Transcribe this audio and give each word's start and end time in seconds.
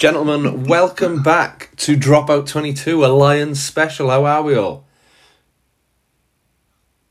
Gentlemen, 0.00 0.64
welcome 0.64 1.22
back 1.22 1.76
to 1.76 1.94
Dropout 1.94 2.48
22, 2.48 3.04
a 3.04 3.08
Lions 3.08 3.62
special. 3.62 4.08
How 4.08 4.24
are 4.24 4.42
we 4.42 4.56
all? 4.56 4.86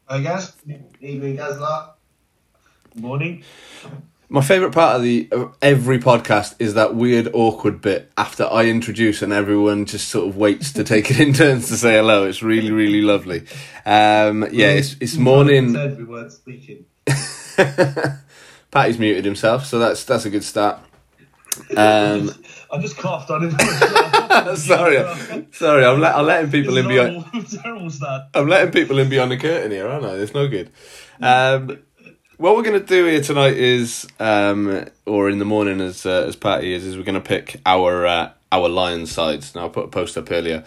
Hi 0.07 0.19
guys, 0.21 0.53
evening 0.99 1.35
guys 1.35 1.59
lot. 1.59 1.99
Morning. 2.95 3.43
My 4.27 4.41
favourite 4.41 4.73
part 4.73 4.95
of 4.95 5.03
the 5.03 5.27
of 5.31 5.55
every 5.61 5.99
podcast 5.99 6.55
is 6.57 6.73
that 6.73 6.95
weird, 6.95 7.29
awkward 7.31 7.79
bit 7.79 8.11
after 8.17 8.45
I 8.51 8.65
introduce 8.65 9.21
and 9.21 9.31
everyone 9.31 9.85
just 9.85 10.09
sort 10.09 10.27
of 10.27 10.35
waits 10.35 10.73
to 10.73 10.83
take 10.83 11.11
it 11.11 11.19
in 11.19 11.33
turns 11.33 11.67
to 11.67 11.77
say 11.77 11.93
hello. 11.93 12.25
It's 12.25 12.41
really, 12.41 12.71
really 12.71 13.01
lovely. 13.01 13.41
Um, 13.85 14.47
yeah, 14.51 14.69
it's, 14.69 14.95
it's 14.99 15.15
morning. 15.15 15.73
We 15.73 16.05
weren't 16.05 16.31
speaking. 16.31 16.85
Patty's 18.71 18.97
muted 18.97 19.25
himself, 19.25 19.67
so 19.67 19.77
that's 19.77 20.03
that's 20.05 20.25
a 20.25 20.31
good 20.31 20.43
start. 20.43 20.79
Um, 21.77 22.31
I 22.71 22.79
just 22.79 22.97
coughed. 22.97 23.31
I 23.31 23.39
didn't. 23.39 23.59
sorry, 24.57 25.47
sorry, 25.51 25.85
I'm, 25.85 25.99
let, 25.99 26.15
I'm 26.15 26.25
letting 26.25 26.51
people 26.51 26.77
in 26.77 26.87
beyond. 26.87 27.25
Terrible, 27.49 27.89
start. 27.89 28.27
I'm 28.33 28.47
letting 28.47 28.71
people 28.71 28.99
in 28.99 29.09
beyond 29.09 29.31
the 29.31 29.37
curtain 29.37 29.71
here, 29.71 29.87
aren't 29.87 30.05
I? 30.05 30.15
It's 30.15 30.33
no 30.33 30.47
good. 30.47 30.71
Um, 31.19 31.79
what 32.37 32.55
we're 32.55 32.63
going 32.63 32.79
to 32.79 32.85
do 32.85 33.05
here 33.05 33.21
tonight 33.21 33.57
is, 33.57 34.07
um, 34.19 34.85
or 35.05 35.29
in 35.29 35.39
the 35.39 35.45
morning 35.45 35.81
as 35.81 36.05
uh, 36.05 36.25
as 36.27 36.35
Patty 36.35 36.73
is, 36.73 36.85
is 36.85 36.95
we're 36.95 37.03
going 37.03 37.15
to 37.15 37.21
pick 37.21 37.59
our 37.65 38.05
uh, 38.05 38.31
our 38.51 38.69
lion 38.69 39.07
sides. 39.07 39.55
Now 39.55 39.65
I 39.65 39.69
put 39.69 39.85
a 39.85 39.89
post 39.89 40.17
up 40.17 40.31
earlier 40.31 40.63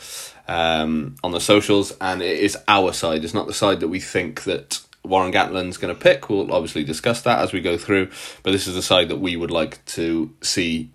um, 0.49 1.15
on 1.23 1.31
the 1.31 1.41
socials, 1.41 1.93
and 2.01 2.21
it 2.21 2.41
is 2.41 2.59
our 2.69 2.93
side. 2.93 3.25
It's 3.25 3.35
not 3.35 3.47
the 3.47 3.55
side 3.55 3.81
that 3.81 3.89
we 3.89 4.01
think 4.01 4.43
that 4.43 4.81
Warren 5.05 5.33
Gatland's 5.33 5.79
going 5.79 5.95
to 5.95 6.01
pick. 6.01 6.29
We'll 6.29 6.53
obviously 6.53 6.85
discuss 6.85 7.23
that 7.23 7.39
as 7.39 7.53
we 7.53 7.61
go 7.61 7.79
through, 7.79 8.11
but 8.43 8.51
this 8.51 8.67
is 8.67 8.75
the 8.75 8.83
side 8.83 9.09
that 9.09 9.21
we 9.21 9.37
would 9.37 9.51
like 9.51 9.85
to 9.87 10.35
see 10.43 10.91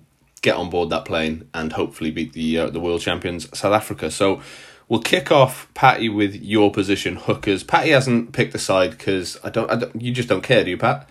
get 0.48 0.56
on 0.56 0.70
board 0.70 0.90
that 0.90 1.04
plane 1.04 1.50
and 1.54 1.74
hopefully 1.74 2.10
beat 2.10 2.32
the 2.32 2.58
uh, 2.58 2.70
the 2.70 2.80
world 2.80 3.02
champions 3.02 3.50
South 3.58 3.74
Africa. 3.74 4.10
So 4.10 4.42
we'll 4.88 5.02
kick 5.02 5.30
off 5.30 5.68
Patty 5.74 6.08
with 6.08 6.36
your 6.36 6.72
position 6.72 7.18
hookers. 7.18 7.64
Patty 7.64 7.90
hasn't 7.90 8.32
picked 8.32 8.56
a 8.56 8.60
side 8.60 8.92
because 8.92 9.38
I 9.44 9.50
don't, 9.50 9.70
I 9.70 9.76
don't. 9.76 10.02
You 10.02 10.14
just 10.14 10.30
don't 10.30 10.44
care, 10.44 10.64
do 10.64 10.70
you, 10.70 10.78
Pat? 10.78 11.10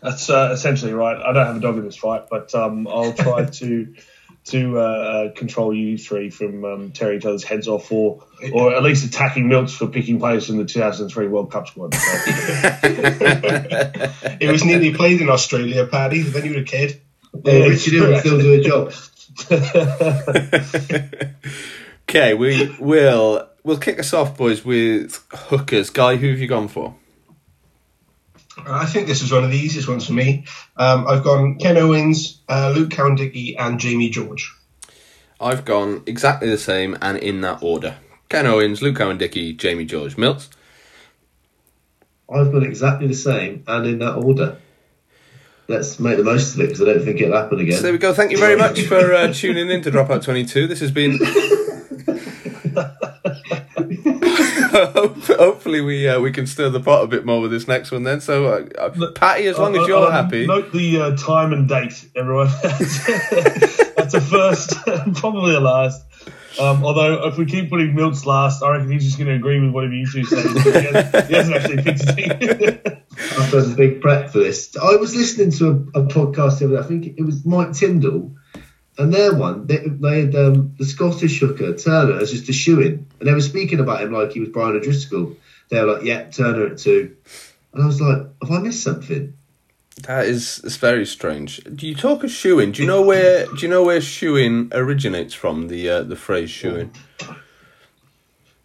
That's 0.00 0.30
uh, 0.30 0.50
essentially 0.52 0.92
right. 0.92 1.16
I 1.16 1.32
don't 1.32 1.46
have 1.46 1.56
a 1.56 1.60
dog 1.60 1.78
in 1.78 1.84
this 1.84 1.96
fight, 1.96 2.28
but 2.30 2.54
um, 2.54 2.86
I'll 2.86 3.12
try 3.12 3.44
to 3.46 3.94
to 4.44 4.78
uh, 4.78 4.82
uh, 4.82 5.32
control 5.32 5.74
you 5.74 5.98
three 5.98 6.30
from 6.30 6.64
um, 6.64 6.92
tearing 6.92 7.18
each 7.18 7.26
other's 7.26 7.42
heads 7.42 7.66
off, 7.66 7.90
or 7.90 8.22
or 8.52 8.76
at 8.76 8.82
least 8.84 9.04
attacking 9.04 9.48
Milts 9.48 9.74
for 9.74 9.88
picking 9.88 10.20
players 10.20 10.46
from 10.46 10.58
the 10.58 10.64
2003 10.64 11.26
World 11.26 11.50
Cup 11.50 11.66
squad. 11.66 11.94
So, 11.94 12.00
It 14.40 14.52
was 14.52 14.64
nearly 14.64 14.94
played 14.94 15.20
in 15.20 15.30
Australia, 15.30 15.84
Paddy, 15.86 16.22
when 16.22 16.44
you 16.44 16.52
were 16.52 16.60
a 16.60 16.64
kid. 16.64 17.00
Evans 17.44 17.82
still 17.82 18.38
do 18.38 18.52
a 18.54 18.60
job. 18.62 18.92
Okay, 22.08 22.34
we 22.34 22.72
will 22.78 23.48
we'll 23.64 23.78
kick 23.78 23.98
us 23.98 24.14
off, 24.14 24.36
boys, 24.36 24.64
with 24.64 25.22
hookers. 25.32 25.90
Guy, 25.90 26.14
who 26.16 26.30
have 26.30 26.38
you 26.38 26.46
gone 26.46 26.68
for? 26.68 26.94
I 28.64 28.86
think 28.86 29.08
this 29.08 29.22
is 29.22 29.32
one 29.32 29.42
of 29.42 29.50
the 29.50 29.58
easiest 29.58 29.88
ones 29.88 30.06
for 30.06 30.12
me. 30.12 30.44
Um, 30.76 31.06
I've 31.08 31.24
gone 31.24 31.56
Ken 31.56 31.76
Owens, 31.76 32.40
uh, 32.48 32.72
Luke 32.74 32.92
Cowan-Dickie, 32.92 33.56
and 33.58 33.80
Jamie 33.80 34.08
George. 34.08 34.54
I've 35.40 35.64
gone 35.64 36.04
exactly 36.06 36.48
the 36.48 36.58
same 36.58 36.96
and 37.02 37.18
in 37.18 37.40
that 37.40 37.62
order. 37.62 37.96
Ken 38.28 38.46
Owens, 38.46 38.82
Luke 38.82 38.96
Cowan-Dickie, 38.96 39.54
Jamie 39.54 39.84
George. 39.84 40.16
Mills. 40.16 40.48
I've 42.32 42.52
gone 42.52 42.64
exactly 42.64 43.08
the 43.08 43.14
same 43.14 43.64
and 43.66 43.86
in 43.86 43.98
that 43.98 44.14
order. 44.14 44.58
Let's 45.68 45.98
make 45.98 46.16
the 46.16 46.22
most 46.22 46.54
of 46.54 46.60
it 46.60 46.68
because 46.68 46.82
I 46.82 46.84
don't 46.84 47.04
think 47.04 47.20
it'll 47.20 47.36
happen 47.36 47.58
again. 47.58 47.76
So 47.76 47.82
there 47.82 47.92
we 47.92 47.98
go. 47.98 48.14
Thank 48.14 48.30
you 48.30 48.38
very 48.38 48.56
much 48.56 48.82
for 48.82 49.12
uh, 49.12 49.32
tuning 49.32 49.68
in 49.68 49.82
to 49.82 49.90
Dropout 49.90 50.22
22. 50.22 50.68
This 50.68 50.80
has 50.80 50.92
been. 50.92 51.18
Hopefully, 54.76 55.80
we 55.80 56.06
uh, 56.08 56.20
we 56.20 56.30
can 56.30 56.46
stir 56.46 56.68
the 56.68 56.80
pot 56.80 57.02
a 57.02 57.06
bit 57.06 57.24
more 57.24 57.40
with 57.40 57.50
this 57.50 57.66
next 57.66 57.90
one 57.90 58.04
then. 58.04 58.20
So, 58.20 58.46
uh, 58.46 58.68
uh, 58.78 59.10
Patty, 59.12 59.46
as 59.46 59.58
long 59.58 59.76
as 59.76 59.88
you're 59.88 60.06
uh, 60.06 60.10
happy. 60.10 60.46
Note 60.46 60.72
the 60.72 61.00
uh, 61.00 61.16
time 61.16 61.52
and 61.52 61.68
date, 61.68 62.08
everyone. 62.14 62.48
That's 62.62 64.14
a 64.14 64.20
first, 64.20 64.74
probably 65.14 65.54
a 65.54 65.60
last. 65.60 66.02
Um, 66.60 66.84
although, 66.84 67.26
if 67.26 67.38
we 67.38 67.44
keep 67.46 67.70
putting 67.70 67.94
Milts 67.94 68.24
last, 68.24 68.62
I 68.62 68.72
reckon 68.72 68.90
he's 68.90 69.04
just 69.04 69.18
going 69.18 69.28
to 69.28 69.34
agree 69.34 69.60
with 69.60 69.70
whatever 69.70 69.94
you 69.94 70.06
two 70.06 70.24
say. 70.24 70.42
He 70.42 70.70
hasn't, 70.70 71.26
he 71.26 71.34
hasn't 71.34 71.56
actually 71.56 71.82
picked 71.82 72.02
a 72.02 73.02
team. 73.16 73.40
I've 73.40 73.50
done 73.50 73.72
a 73.72 73.74
big 73.74 74.00
prep 74.00 74.30
for 74.30 74.38
this. 74.38 74.76
I 74.76 74.96
was 74.96 75.14
listening 75.14 75.50
to 75.52 75.90
a, 75.94 76.00
a 76.00 76.06
podcast 76.06 76.58
the 76.58 76.66
other 76.66 76.76
day. 76.76 76.80
I 76.80 76.84
think 76.84 77.18
it 77.18 77.22
was 77.22 77.44
Mike 77.44 77.72
Tindall, 77.72 78.36
and 78.98 79.12
their 79.12 79.34
one 79.34 79.66
they, 79.66 79.78
they 79.86 80.20
had 80.22 80.34
um, 80.34 80.74
the 80.78 80.84
Scottish 80.84 81.40
hooker 81.40 81.74
Turner 81.74 82.18
as 82.20 82.32
just 82.32 82.48
a 82.48 82.52
shoe 82.52 82.80
in, 82.80 83.06
and 83.18 83.28
they 83.28 83.32
were 83.32 83.40
speaking 83.40 83.80
about 83.80 84.02
him 84.02 84.12
like 84.12 84.32
he 84.32 84.40
was 84.40 84.50
Brian 84.50 84.76
O'Driscoll. 84.76 85.36
They 85.68 85.80
were 85.80 85.94
like, 85.94 86.04
"Yeah, 86.04 86.30
Turner 86.30 86.66
at 86.66 86.78
two. 86.78 87.16
and 87.72 87.82
I 87.82 87.86
was 87.86 88.00
like, 88.00 88.18
"Have 88.42 88.50
I 88.50 88.58
missed 88.58 88.82
something?" 88.82 89.34
That 90.02 90.26
is 90.26 90.60
it's 90.62 90.76
very 90.76 91.06
strange. 91.06 91.62
Do 91.64 91.86
you 91.86 91.94
talk 91.94 92.22
of 92.22 92.30
shoeing? 92.30 92.72
Do 92.72 92.82
you 92.82 92.88
know 92.88 93.02
where? 93.02 93.46
Do 93.46 93.56
you 93.58 93.68
know 93.68 93.82
where 93.82 94.00
shoeing 94.00 94.70
originates 94.72 95.32
from? 95.32 95.68
The 95.68 95.88
uh, 95.88 96.02
the 96.02 96.16
phrase 96.16 96.50
shoeing. 96.50 96.92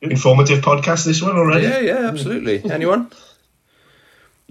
Informative 0.01 0.61
podcast, 0.61 1.05
this 1.05 1.21
one 1.21 1.37
already. 1.37 1.67
Yeah, 1.67 1.79
yeah, 1.79 2.07
absolutely. 2.07 2.69
Anyone? 2.69 3.11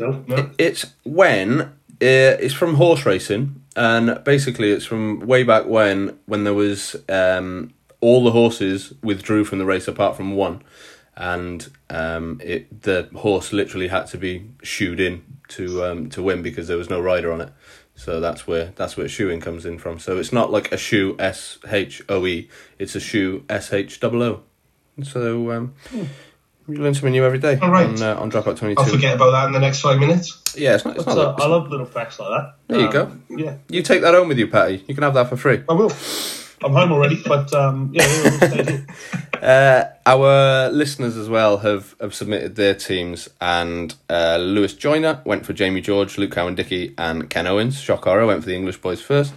No, 0.01 0.25
No? 0.27 0.51
It's 0.59 0.87
when 1.05 1.61
uh, 1.61 1.69
it's 2.01 2.55
from 2.55 2.75
horse 2.75 3.05
racing, 3.05 3.63
and 3.77 4.23
basically 4.25 4.71
it's 4.73 4.87
from 4.87 5.21
way 5.21 5.43
back 5.45 5.67
when 5.67 6.19
when 6.27 6.45
there 6.45 6.55
was 6.55 6.97
um, 7.09 7.75
all 8.01 8.25
the 8.25 8.31
horses 8.31 8.95
withdrew 9.03 9.45
from 9.45 9.59
the 9.59 9.67
race 9.67 9.87
apart 9.87 10.17
from 10.17 10.35
one, 10.35 10.63
and 11.17 11.71
um, 11.91 12.41
it 12.43 12.83
the 12.83 13.09
horse 13.15 13.53
literally 13.53 13.89
had 13.89 14.07
to 14.07 14.17
be 14.17 14.51
shoed 14.63 15.01
in 15.01 15.23
to 15.49 15.85
um, 15.85 16.09
to 16.11 16.23
win 16.23 16.43
because 16.43 16.69
there 16.69 16.79
was 16.79 16.89
no 16.89 17.01
rider 17.01 17.31
on 17.31 17.43
it. 17.43 17.53
So 17.95 18.19
that's 18.19 18.47
where 18.47 18.73
that's 18.77 18.97
where 18.97 19.07
shoeing 19.09 19.43
comes 19.43 19.67
in 19.67 19.79
from. 19.79 19.99
So 19.99 20.17
it's 20.17 20.33
not 20.33 20.51
like 20.51 20.73
a 20.73 20.79
shoe 20.79 21.17
S 21.19 21.59
H 21.69 22.03
O 22.09 22.27
E, 22.27 22.49
it's 22.79 22.95
a 22.95 23.01
shoe 23.01 23.45
S 23.51 23.75
H 23.75 24.03
O 24.03 24.23
O. 24.23 24.43
So 25.03 25.51
um, 25.51 25.75
you 26.73 26.79
learn 26.83 26.95
something 26.95 27.13
new 27.13 27.25
every 27.25 27.39
day 27.39 27.59
All 27.61 27.71
right. 27.71 27.87
on 27.87 28.03
uh, 28.03 28.15
on 28.17 28.31
Dropout 28.31 28.57
Twenty 28.57 28.75
Two. 28.75 28.83
I'll 28.83 28.89
forget 28.89 29.15
about 29.17 29.31
that 29.33 29.47
in 29.47 29.53
the 29.53 29.59
next 29.61 29.81
five 29.81 29.99
minutes. 29.99 30.41
Yeah, 30.57 30.75
it's 30.75 30.85
not. 30.85 30.97
It's 30.97 31.05
But, 31.05 31.15
not 31.15 31.27
uh, 31.27 31.33
it's 31.35 31.45
I 31.45 31.47
love 31.49 31.69
little 31.69 31.87
facts 31.87 32.19
like 32.19 32.29
that. 32.31 32.55
There 32.69 32.81
you 32.81 32.87
Um, 32.87 32.93
go. 32.93 33.37
Yeah, 33.37 33.55
You 33.69 33.83
take 33.83 34.03
that 34.03 34.15
home 34.15 34.29
with 34.29 34.39
you, 34.39 34.49
Patty. 34.49 34.85
You 34.87 34.95
can 34.95 35.03
have 35.03 35.15
that 35.15 35.29
for 35.29 35.37
free. 35.37 35.63
I 35.69 35.73
will. 35.73 35.93
I'm 36.63 36.73
home 36.75 36.93
already, 36.93 37.23
but 37.25 37.53
um, 37.55 37.91
yeah, 37.95 38.03
yeah, 38.07 38.23
we'll 38.23 38.39
stay 38.51 38.65
here. 38.65 38.87
Uh, 39.41 39.85
our 40.05 40.69
listeners 40.69 41.17
as 41.17 41.27
well 41.27 41.57
have, 41.57 41.97
have 41.99 42.15
submitted 42.15 42.57
their 42.57 42.75
teams, 42.75 43.27
and 43.41 43.95
uh, 44.11 44.37
Lewis 44.39 44.75
Joyner 44.75 45.23
went 45.25 45.47
for 45.47 45.55
Jamie 45.55 45.81
George, 45.81 46.19
Luke 46.19 46.33
Cowan 46.33 46.55
Dickie, 46.55 46.95
and 46.99 47.31
Ken 47.31 47.47
Owens. 47.47 47.81
Shock 47.81 48.05
horror 48.05 48.27
went 48.27 48.43
for 48.43 48.51
the 48.51 48.55
English 48.55 48.77
boys 48.83 49.01
first. 49.01 49.33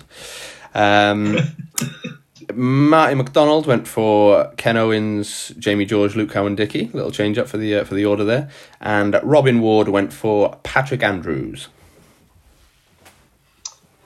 Um, 0.76 1.38
Marty 2.54 3.16
McDonald 3.16 3.66
went 3.68 3.88
for 3.88 4.52
Ken 4.58 4.78
Owens, 4.78 5.50
Jamie 5.60 5.86
George, 5.86 6.16
Luke 6.16 6.32
Cowan 6.32 6.56
Dickie. 6.56 6.90
Little 6.94 7.12
change 7.12 7.38
up 7.38 7.48
for 7.48 7.58
the 7.58 7.76
uh, 7.76 7.84
for 7.84 7.96
the 7.96 8.06
order 8.06 8.24
there, 8.24 8.50
and 8.82 9.20
Robin 9.24 9.62
Ward 9.62 9.88
went 9.90 10.12
for 10.14 10.58
Patrick 10.64 11.04
Andrews. 11.04 11.68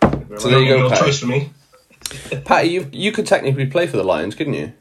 So 0.01 0.49
there 0.49 0.59
you 0.61 0.67
go, 0.75 0.79
No 0.83 0.89
Patty. 0.89 1.05
choice 1.05 1.19
for 1.19 1.27
me. 1.27 1.51
Patty, 2.45 2.69
you 2.69 2.89
you 2.91 3.11
could 3.11 3.25
technically 3.25 3.65
play 3.65 3.87
for 3.87 3.97
the 3.97 4.03
Lions, 4.03 4.35
couldn't 4.35 4.53
you? 4.53 4.73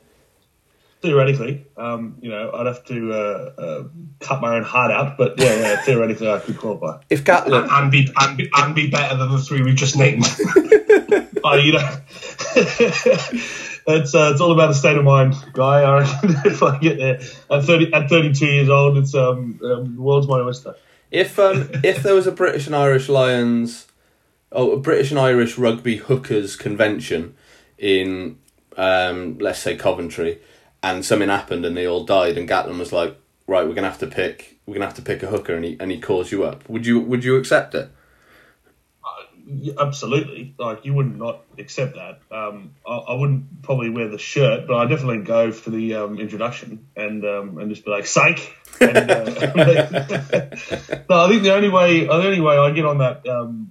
Theoretically, 1.02 1.64
um, 1.76 2.16
you 2.20 2.30
know, 2.30 2.50
I'd 2.52 2.66
have 2.66 2.84
to 2.86 3.12
uh, 3.12 3.16
uh, 3.60 3.84
cut 4.20 4.40
my 4.40 4.56
own 4.56 4.62
heart 4.64 4.90
out, 4.90 5.16
but 5.18 5.38
yeah, 5.38 5.54
yeah, 5.54 5.76
theoretically, 5.82 6.28
I 6.30 6.38
could 6.40 6.56
qualify. 6.58 7.00
If 7.10 7.22
Gatland, 7.22 7.68
And 7.70 7.90
be, 7.92 8.10
and, 8.18 8.36
be, 8.36 8.50
and 8.56 8.74
be 8.74 8.90
better 8.90 9.14
than 9.16 9.30
the 9.30 9.38
three 9.38 9.62
we've 9.62 9.76
just 9.76 9.96
named. 9.96 10.24
Oh, 11.44 11.54
you 11.54 11.74
know, 11.74 11.96
it's 13.86 14.14
uh, 14.14 14.30
it's 14.32 14.40
all 14.40 14.52
about 14.52 14.68
the 14.68 14.74
state 14.74 14.96
of 14.96 15.04
mind, 15.04 15.34
guy. 15.52 15.82
I 15.82 16.00
reckon 16.00 16.36
if 16.50 16.62
I 16.62 16.78
get 16.78 16.96
there 16.96 17.20
at 17.50 17.64
thirty 17.64 17.92
at 17.92 18.08
thirty 18.08 18.32
two 18.32 18.46
years 18.46 18.70
old, 18.70 18.96
it's 18.96 19.14
um, 19.14 19.60
um 19.62 19.96
the 19.96 20.00
world's 20.00 20.26
my 20.26 20.40
oyster. 20.40 20.74
If 21.10 21.38
um 21.38 21.68
if 21.84 22.02
there 22.02 22.14
was 22.14 22.26
a 22.26 22.32
British 22.32 22.66
and 22.66 22.74
Irish 22.74 23.10
Lions, 23.10 23.86
oh 24.52 24.72
a 24.72 24.78
British 24.78 25.10
and 25.10 25.20
Irish 25.20 25.58
rugby 25.58 25.98
hookers 25.98 26.56
convention 26.56 27.34
in 27.76 28.38
um 28.78 29.36
let's 29.38 29.58
say 29.58 29.76
Coventry, 29.76 30.40
and 30.82 31.04
something 31.04 31.28
happened 31.28 31.66
and 31.66 31.76
they 31.76 31.86
all 31.86 32.04
died 32.04 32.38
and 32.38 32.48
Gatland 32.48 32.78
was 32.78 32.92
like, 32.92 33.16
right, 33.46 33.66
we're 33.66 33.74
gonna 33.74 33.90
have 33.90 33.98
to 33.98 34.06
pick 34.06 34.58
we're 34.64 34.74
gonna 34.74 34.86
have 34.86 34.96
to 34.96 35.02
pick 35.02 35.22
a 35.22 35.26
hooker 35.26 35.54
and 35.54 35.64
he 35.64 35.76
and 35.78 35.90
he 35.90 36.00
calls 36.00 36.32
you 36.32 36.44
up. 36.44 36.66
Would 36.70 36.86
you 36.86 37.00
would 37.00 37.22
you 37.22 37.36
accept 37.36 37.74
it? 37.74 37.90
Absolutely, 39.78 40.54
like 40.58 40.84
you 40.84 40.94
would 40.94 41.16
not 41.16 41.44
accept 41.56 41.94
that. 41.94 42.18
Um, 42.36 42.74
I, 42.84 42.96
I 42.96 43.14
wouldn't 43.14 43.62
probably 43.62 43.90
wear 43.90 44.08
the 44.08 44.18
shirt, 44.18 44.66
but 44.66 44.76
I 44.76 44.86
definitely 44.86 45.18
go 45.18 45.52
for 45.52 45.70
the 45.70 45.94
um, 45.94 46.18
introduction 46.18 46.88
and 46.96 47.24
um, 47.24 47.58
and 47.58 47.70
just 47.70 47.84
be 47.84 47.92
like, 47.92 48.06
"Psych." 48.06 48.56
And, 48.80 49.08
uh, 49.08 49.24
no, 51.08 51.24
I 51.24 51.28
think 51.28 51.44
the 51.44 51.52
only 51.54 51.68
way 51.68 52.06
the 52.06 52.12
only 52.12 52.40
way 52.40 52.58
I 52.58 52.72
get 52.72 52.86
on 52.86 52.98
that 52.98 53.26
um, 53.28 53.70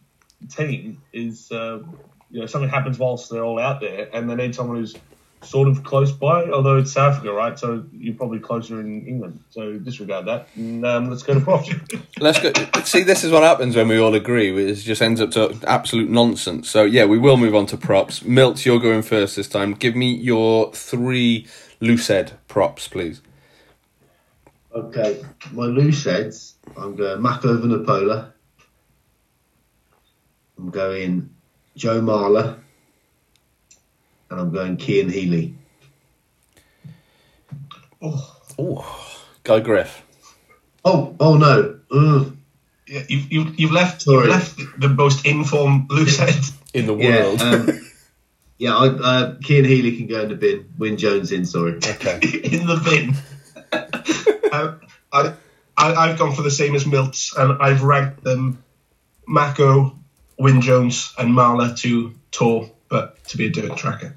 team 0.49 1.01
is 1.11 1.51
uh, 1.51 1.79
you 2.31 2.39
know 2.39 2.45
something 2.45 2.69
happens 2.69 2.97
whilst 2.97 3.29
they're 3.29 3.43
all 3.43 3.59
out 3.59 3.81
there, 3.81 4.07
and 4.13 4.29
they 4.29 4.35
need 4.35 4.55
someone 4.55 4.77
who's 4.77 4.95
sort 5.45 5.67
of 5.67 5.83
close 5.83 6.11
by. 6.11 6.49
Although 6.49 6.77
it's 6.77 6.93
South 6.93 7.15
Africa, 7.15 7.31
right? 7.33 7.57
So 7.57 7.85
you're 7.93 8.15
probably 8.15 8.39
closer 8.39 8.79
in 8.79 9.07
England. 9.07 9.39
So 9.49 9.77
disregard 9.77 10.25
that. 10.25 10.47
And, 10.55 10.85
um, 10.85 11.09
let's 11.09 11.23
go 11.23 11.33
to 11.33 11.39
props. 11.41 11.69
Let's 12.19 12.39
go. 12.39 12.51
See, 12.83 13.03
this 13.03 13.23
is 13.23 13.31
what 13.31 13.43
happens 13.43 13.75
when 13.75 13.87
we 13.87 13.97
all 13.97 14.15
agree. 14.15 14.51
It 14.71 14.75
just 14.75 15.01
ends 15.01 15.21
up 15.21 15.31
to 15.31 15.57
absolute 15.67 16.09
nonsense. 16.09 16.69
So 16.69 16.83
yeah, 16.83 17.05
we 17.05 17.17
will 17.17 17.37
move 17.37 17.55
on 17.55 17.65
to 17.67 17.77
props. 17.77 18.23
Milt, 18.23 18.65
you're 18.65 18.79
going 18.79 19.01
first 19.01 19.35
this 19.35 19.47
time. 19.47 19.73
Give 19.73 19.95
me 19.95 20.13
your 20.13 20.71
three 20.73 21.47
loosehead 21.81 22.33
props, 22.47 22.87
please. 22.87 23.21
Okay, 24.73 25.23
my 25.53 25.65
loose 25.65 26.03
heads. 26.03 26.55
I'm 26.75 26.95
going 26.95 27.21
Mako 27.21 27.57
Vunipola. 27.57 28.33
I'm 30.57 30.69
going 30.69 31.29
Joe 31.75 32.01
Marler. 32.01 32.59
And 34.29 34.39
I'm 34.39 34.51
going 34.51 34.77
Cian 34.77 35.09
Healy. 35.09 35.55
Oh, 38.01 39.09
Guy 39.43 39.59
Griff. 39.59 40.03
Oh, 40.83 41.15
oh 41.19 41.37
no. 41.37 41.79
Ugh. 41.91 42.37
Yeah, 42.87 43.01
you've, 43.09 43.31
you've, 43.31 43.59
you've 43.59 43.71
left 43.71 44.03
Sorry. 44.03 44.27
you've 44.27 44.35
left 44.35 44.59
the 44.79 44.89
most 44.89 45.25
informed 45.25 45.89
loose 45.89 46.17
head 46.17 46.35
In 46.73 46.85
the 46.85 46.95
Yeah, 46.95 47.23
world. 47.23 47.41
um, 47.41 47.81
yeah. 48.59 48.75
I, 48.75 48.87
uh, 48.87 49.35
Cian 49.41 49.65
Healy 49.65 49.97
can 49.97 50.07
go 50.07 50.21
in 50.21 50.29
the 50.29 50.35
bin. 50.35 50.69
Wyn 50.77 50.97
Jones 50.97 51.31
in. 51.31 51.45
Sorry. 51.45 51.77
okay. 51.77 52.15
in 52.43 52.67
the 52.67 52.81
bin. 52.83 53.15
um, 54.51 54.81
I, 55.11 55.33
I, 55.77 55.93
I've 55.95 56.19
gone 56.19 56.35
for 56.35 56.43
the 56.43 56.51
same 56.51 56.75
as 56.75 56.85
Milts, 56.85 57.35
and 57.35 57.61
I've 57.61 57.81
ranked 57.81 58.23
them 58.23 58.63
Mako, 59.27 59.97
Wyn 60.37 60.61
Jones, 60.61 61.13
and 61.17 61.29
Marler 61.33 61.75
to 61.79 62.13
tour, 62.31 62.69
but 62.89 63.23
to 63.25 63.37
be 63.37 63.47
a 63.47 63.49
dirt 63.49 63.77
tracker. 63.77 64.15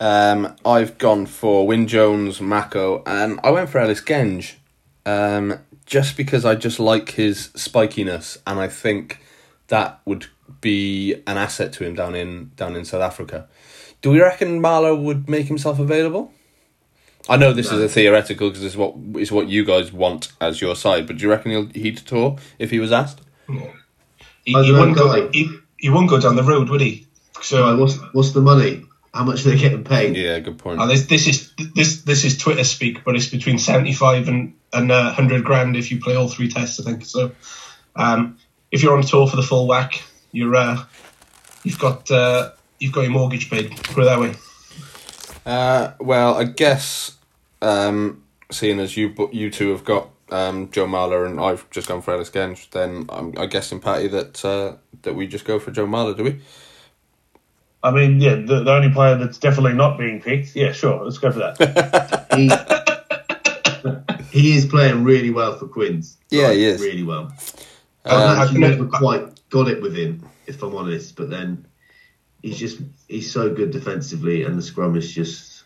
Um, 0.00 0.56
I've 0.64 0.98
gone 0.98 1.26
for 1.26 1.66
Wyn 1.66 1.86
Jones, 1.86 2.40
Mako, 2.40 3.02
and 3.06 3.38
I 3.44 3.50
went 3.50 3.70
for 3.70 3.78
Ellis 3.78 4.00
Genge, 4.00 4.54
um, 5.06 5.60
just 5.86 6.16
because 6.16 6.44
I 6.44 6.54
just 6.54 6.80
like 6.80 7.12
his 7.12 7.48
spikiness, 7.48 8.38
and 8.46 8.58
I 8.58 8.68
think 8.68 9.20
that 9.68 10.00
would 10.04 10.26
be 10.60 11.14
an 11.26 11.38
asset 11.38 11.72
to 11.74 11.84
him 11.84 11.94
down 11.94 12.14
in 12.14 12.50
down 12.56 12.74
in 12.74 12.84
South 12.84 13.02
Africa. 13.02 13.48
Do 14.00 14.10
we 14.10 14.20
reckon 14.20 14.60
Marler 14.60 15.00
would 15.00 15.28
make 15.28 15.46
himself 15.46 15.78
available? 15.78 16.32
I 17.28 17.36
know 17.36 17.52
this 17.52 17.70
is 17.70 17.80
a 17.80 17.88
theoretical 17.88 18.48
because 18.48 18.64
it's 18.64 18.76
what 18.76 18.96
is 19.16 19.30
what 19.30 19.48
you 19.48 19.64
guys 19.64 19.92
want 19.92 20.32
as 20.40 20.60
your 20.60 20.74
side, 20.74 21.06
but 21.06 21.18
do 21.18 21.22
you 21.22 21.30
reckon 21.30 21.52
he'll, 21.52 21.66
he'd 21.68 21.98
tour 21.98 22.36
if 22.58 22.70
he 22.70 22.80
was 22.80 22.90
asked? 22.90 23.20
He, 23.46 24.56
I 24.56 24.62
he 24.62 24.72
don't 24.72 24.78
wouldn't 24.78 24.96
go. 24.96 25.30
He, 25.30 25.48
he 25.76 25.88
wouldn't 25.88 26.10
go 26.10 26.20
down 26.20 26.34
the 26.34 26.42
road, 26.42 26.68
would 26.68 26.80
he? 26.80 27.06
So 27.42 27.66
Uh, 27.68 27.76
what's 27.76 27.96
what's 28.12 28.32
the 28.32 28.40
money? 28.40 28.84
How 29.12 29.24
much 29.24 29.44
are 29.44 29.50
they 29.50 29.58
getting 29.58 29.84
paid? 29.84 30.16
Yeah, 30.16 30.38
good 30.38 30.58
point. 30.58 30.80
Oh, 30.80 30.86
this, 30.86 31.06
this 31.06 31.26
is 31.26 31.52
this 31.74 32.02
this 32.02 32.24
is 32.24 32.38
Twitter 32.38 32.64
speak, 32.64 33.04
but 33.04 33.14
it's 33.14 33.28
between 33.28 33.58
seventy 33.58 33.92
five 33.92 34.28
and 34.28 34.54
and 34.72 34.90
uh, 34.90 35.12
hundred 35.12 35.44
grand 35.44 35.76
if 35.76 35.90
you 35.90 36.00
play 36.00 36.14
all 36.16 36.28
three 36.28 36.48
tests. 36.48 36.80
I 36.80 36.84
think 36.84 37.04
so. 37.04 37.32
Um, 37.94 38.38
if 38.70 38.82
you're 38.82 38.96
on 38.96 39.02
tour 39.02 39.26
for 39.26 39.36
the 39.36 39.42
full 39.42 39.66
whack, 39.66 40.02
you're 40.30 40.56
uh, 40.56 40.84
you've 41.62 41.78
got 41.78 42.10
uh, 42.10 42.52
you've 42.78 42.92
got 42.92 43.02
your 43.02 43.10
mortgage 43.10 43.50
paid. 43.50 43.70
Put 43.70 44.02
it 44.02 44.06
that 44.06 44.20
way. 44.20 44.34
Uh, 45.44 45.92
well, 46.00 46.34
I 46.34 46.44
guess 46.44 47.16
um, 47.60 48.22
seeing 48.50 48.80
as 48.80 48.96
you 48.96 49.10
bu- 49.10 49.30
you 49.32 49.50
two 49.50 49.70
have 49.70 49.84
got 49.84 50.08
um, 50.30 50.70
Joe 50.70 50.86
Marler 50.86 51.26
and 51.26 51.38
I've 51.38 51.68
just 51.70 51.88
gone 51.88 52.00
for 52.00 52.14
Ellis 52.14 52.30
Genge, 52.30 52.70
then 52.70 53.06
I'm 53.10 53.34
I 53.36 53.46
guessing 53.46 53.80
Patty 53.80 54.08
that 54.08 54.42
uh, 54.44 54.76
that 55.02 55.14
we 55.14 55.26
just 55.26 55.44
go 55.44 55.58
for 55.58 55.70
Joe 55.70 55.86
Marler, 55.86 56.16
do 56.16 56.24
we? 56.24 56.40
I 57.84 57.90
mean, 57.90 58.20
yeah, 58.20 58.36
the, 58.36 58.62
the 58.62 58.72
only 58.72 58.90
player 58.90 59.16
that's 59.16 59.38
definitely 59.38 59.74
not 59.74 59.98
being 59.98 60.20
picked. 60.20 60.54
Yeah, 60.54 60.72
sure, 60.72 61.02
let's 61.04 61.18
go 61.18 61.32
for 61.32 61.38
that. 61.40 62.28
He, 64.32 64.40
he 64.40 64.56
is 64.56 64.66
playing 64.66 65.04
really 65.04 65.30
well 65.30 65.58
for 65.58 65.66
Quins. 65.68 66.16
Yeah, 66.30 66.48
Like, 66.48 66.56
he 66.56 66.64
is. 66.64 66.80
really 66.80 67.02
well. 67.02 67.32
Uh, 68.04 68.36
I've 68.38 68.38
actually 68.38 68.60
never 68.60 68.86
quite 68.86 69.48
got 69.50 69.68
it 69.68 69.82
with 69.82 69.94
him, 69.96 70.26
if 70.46 70.62
I'm 70.62 70.74
honest. 70.74 71.16
But 71.16 71.30
then 71.30 71.66
he's 72.42 72.58
just 72.58 72.78
he's 73.08 73.30
so 73.32 73.52
good 73.54 73.70
defensively, 73.72 74.44
and 74.44 74.56
the 74.56 74.62
scrum 74.62 74.96
is 74.96 75.12
just 75.12 75.64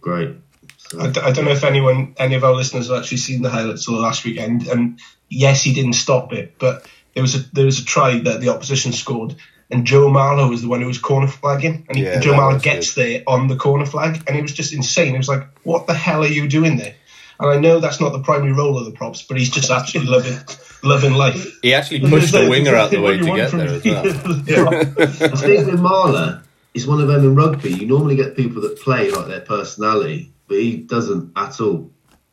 great. 0.00 0.36
So, 0.76 1.00
I, 1.00 1.10
d- 1.10 1.20
I 1.20 1.32
don't 1.32 1.44
know 1.46 1.50
if 1.50 1.64
anyone, 1.64 2.14
any 2.18 2.34
of 2.36 2.44
our 2.44 2.54
listeners, 2.54 2.88
have 2.88 2.98
actually 2.98 3.18
seen 3.18 3.42
the 3.42 3.50
highlights 3.50 3.88
of 3.88 3.94
the 3.94 4.00
last 4.00 4.24
weekend. 4.24 4.66
And 4.68 5.00
yes, 5.28 5.62
he 5.62 5.74
didn't 5.74 5.94
stop 5.94 6.32
it, 6.32 6.54
but 6.58 6.86
there 7.14 7.22
was 7.22 7.34
a 7.34 7.38
there 7.54 7.64
was 7.66 7.80
a 7.80 7.84
try 7.84 8.18
that 8.20 8.40
the 8.40 8.50
opposition 8.50 8.92
scored, 8.92 9.34
and 9.70 9.84
Joe 9.86 10.08
Marler 10.08 10.48
was 10.48 10.62
the 10.62 10.68
one 10.68 10.80
who 10.80 10.86
was 10.86 10.98
corner 10.98 11.26
flagging, 11.26 11.86
and 11.88 11.98
he, 11.98 12.04
Yeah, 12.04 12.20
Joe 12.20 12.32
that 12.32 12.38
Marler 12.38 12.54
was 12.54 12.62
gets 12.62 12.94
there 12.94 13.22
on 13.26 13.48
the 13.48 13.56
corner 13.56 13.86
flag, 13.86 14.22
and 14.26 14.36
it 14.36 14.42
was 14.42 14.52
just 14.52 14.72
insane. 14.72 15.14
It 15.14 15.18
was 15.18 15.28
like, 15.28 15.46
what 15.62 15.86
the 15.86 15.94
hell 15.94 16.22
are 16.22 16.28
you 16.28 16.48
doing 16.48 16.76
there? 16.76 16.94
And 17.40 17.50
I 17.50 17.60
know 17.60 17.78
that's 17.78 18.00
not 18.00 18.12
the 18.12 18.20
primary 18.20 18.52
role 18.52 18.78
of 18.78 18.84
the 18.84 18.90
props, 18.90 19.22
but 19.22 19.38
he's 19.38 19.50
just 19.50 19.70
actually 19.70 20.06
loving 20.06 20.38
loving 20.82 21.14
life. 21.14 21.60
He 21.62 21.74
actually 21.74 22.00
pushed 22.00 22.32
the 22.32 22.48
winger 22.48 22.74
out 22.74 22.90
the 22.90 23.00
way 23.00 23.18
to 23.18 23.24
get 23.24 23.50
there 23.52 23.68
as 23.68 23.84
well. 23.84 24.04
I 24.98 25.36
think 25.36 25.66
with 25.66 25.80
Marler, 25.80 26.42
he's 26.72 26.86
one 26.86 27.00
of 27.00 27.08
them 27.08 27.24
in 27.24 27.34
rugby. 27.34 27.72
You 27.72 27.86
normally 27.86 28.16
get 28.16 28.36
people 28.36 28.62
that 28.62 28.80
play 28.80 29.10
like 29.10 29.26
their 29.26 29.40
personality, 29.40 30.32
but 30.48 30.58
he 30.58 30.78
doesn't 30.78 31.32
at 31.36 31.60
all. 31.60 31.90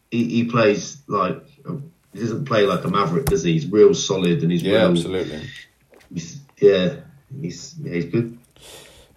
He, 0.10 0.26
he 0.30 0.44
plays 0.46 1.02
like 1.08 1.44
he 2.14 2.20
doesn't 2.20 2.46
play 2.46 2.66
like 2.66 2.84
a 2.86 2.88
maverick, 2.88 3.26
does 3.26 3.44
he? 3.44 3.54
He's 3.54 3.70
real 3.70 3.94
solid 3.94 4.42
and 4.42 4.52
he's 4.52 4.64
Yeah, 4.64 4.80
real, 4.80 4.92
absolutely. 4.92 5.42
He's, 6.14 6.40
yeah, 6.60 7.02
he's 7.42 7.76
yeah, 7.82 7.94
he's 7.94 8.06
good. 8.06 8.38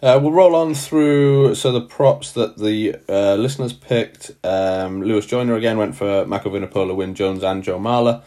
Uh, 0.00 0.18
we'll 0.22 0.30
roll 0.32 0.54
on 0.54 0.74
through 0.74 1.56
so 1.56 1.72
the 1.72 1.80
props 1.80 2.30
that 2.32 2.56
the 2.56 2.94
uh, 3.08 3.34
listeners 3.34 3.72
picked. 3.72 4.30
Um, 4.44 5.02
Lewis 5.02 5.26
Joyner 5.26 5.54
again 5.56 5.76
went 5.76 5.96
for 5.96 6.24
Mako 6.24 6.50
Vunipola, 6.50 6.94
Wyn 6.94 7.14
Jones, 7.14 7.42
and 7.42 7.64
Joe 7.64 7.80
Marler. 7.80 8.22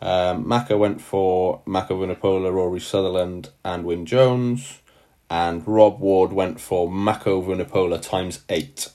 Um, 0.00 0.46
Maka 0.46 0.76
went 0.78 1.00
for 1.00 1.60
Mako 1.66 2.06
Vunipola, 2.06 2.52
Rory 2.52 2.78
Sutherland, 2.78 3.50
and 3.64 3.84
Wyn 3.84 4.06
Jones. 4.06 4.80
And 5.28 5.66
Rob 5.66 5.98
Ward 5.98 6.32
went 6.32 6.60
for 6.60 6.88
Mako 6.88 7.42
Vunipola 7.42 8.00
times 8.00 8.40
eight, 8.48 8.88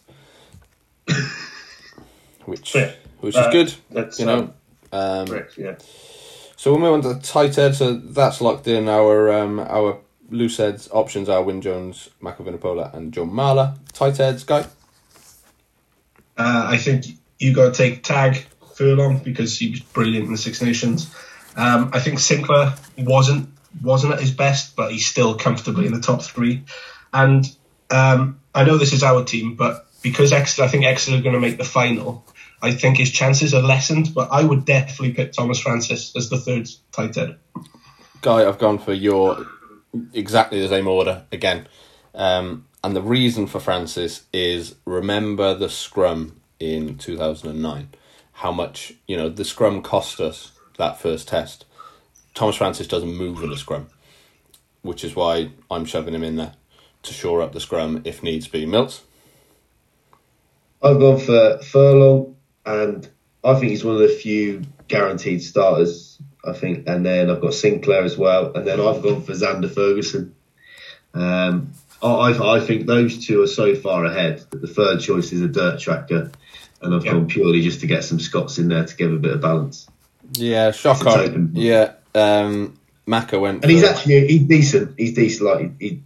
which 2.45 2.73
Yeah. 2.75 2.91
which 3.19 3.35
Uh, 3.35 3.39
is 3.41 3.53
good. 3.53 3.73
that's, 3.91 4.19
you 4.19 4.25
know. 4.25 4.37
um, 4.39 4.53
Um, 4.91 5.27
Correct, 5.27 5.57
yeah. 5.57 5.75
so 6.55 6.71
we'll 6.71 6.79
move 6.79 6.93
on 6.93 7.01
to 7.01 7.13
the 7.15 7.19
tight 7.19 7.55
head. 7.55 7.75
So 7.75 7.93
that's 7.95 8.39
locked 8.41 8.67
in. 8.67 8.87
Our 8.87 9.31
um, 9.33 9.59
our 9.59 9.97
loose 10.33 10.57
heads 10.57 10.89
options 10.91 11.29
are 11.29 11.43
Wyn 11.43 11.61
Jones, 11.61 12.09
Vunipola, 12.21 12.93
and 12.93 13.13
Joe 13.13 13.25
Marler. 13.25 13.77
Tight 13.93 14.17
heads, 14.17 14.43
guy. 14.43 14.65
Uh, 16.37 16.65
I 16.67 16.77
think 16.77 17.05
you 17.39 17.53
got 17.53 17.73
to 17.73 17.77
take 17.77 18.03
Tadhg 18.03 18.43
Furlong 18.75 19.19
because 19.19 19.57
he 19.57 19.69
was 19.71 19.79
brilliant 19.81 20.25
in 20.25 20.31
the 20.31 20.37
Six 20.37 20.61
Nations. 20.61 21.13
Um, 21.55 21.91
I 21.93 21.99
think 21.99 22.17
Sinckler 22.17 22.77
wasn't 22.97 23.49
wasn't 23.81 24.13
at 24.13 24.19
his 24.19 24.31
best, 24.31 24.75
but 24.75 24.91
he's 24.91 25.05
still 25.05 25.35
comfortably 25.35 25.85
in 25.85 25.93
the 25.93 25.99
top 25.99 26.21
three. 26.21 26.63
And 27.11 27.45
um, 27.89 28.39
I 28.53 28.63
know 28.63 28.77
this 28.77 28.93
is 28.93 29.03
our 29.03 29.23
team, 29.23 29.55
but 29.55 29.87
because 30.01 30.31
Exeter, 30.31 30.63
I 30.63 30.67
think 30.67 30.85
Exeter 30.85 31.17
are 31.17 31.21
going 31.21 31.33
to 31.33 31.39
make 31.39 31.57
the 31.57 31.63
final. 31.63 32.25
I 32.61 32.71
think 32.71 32.97
his 32.97 33.11
chances 33.11 33.53
are 33.53 33.61
lessened, 33.61 34.13
but 34.13 34.29
I 34.31 34.43
would 34.43 34.65
definitely 34.65 35.13
pick 35.13 35.33
Tomas 35.33 35.59
Francis 35.59 36.15
as 36.15 36.29
the 36.29 36.37
third 36.37 36.69
tight 36.91 37.17
end. 37.17 37.35
Guy, 38.21 38.47
I've 38.47 38.57
gone 38.57 38.79
for 38.79 38.93
your 38.93 39.45
exactly 40.13 40.61
the 40.61 40.67
same 40.67 40.87
order 40.87 41.25
again. 41.31 41.67
Um, 42.13 42.67
and 42.83 42.95
the 42.95 43.01
reason 43.01 43.47
for 43.47 43.59
Francis 43.59 44.23
is 44.33 44.75
remember 44.85 45.53
the 45.53 45.69
scrum 45.69 46.41
in 46.59 46.97
2009. 46.97 47.89
How 48.33 48.51
much, 48.51 48.93
you 49.07 49.15
know, 49.15 49.29
the 49.29 49.45
scrum 49.45 49.81
cost 49.81 50.19
us 50.19 50.51
that 50.77 50.99
first 50.99 51.27
test. 51.27 51.65
Tomas 52.33 52.55
Francis 52.55 52.87
doesn't 52.87 53.15
move 53.15 53.43
in 53.43 53.49
the 53.49 53.57
scrum, 53.57 53.87
which 54.81 55.03
is 55.03 55.15
why 55.15 55.51
I'm 55.69 55.85
shoving 55.85 56.15
him 56.15 56.23
in 56.23 56.35
there 56.35 56.53
to 57.03 57.13
shore 57.13 57.41
up 57.41 57.53
the 57.53 57.59
scrum 57.59 58.01
if 58.05 58.23
needs 58.23 58.47
be. 58.47 58.65
Mills? 58.65 59.03
I've 60.81 60.99
gone 60.99 61.19
for 61.19 61.59
Furlong, 61.59 62.35
and 62.65 63.09
I 63.43 63.53
think 63.59 63.71
he's 63.71 63.85
one 63.85 63.95
of 63.95 64.01
the 64.01 64.07
few 64.09 64.63
guaranteed 64.87 65.41
starters. 65.41 66.19
I 66.45 66.53
think, 66.53 66.87
and 66.87 67.05
then 67.05 67.29
I've 67.29 67.41
got 67.41 67.51
Sinckler 67.51 68.03
as 68.03 68.17
well, 68.17 68.53
and 68.53 68.67
then 68.67 68.79
I've 68.81 69.01
gone 69.01 69.21
for 69.21 69.31
Zander 69.33 69.69
Fagerson. 69.69 70.31
Um, 71.13 71.73
I, 72.01 72.07
I 72.07 72.57
I 72.57 72.59
think 72.59 72.85
those 72.85 73.25
two 73.25 73.41
are 73.41 73.47
so 73.47 73.75
far 73.75 74.03
ahead 74.05 74.43
that 74.49 74.61
the 74.61 74.67
third 74.67 74.99
choice 74.99 75.31
is 75.31 75.41
a 75.41 75.47
dirt 75.47 75.79
tracker, 75.79 76.31
and 76.81 76.93
I've 76.93 77.05
Yeah. 77.05 77.13
gone 77.13 77.27
purely 77.27 77.61
just 77.61 77.79
to 77.81 77.87
get 77.87 78.03
some 78.03 78.19
Scots 78.19 78.57
in 78.57 78.67
there 78.67 78.85
to 78.85 78.95
give 78.95 79.13
a 79.13 79.17
bit 79.17 79.31
of 79.33 79.41
balance. 79.41 79.87
Yeah, 80.33 80.71
shock 80.71 81.01
It's 81.05 81.53
Yeah, 81.53 81.93
um, 82.15 82.77
Maka 83.05 83.39
went 83.39 83.63
And 83.63 83.71
he's 83.71 83.83
actually 83.83 84.27
he's 84.27 84.47
decent. 84.47 84.95
He's 84.97 85.13
decent. 85.13 85.49
Like 85.49 85.79
he, 85.79 85.87
he 85.87 86.03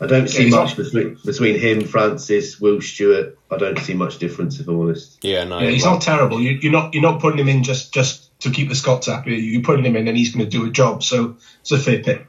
I 0.00 0.06
don't 0.06 0.28
see 0.28 0.44
he's 0.44 0.54
much 0.54 0.76
not- 0.76 0.84
between 0.84 1.18
between 1.24 1.58
him, 1.58 1.80
Francis, 1.84 2.60
Will 2.60 2.80
Stuart. 2.80 3.38
I 3.50 3.56
don't 3.56 3.78
see 3.78 3.94
much 3.94 4.18
difference 4.18 4.60
if 4.60 4.68
I'm 4.68 4.78
honest. 4.80 5.18
Yeah, 5.22 5.44
no. 5.44 5.58
Yeah, 5.60 5.70
he's 5.70 5.82
well, 5.84 5.94
not 5.94 6.02
terrible. 6.02 6.40
You, 6.40 6.50
you're 6.60 6.72
not 6.72 6.94
you're 6.94 7.02
not 7.02 7.20
putting 7.20 7.38
him 7.38 7.48
in 7.48 7.62
just 7.62 7.94
just 7.94 8.23
to 8.40 8.50
keep 8.50 8.68
the 8.68 8.74
Scots 8.74 9.06
happy. 9.06 9.36
You're 9.36 9.62
putting 9.62 9.84
him 9.84 9.96
in, 9.96 10.08
and 10.08 10.16
he's 10.16 10.34
going 10.34 10.44
to 10.44 10.50
do 10.50 10.66
a 10.66 10.70
job. 10.70 11.02
So 11.02 11.36
it's 11.60 11.72
a 11.72 11.78
fair 11.78 12.02
pick. 12.02 12.26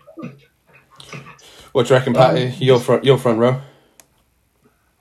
What 1.71 1.87
do 1.87 1.93
you 1.93 1.99
reckon, 1.99 2.13
Patty? 2.13 2.53
your 2.63 2.79
front, 2.79 3.03
your 3.03 3.17
front 3.17 3.39
row. 3.39 3.59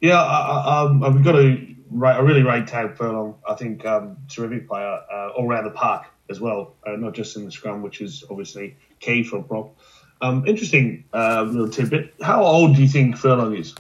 Yeah, 0.01 0.21
I, 0.21 0.41
I, 0.41 0.83
um, 0.83 1.01
we've 1.01 1.25
got 1.25 1.33
to 1.33 1.75
rate, 1.91 2.13
I 2.13 2.21
really 2.21 2.43
rate 2.43 2.67
Tadhg 2.67 2.97
Furlong. 2.97 3.37
I 3.49 3.55
think 3.55 3.87
um, 3.87 4.17
terrific 4.29 4.69
player 4.69 5.01
uh, 5.11 5.31
all 5.37 5.49
around 5.49 5.65
the 5.65 5.71
park 5.71 6.07
as 6.29 6.41
well, 6.41 6.75
uh, 6.87 6.97
not 6.97 7.15
just 7.15 7.37
in 7.37 7.45
the 7.45 7.53
scrum, 7.53 7.83
which 7.83 8.01
is 8.01 8.25
obviously 8.29 8.77
key 9.01 9.23
for 9.23 9.39
a 9.39 9.43
prop. 9.43 9.77
Um, 10.21 10.47
interesting 10.47 11.05
uh, 11.13 11.43
little 11.43 11.69
tidbit. 11.69 12.15
How 12.21 12.45
old 12.45 12.77
do 12.77 12.83
you 12.83 12.89
think 12.89 13.17
Furlong 13.17 13.55
is? 13.55 13.75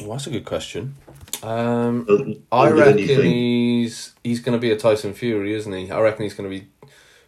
Well, 0.00 0.12
that's 0.12 0.26
a 0.26 0.30
good 0.30 0.44
question. 0.44 0.94
Um, 1.44 2.06
Older 2.08 2.40
I 2.50 2.70
reckon 2.70 2.98
he's 2.98 4.14
he's 4.24 4.40
going 4.40 4.56
to 4.56 4.60
be 4.60 4.70
a 4.70 4.76
Tyson 4.76 5.12
Fury, 5.12 5.52
isn't 5.52 5.72
he? 5.72 5.90
I 5.90 6.00
reckon 6.00 6.22
he's 6.22 6.32
going 6.32 6.50
to 6.50 6.58
be 6.58 6.68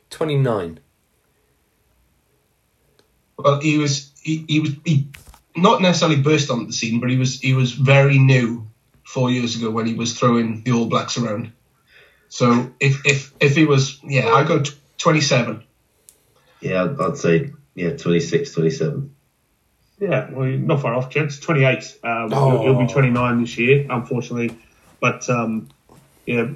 twenty 0.08 0.37
nine. 0.37 0.80
Well, 3.38 3.61
he 3.61 3.76
was 3.76 4.12
he, 4.23 4.44
he 4.49 4.61
was 4.61 4.70
he 4.87 5.08
not 5.54 5.82
necessarily 5.82 6.20
burst 6.20 6.50
onto 6.50 6.66
the 6.66 6.73
scene, 6.73 6.99
but 6.99 7.11
he 7.11 7.18
was 7.18 7.38
he 7.40 7.52
was 7.52 7.73
very 7.73 8.18
new 8.18 8.66
four 9.04 9.30
years 9.30 9.56
ago 9.56 9.70
when 9.70 9.87
he 9.87 9.94
was 9.94 10.18
throwing 10.18 10.62
the 10.62 10.73
All 10.73 10.87
Blacks 10.87 11.18
around. 11.18 11.52
So 12.30 12.73
if 12.80 13.04
if 13.04 13.35
if 13.38 13.54
he 13.54 13.66
was 13.66 14.00
yeah, 14.02 14.28
I 14.28 14.44
go 14.44 14.62
t- 14.62 14.73
twenty 14.96 15.20
seven. 15.20 15.62
Yeah, 16.62 16.85
I'd, 16.85 16.99
I'd 16.99 17.16
say 17.18 17.52
yeah, 17.75 17.90
26, 17.90 18.52
27. 18.52 19.14
Yeah, 19.98 20.30
well, 20.30 20.46
you're 20.46 20.58
not 20.58 20.82
far 20.82 20.94
off, 20.94 21.10
gents. 21.10 21.38
28. 21.40 21.98
Um, 22.04 22.32
Oh. 22.32 22.50
he'll, 22.50 22.62
he'll 22.74 22.86
be 22.86 22.92
29 22.92 23.40
this 23.40 23.56
year, 23.58 23.86
unfortunately. 23.88 24.56
But 25.00 25.28
um, 25.30 25.68
yeah, 26.26 26.46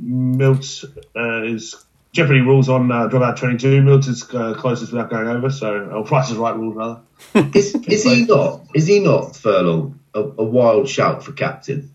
Milts 0.00 0.84
uh, 1.16 1.42
is 1.44 1.76
Jeopardy 2.12 2.40
rules 2.40 2.68
on 2.68 2.90
uh, 2.90 3.08
dropout 3.08 3.36
22. 3.38 3.82
Milts 3.82 4.06
is 4.08 4.22
uh, 4.34 4.54
closest 4.54 4.92
without 4.92 5.10
going 5.10 5.28
over, 5.28 5.50
so 5.50 5.88
or 5.90 6.04
Price 6.04 6.30
is 6.30 6.36
Right 6.36 6.56
rules 6.56 6.74
rather. 6.76 7.00
Is 7.54 7.74
is 7.86 8.02
he 8.02 8.24
not? 8.24 8.62
Is 8.74 8.88
he 8.88 8.98
not 8.98 9.36
Furlong 9.36 10.00
a, 10.12 10.20
a 10.20 10.44
wild 10.44 10.88
shout 10.88 11.22
for 11.22 11.30
captain? 11.32 11.94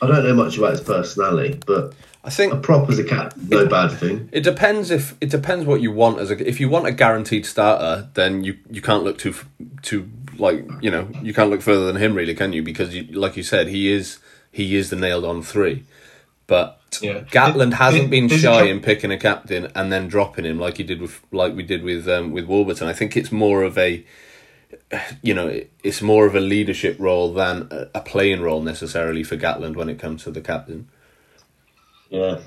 I 0.00 0.06
don't 0.06 0.24
know 0.24 0.34
much 0.34 0.56
about 0.56 0.70
his 0.72 0.80
personality, 0.82 1.58
but 1.66 1.94
I 2.24 2.28
a 2.28 2.30
think 2.30 2.52
a 2.52 2.56
prop 2.56 2.88
as 2.88 2.98
a 2.98 3.04
captain, 3.04 3.48
no 3.48 3.66
bad 3.66 3.90
thing. 3.98 4.28
it 4.32 4.42
depends 4.44 4.90
if 4.90 5.16
it 5.20 5.28
depends 5.30 5.66
what 5.66 5.80
you 5.80 5.90
want 5.90 6.20
as 6.20 6.30
a 6.30 6.48
if 6.48 6.60
you 6.60 6.68
want 6.68 6.86
a 6.86 6.92
guaranteed 6.92 7.44
starter, 7.46 8.08
then 8.14 8.44
you 8.44 8.58
you 8.70 8.80
can't 8.80 9.02
look 9.02 9.18
too 9.18 9.34
too 9.82 10.08
like 10.38 10.64
you 10.80 10.90
know 10.90 11.08
you 11.20 11.34
can't 11.34 11.50
look 11.50 11.62
further 11.62 11.86
than 11.86 11.96
him 11.96 12.14
really, 12.14 12.34
can 12.34 12.52
you? 12.52 12.62
Because 12.62 12.94
you, 12.94 13.02
like 13.18 13.36
you 13.36 13.42
said, 13.42 13.68
he 13.68 13.92
is 13.92 14.18
he 14.52 14.76
is 14.76 14.90
the 14.90 14.96
nailed 14.96 15.24
on 15.24 15.42
three. 15.42 15.84
But 16.46 16.78
Yeah. 17.00 17.20
Gatland 17.30 17.72
It- 17.72 17.74
hasn't 17.74 18.04
it- 18.04 18.10
been 18.10 18.28
shy 18.28 18.40
couple- 18.52 18.68
in 18.68 18.80
picking 18.80 19.10
a 19.10 19.16
captain 19.18 19.68
and 19.74 19.90
then 19.92 20.06
dropping 20.08 20.44
him 20.44 20.58
like 20.60 20.76
he 20.76 20.84
did 20.84 21.00
with 21.00 21.20
like 21.32 21.56
we 21.56 21.62
did 21.62 21.82
with 21.82 22.08
um, 22.08 22.30
with 22.32 22.44
Warburton. 22.46 22.86
I 22.88 22.92
think 22.92 23.16
it's 23.16 23.32
more 23.32 23.62
of 23.64 23.76
a 23.78 24.04
you 25.22 25.34
know 25.34 25.60
it's 25.82 26.02
more 26.02 26.26
of 26.26 26.34
a 26.36 26.40
leadership 26.40 26.96
role 26.98 27.32
than 27.32 27.68
a, 27.70 27.88
a 27.96 28.00
playing 28.00 28.42
role 28.42 28.62
necessarily 28.62 29.24
for 29.24 29.36
Gatland 29.36 29.74
when 29.76 29.88
it 29.88 29.98
comes 29.98 30.22
to 30.24 30.30
the 30.30 30.40
captain. 30.40 30.88
Yeah, 32.12 32.40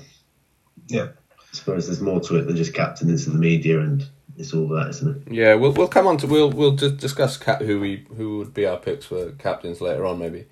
Yeah. 0.88 1.08
I 1.38 1.56
suppose 1.56 1.86
there's 1.86 2.00
more 2.00 2.20
to 2.20 2.36
it 2.36 2.42
than 2.46 2.56
just 2.56 2.74
captain 2.74 3.08
into 3.10 3.30
the 3.30 3.38
media 3.38 3.80
and 3.80 4.06
it's 4.38 4.52
all 4.52 4.68
that, 4.68 4.90
isn't 4.90 5.26
it? 5.26 5.32
Yeah, 5.32 5.54
we'll 5.54 5.72
we'll 5.72 5.88
come 5.88 6.06
on 6.06 6.18
to 6.18 6.26
we'll 6.26 6.50
we'll 6.50 6.76
just 6.76 6.98
discuss 6.98 7.36
cap, 7.36 7.62
who 7.62 7.80
we 7.80 8.06
who 8.16 8.38
would 8.38 8.52
be 8.54 8.66
our 8.66 8.76
picks 8.76 9.06
for 9.06 9.32
captains 9.32 9.80
later 9.80 10.04
on 10.04 10.18
maybe. 10.18 10.44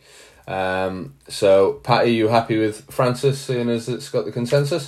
Um, 0.49 1.14
so 1.28 1.75
Patty, 1.85 2.12
you 2.14 2.28
happy 2.28 2.59
with 2.59 2.90
Francis 2.90 3.40
seeing 3.40 3.68
as 3.68 3.88
it's 3.88 4.09
got 4.09 4.25
the 4.25 4.33
consensus? 4.33 4.87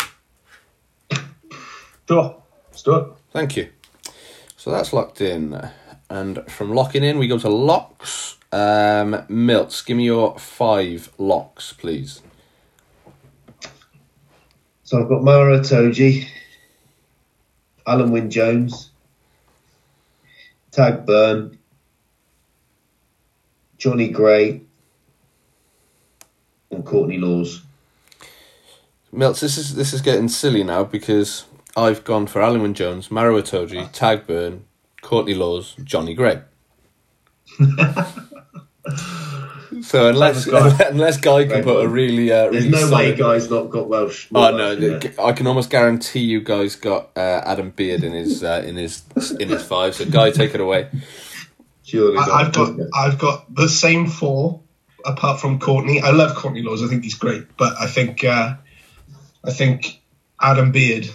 Sure, 2.08 2.42
let's 2.70 2.82
do 2.82 2.94
it. 2.94 3.08
Thank 3.32 3.56
you. 3.56 3.68
So 4.56 4.70
that's 4.70 4.92
locked 4.92 5.20
in, 5.20 5.70
and 6.08 6.50
from 6.50 6.72
locking 6.72 7.04
in 7.04 7.18
we 7.18 7.28
go 7.28 7.38
to 7.38 7.48
locks. 7.48 8.36
Um, 8.52 9.24
Milts, 9.28 9.82
give 9.82 9.96
me 9.98 10.04
your 10.04 10.38
five 10.38 11.12
locks, 11.18 11.72
please. 11.74 12.22
So 14.86 15.02
I've 15.02 15.08
got 15.08 15.24
Maro 15.24 15.58
Itoje, 15.58 16.28
Alun 17.88 18.12
Wyn 18.12 18.30
Jones, 18.30 18.92
Tadhg 20.70 21.04
Beirne, 21.04 21.58
Jonny 23.78 24.10
Gray, 24.10 24.62
and 26.70 26.86
Courtney 26.86 27.18
Lawes. 27.18 27.62
Milts, 29.10 29.40
this 29.40 29.58
is 29.58 29.74
this 29.74 29.92
is 29.92 30.02
getting 30.02 30.28
silly 30.28 30.62
now 30.62 30.84
because 30.84 31.46
I've 31.76 32.04
gone 32.04 32.28
for 32.28 32.40
Alun 32.40 32.62
Wyn 32.62 32.74
Jones, 32.74 33.10
Maro 33.10 33.42
Itoje, 33.42 33.92
Tadhg 33.92 34.26
Beirne, 34.26 34.60
Courtney 35.02 35.34
Lawes, 35.34 35.74
Jonny 35.82 36.14
Gray. 36.14 36.42
so 39.82 40.08
unless 40.08 40.46
unless 40.80 41.18
Guy 41.18 41.46
can 41.46 41.62
put 41.62 41.84
a 41.84 41.88
really 41.88 42.30
uh, 42.32 42.50
There's 42.50 42.66
really 42.66 42.84
no 42.84 42.94
way 42.94 43.14
Guy's 43.14 43.50
not 43.50 43.70
got 43.70 43.88
Welsh. 43.88 44.28
Oh 44.34 44.40
more 44.40 44.52
no! 44.52 44.56
Welsh 44.56 44.76
in 44.76 44.80
the- 44.80 44.98
there. 45.08 45.24
I 45.26 45.32
can 45.32 45.46
almost 45.46 45.70
guarantee 45.70 46.20
you 46.20 46.40
guys 46.40 46.76
got 46.76 47.10
uh, 47.16 47.42
Adam 47.44 47.70
Beard 47.70 48.04
in 48.04 48.12
his 48.12 48.42
uh, 48.42 48.62
in 48.66 48.76
his 48.76 49.02
in 49.38 49.48
his 49.48 49.62
five. 49.62 49.94
So 49.94 50.04
Guy, 50.04 50.30
take 50.30 50.54
it 50.54 50.60
away. 50.60 50.88
Surely 51.84 52.18
I, 52.18 52.22
I've 52.22 52.52
got 52.52 52.68
okay. 52.70 52.82
I've 52.94 53.18
got 53.18 53.54
the 53.54 53.68
same 53.68 54.06
four 54.06 54.60
apart 55.04 55.40
from 55.40 55.58
Courtney. 55.60 56.00
I 56.00 56.10
love 56.10 56.34
Courtney 56.36 56.62
Lawes. 56.62 56.82
I 56.82 56.88
think 56.88 57.04
he's 57.04 57.14
great, 57.14 57.56
but 57.56 57.74
I 57.80 57.86
think 57.86 58.24
uh, 58.24 58.56
I 59.44 59.50
think 59.52 60.00
Adam 60.40 60.72
Beard 60.72 61.08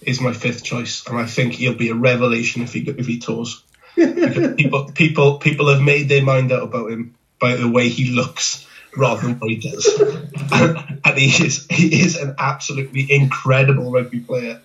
is 0.00 0.20
my 0.20 0.32
fifth 0.32 0.64
choice, 0.64 1.06
and 1.06 1.18
I 1.18 1.26
think 1.26 1.54
he'll 1.54 1.74
be 1.74 1.90
a 1.90 1.94
revelation 1.94 2.62
if 2.62 2.72
he 2.72 2.80
if 2.88 3.06
he 3.06 3.18
tours. 3.18 3.62
Because 3.98 4.54
people 4.54 4.92
people 4.92 5.38
people 5.38 5.68
have 5.72 5.82
made 5.82 6.08
their 6.08 6.22
mind 6.22 6.52
out 6.52 6.62
about 6.62 6.92
him 6.92 7.16
by 7.40 7.56
the 7.56 7.68
way 7.68 7.88
he 7.88 8.10
looks 8.10 8.66
rather 8.96 9.22
than 9.22 9.38
what 9.38 9.50
he 9.50 9.56
does, 9.56 9.86
and, 10.52 11.00
and 11.04 11.18
he 11.18 11.44
is 11.44 11.66
he 11.70 12.00
is 12.00 12.16
an 12.16 12.34
absolutely 12.38 13.06
incredible 13.10 13.90
rugby 13.90 14.20
player. 14.20 14.60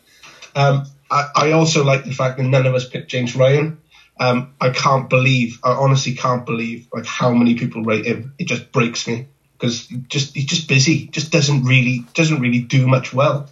Um, 0.55 0.85
I, 1.09 1.29
I 1.35 1.51
also 1.51 1.83
like 1.83 2.03
the 2.03 2.13
fact 2.13 2.37
that 2.37 2.43
none 2.43 2.65
of 2.65 2.73
us 2.73 2.87
picked 2.87 3.09
James 3.09 3.35
Ryan. 3.35 3.77
Um, 4.19 4.53
I 4.61 4.69
can't 4.69 5.09
believe, 5.09 5.59
I 5.63 5.71
honestly 5.71 6.13
can't 6.13 6.45
believe, 6.45 6.87
like 6.93 7.05
how 7.05 7.33
many 7.33 7.55
people 7.55 7.83
rate 7.83 8.05
him. 8.05 8.33
It 8.37 8.47
just 8.47 8.71
breaks 8.71 9.07
me 9.07 9.27
because 9.57 9.87
just 10.07 10.35
he's 10.35 10.45
just 10.45 10.67
busy, 10.67 11.07
just 11.07 11.31
doesn't 11.31 11.63
really 11.63 12.05
doesn't 12.13 12.39
really 12.39 12.59
do 12.59 12.87
much 12.87 13.13
well. 13.13 13.49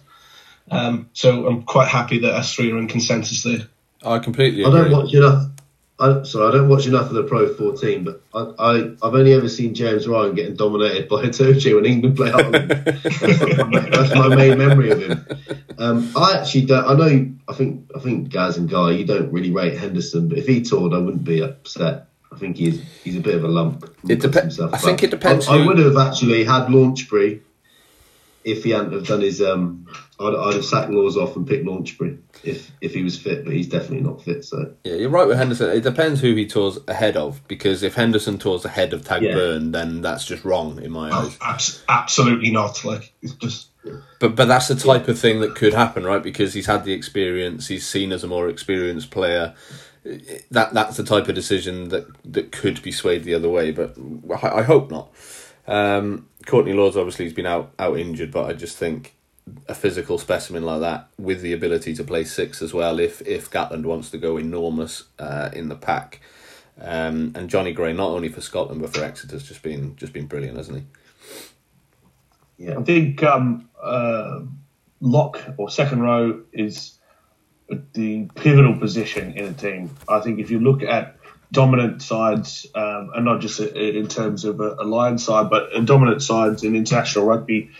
Um, 0.70 1.10
so 1.12 1.46
I'm 1.46 1.62
quite 1.62 1.88
happy 1.88 2.20
that 2.20 2.34
us 2.34 2.54
three 2.54 2.70
are 2.70 2.78
in 2.78 2.88
consensus 2.88 3.42
there. 3.42 3.66
I 4.04 4.18
completely 4.18 4.62
Agree. 4.62 4.80
I 4.80 4.82
don't 4.82 4.92
watch 4.92 5.14
enough. 5.14 5.46
I, 6.02 6.22
sorry, 6.24 6.48
I 6.48 6.50
don't 6.58 6.68
watch 6.68 6.88
enough 6.88 7.06
of 7.06 7.14
the 7.14 7.22
Pro 7.22 7.54
14, 7.54 8.02
but 8.02 8.22
I, 8.34 8.40
I, 8.58 8.76
I've 9.02 9.14
only 9.14 9.34
ever 9.34 9.48
seen 9.48 9.72
James 9.72 10.08
Ryan 10.08 10.34
getting 10.34 10.56
dominated 10.56 11.08
by 11.08 11.16
Itoje 11.26 11.76
when 11.76 11.86
England 11.86 12.16
play 12.16 12.32
Ireland. 12.32 12.70
That's 13.92 14.12
my 14.12 14.34
main 14.34 14.58
memory 14.58 14.90
of 14.90 15.00
him. 15.00 15.26
Um, 15.78 16.10
I 16.16 16.38
actually 16.38 16.66
don't. 16.66 16.84
I 16.84 16.94
know. 16.94 17.32
I 17.48 17.52
think. 17.54 17.90
I 17.94 18.00
think 18.00 18.30
Gaz 18.30 18.56
and 18.56 18.68
Guy, 18.68 18.90
you 18.90 19.04
don't 19.04 19.32
really 19.32 19.52
rate 19.52 19.78
Henderson, 19.78 20.28
but 20.28 20.38
if 20.38 20.48
he 20.48 20.62
toured, 20.62 20.92
I 20.92 20.98
wouldn't 20.98 21.24
be 21.24 21.40
upset. 21.40 22.08
I 22.32 22.36
think 22.36 22.56
he's 22.56 22.82
he's 23.04 23.16
a 23.16 23.20
bit 23.20 23.36
of 23.36 23.44
a 23.44 23.48
lump. 23.48 23.88
It 24.08 24.20
depends. 24.20 24.58
I 24.58 24.76
think 24.78 25.04
it 25.04 25.10
depends 25.10 25.46
I, 25.46 25.58
I 25.58 25.66
would 25.66 25.78
have 25.78 25.96
actually 25.96 26.42
had 26.42 26.66
Launchbury 26.66 27.42
if 28.42 28.64
he 28.64 28.70
hadn't 28.70 28.92
have 28.92 29.06
done 29.06 29.20
his. 29.20 29.40
Um, 29.40 29.86
I'd, 30.22 30.34
I'd 30.34 30.54
have 30.54 30.64
sacked 30.64 30.90
Lawes 30.90 31.16
off 31.16 31.36
and 31.36 31.46
picked 31.46 31.64
Launchbury 31.66 32.18
if 32.44 32.70
if 32.80 32.94
he 32.94 33.02
was 33.02 33.18
fit, 33.18 33.44
but 33.44 33.52
he's 33.52 33.68
definitely 33.68 34.00
not 34.00 34.22
fit. 34.22 34.44
So 34.44 34.74
Yeah, 34.84 34.94
you're 34.94 35.10
right 35.10 35.26
with 35.26 35.36
Henderson. 35.38 35.70
It 35.70 35.82
depends 35.82 36.20
who 36.20 36.34
he 36.34 36.46
tours 36.46 36.78
ahead 36.88 37.16
of 37.16 37.46
because 37.48 37.82
if 37.82 37.94
Henderson 37.94 38.38
tours 38.38 38.64
ahead 38.64 38.92
of 38.92 39.02
Tadhg 39.02 39.22
Yeah. 39.22 39.34
Beirne, 39.34 39.72
then 39.72 40.02
that's 40.02 40.24
just 40.24 40.44
wrong 40.44 40.80
in 40.82 40.90
my 40.92 41.10
eyes. 41.10 41.36
Abs- 41.40 41.82
absolutely 41.88 42.50
not. 42.50 42.84
Like 42.84 43.12
it's 43.22 43.34
just 43.34 43.68
But 44.20 44.36
but 44.36 44.46
that's 44.46 44.68
the 44.68 44.74
type 44.74 45.08
of 45.08 45.18
thing 45.18 45.40
that 45.40 45.54
could 45.54 45.74
happen, 45.74 46.04
right? 46.04 46.22
Because 46.22 46.54
he's 46.54 46.66
had 46.66 46.84
the 46.84 46.92
experience, 46.92 47.68
he's 47.68 47.86
seen 47.86 48.12
as 48.12 48.24
a 48.24 48.28
more 48.28 48.48
experienced 48.48 49.10
player. 49.10 49.54
That 50.50 50.74
that's 50.74 50.96
the 50.96 51.04
type 51.04 51.28
of 51.28 51.34
decision 51.36 51.88
that 51.90 52.06
that 52.32 52.50
could 52.50 52.82
be 52.82 52.90
swayed 52.90 53.22
the 53.24 53.34
other 53.34 53.48
way, 53.48 53.70
but 53.70 53.96
I, 54.42 54.58
I 54.58 54.62
hope 54.62 54.90
not. 54.90 55.12
Um, 55.66 56.28
Courtney 56.44 56.72
Lawes 56.72 56.96
obviously 56.96 57.24
has 57.26 57.32
been 57.34 57.46
out 57.46 57.72
out 57.78 57.96
injured, 57.96 58.32
but 58.32 58.50
I 58.50 58.52
just 58.52 58.76
think 58.76 59.14
a 59.68 59.74
physical 59.74 60.18
specimen 60.18 60.64
like 60.64 60.80
that 60.80 61.08
with 61.18 61.42
the 61.42 61.52
ability 61.52 61.94
to 61.94 62.04
play 62.04 62.24
six 62.24 62.62
as 62.62 62.72
well, 62.72 62.98
if 63.00 63.20
if 63.22 63.50
Gatland 63.50 63.84
wants 63.84 64.10
to 64.10 64.18
go 64.18 64.36
enormous 64.36 65.04
uh, 65.18 65.50
in 65.52 65.68
the 65.68 65.76
pack. 65.76 66.20
Um, 66.80 67.32
and 67.34 67.50
Jonny 67.50 67.72
Gray, 67.72 67.92
not 67.92 68.10
only 68.10 68.28
for 68.28 68.40
Scotland 68.40 68.80
but 68.80 68.94
for 68.94 69.04
Exeter's 69.04 69.42
just 69.42 69.62
been 69.62 69.96
just 69.96 70.12
been 70.12 70.26
brilliant, 70.26 70.56
hasn't 70.56 70.78
he? 70.78 70.84
yeah, 72.62 72.78
I 72.78 72.82
think 72.82 73.22
um, 73.22 73.68
uh, 73.82 74.40
lock 75.00 75.40
or 75.56 75.68
second 75.68 76.00
row 76.02 76.42
is 76.52 76.98
the 77.94 78.28
pivotal 78.34 78.78
position 78.78 79.32
in 79.32 79.46
a 79.46 79.52
team. 79.52 79.96
I 80.08 80.20
think 80.20 80.38
if 80.38 80.50
you 80.50 80.60
look 80.60 80.82
at 80.82 81.16
dominant 81.50 82.02
sides, 82.02 82.66
um, 82.74 83.10
and 83.14 83.24
not 83.24 83.40
just 83.40 83.60
in 83.60 84.06
terms 84.08 84.44
of 84.44 84.60
a, 84.60 84.76
a 84.76 85.18
side, 85.18 85.50
but 85.50 85.70
dominant 85.84 86.22
sides 86.22 86.62
in 86.62 86.76
international 86.76 87.26
rugby, 87.26 87.70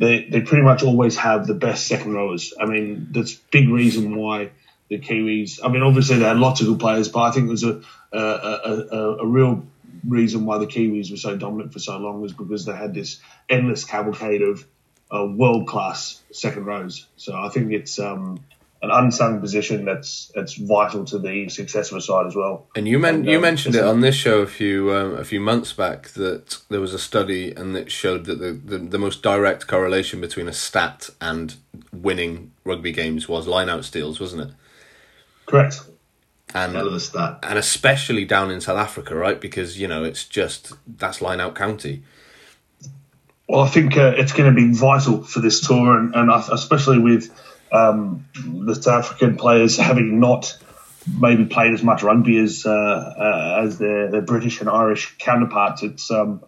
they, 0.00 0.24
they 0.24 0.40
pretty 0.40 0.64
much 0.64 0.82
always 0.82 1.14
have 1.18 1.46
the 1.46 1.54
best 1.54 1.86
second 1.86 2.14
rowers. 2.14 2.54
I 2.58 2.64
mean, 2.64 3.08
that's 3.10 3.34
big 3.34 3.68
reason 3.68 4.16
why 4.16 4.50
the 4.88 4.98
Kiwis. 4.98 5.60
I 5.62 5.68
mean, 5.68 5.82
obviously 5.82 6.16
they 6.16 6.24
had 6.24 6.38
lots 6.38 6.62
of 6.62 6.68
good 6.68 6.80
players, 6.80 7.08
but 7.08 7.20
I 7.20 7.30
think 7.32 7.48
there's 7.48 7.64
a 7.64 7.82
a, 8.10 8.18
a, 8.18 8.86
a, 8.90 9.16
a 9.18 9.26
real 9.26 9.66
reason 10.08 10.46
why 10.46 10.56
the 10.56 10.66
Kiwis 10.66 11.10
were 11.10 11.18
so 11.18 11.36
dominant 11.36 11.74
for 11.74 11.80
so 11.80 11.98
long 11.98 12.22
was 12.22 12.32
because 12.32 12.64
they 12.64 12.74
had 12.74 12.94
this 12.94 13.20
endless 13.48 13.84
cavalcade 13.84 14.40
of 14.40 14.66
uh, 15.14 15.26
world 15.26 15.68
class 15.68 16.22
second 16.32 16.64
rows. 16.64 17.06
So 17.16 17.36
I 17.36 17.50
think 17.50 17.72
it's 17.72 17.98
um, 17.98 18.40
an 18.82 18.90
unsung 18.90 19.40
position 19.40 19.84
that's 19.84 20.32
that's 20.34 20.54
vital 20.54 21.04
to 21.04 21.18
the 21.18 21.48
success 21.50 21.90
of 21.90 21.98
a 21.98 22.00
side 22.00 22.26
as 22.26 22.34
well. 22.34 22.66
And 22.74 22.88
you 22.88 22.98
men- 22.98 23.16
And, 23.16 23.26
you 23.26 23.36
um, 23.36 23.42
mentioned 23.42 23.74
it 23.74 23.84
on 23.84 24.00
this 24.00 24.14
show 24.14 24.38
a 24.40 24.46
few 24.46 24.94
um, 24.94 25.14
a 25.16 25.24
few 25.24 25.40
months 25.40 25.72
back 25.74 26.08
that 26.10 26.58
there 26.70 26.80
was 26.80 26.94
a 26.94 26.98
study 26.98 27.52
and 27.52 27.76
it 27.76 27.90
showed 27.92 28.24
that 28.24 28.38
the, 28.38 28.52
the, 28.52 28.78
the 28.78 28.98
most 28.98 29.22
direct 29.22 29.66
correlation 29.66 30.20
between 30.20 30.48
a 30.48 30.52
stat 30.52 31.10
and 31.20 31.56
winning 31.92 32.52
rugby 32.64 32.92
games 32.92 33.28
was 33.28 33.46
line 33.46 33.68
out 33.68 33.84
steals, 33.84 34.18
wasn't 34.18 34.42
it? 34.48 34.54
Correct. 35.46 35.82
And 36.54 36.72
Hell 36.74 36.88
of 36.88 36.94
a 36.94 37.00
stat. 37.00 37.38
and 37.42 37.58
especially 37.58 38.24
down 38.24 38.50
in 38.50 38.60
South 38.60 38.78
Africa, 38.78 39.14
right? 39.14 39.40
Because 39.40 39.78
you 39.78 39.86
know 39.86 40.04
it's 40.04 40.24
just 40.24 40.72
that's 40.98 41.20
line 41.20 41.38
out 41.40 41.54
county. 41.54 42.02
Well, 43.48 43.60
I 43.60 43.68
think 43.68 43.96
uh, 43.96 44.14
it's 44.16 44.32
going 44.32 44.48
to 44.48 44.54
be 44.54 44.72
vital 44.72 45.22
for 45.24 45.40
this 45.40 45.66
tour, 45.66 45.98
and, 45.98 46.14
and 46.14 46.30
especially 46.52 46.98
with 46.98 47.30
um, 47.72 48.26
the 48.34 48.74
South 48.74 49.04
African 49.04 49.36
players 49.36 49.76
having 49.76 50.20
not 50.20 50.58
maybe 51.18 51.44
played 51.46 51.72
as 51.72 51.82
much 51.82 52.02
rugby 52.02 52.38
as 52.38 52.66
uh, 52.66 52.70
uh, 52.70 53.62
as 53.64 53.78
their, 53.78 54.10
their 54.10 54.22
British 54.22 54.60
and 54.60 54.68
Irish 54.68 55.16
counterparts. 55.18 55.82
It's 55.82 56.10
um, 56.10 56.42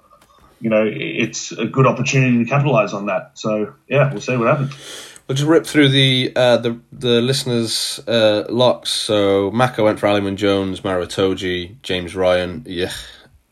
you 0.61 0.71
know 0.71 0.85
it's 0.87 1.53
a 1.53 1.67
good 1.67 1.87
opportunity 1.87 2.45
to 2.45 2.49
capitalise 2.49 2.93
on 2.93 3.07
that. 3.07 3.39
So 3.39 3.75
yeah, 3.89 4.11
we'll 4.11 4.21
see 4.21 4.37
what 4.37 4.49
happens. 4.49 4.75
We'll 5.27 5.37
just 5.37 5.49
rip 5.49 5.67
through 5.67 5.89
the 5.89 6.33
uh, 6.35 6.57
the 6.59 6.81
the 6.93 7.21
listeners' 7.21 8.01
uh, 8.07 8.45
locks. 8.49 8.91
So 8.91 9.51
Maka 9.53 9.83
went 9.83 10.01
for 10.01 10.07
Alun 10.07 10.25
Wyn 10.25 10.37
Jones, 10.37 10.83
Maro 10.85 11.07
Itoje, 11.07 11.81
James 11.83 12.15
Ryan, 12.15 12.65
yeah, 12.67 12.93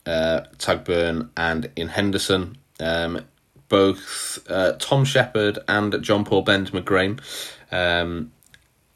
uh, 0.06 0.42
Tadhg 0.58 0.84
Beirne, 0.84 1.30
and 1.36 1.70
Iain 1.76 1.88
Henderson. 1.88 2.56
Um, 2.80 3.24
both 3.68 4.40
uh, 4.48 4.72
Tom 4.80 5.04
Shepherd 5.04 5.60
and 5.68 6.02
John 6.02 6.24
Paul 6.24 6.42
Bend 6.42 6.72
McGrain 6.72 7.20
um, 7.70 8.32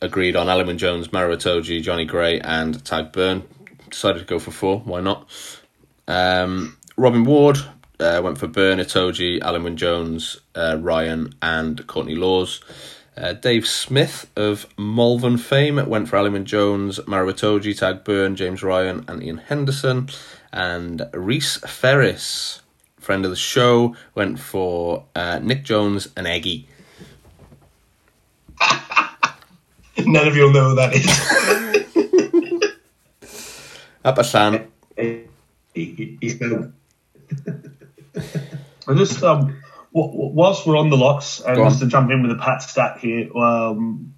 agreed 0.00 0.36
on 0.36 0.46
Alun 0.46 0.66
Wyn 0.66 0.78
Jones, 0.78 1.08
Maratoji, 1.08 1.82
Jonny 1.82 2.04
Gray, 2.04 2.40
and 2.40 2.76
Tadhg 2.84 3.12
Beirne. 3.12 3.42
Decided 3.90 4.20
to 4.20 4.24
go 4.24 4.38
for 4.38 4.50
four. 4.50 4.80
Why 4.80 5.00
not? 5.00 5.28
Um, 6.08 6.76
Robin 6.96 7.24
Ward 7.24 7.58
uh, 8.00 8.20
went 8.22 8.38
for 8.38 8.48
Beirne, 8.48 8.80
Itoje, 8.80 9.40
Alan 9.40 9.76
Jones, 9.76 10.38
uh, 10.54 10.78
Ryan, 10.80 11.32
and 11.42 11.86
Courtney 11.86 12.14
Lawes. 12.14 12.60
Uh, 13.16 13.32
Dave 13.32 13.66
Smith 13.66 14.28
of 14.36 14.66
Malvern 14.76 15.38
fame 15.38 15.88
went 15.88 16.08
for 16.08 16.16
Alan 16.16 16.44
Jones, 16.44 16.98
Maruatoji, 17.00 17.72
Tadhg 17.72 18.04
Beirne, 18.04 18.34
James 18.34 18.62
Ryan, 18.62 19.04
and 19.06 19.22
Iain 19.22 19.38
Henderson. 19.38 20.08
And 20.52 21.08
Reese 21.12 21.56
Ferris, 21.58 22.62
friend 22.98 23.24
of 23.24 23.30
the 23.30 23.36
show, 23.36 23.94
went 24.14 24.38
for 24.40 25.04
uh, 25.14 25.38
Nick 25.40 25.64
Jones 25.64 26.08
and 26.16 26.26
Eggy. 26.26 26.68
None 29.98 30.28
of 30.28 30.36
you'll 30.36 30.52
know 30.52 30.70
who 30.70 30.76
that 30.76 30.94
is. 30.94 31.06
Apasan. 34.04 34.66
He, 34.96 35.24
he, 35.74 36.18
he's. 36.20 36.40
I 38.86 38.94
just 38.98 39.22
um, 39.22 39.62
whilst 39.92 40.66
we're 40.66 40.76
on 40.76 40.90
the 40.90 40.96
locks, 40.96 41.40
and 41.40 41.56
just 41.56 41.80
to 41.80 41.86
jump 41.86 42.10
in 42.10 42.22
with 42.22 42.32
a 42.32 42.40
pat 42.40 42.62
stat 42.62 42.98
here, 42.98 43.34
um, 43.36 44.14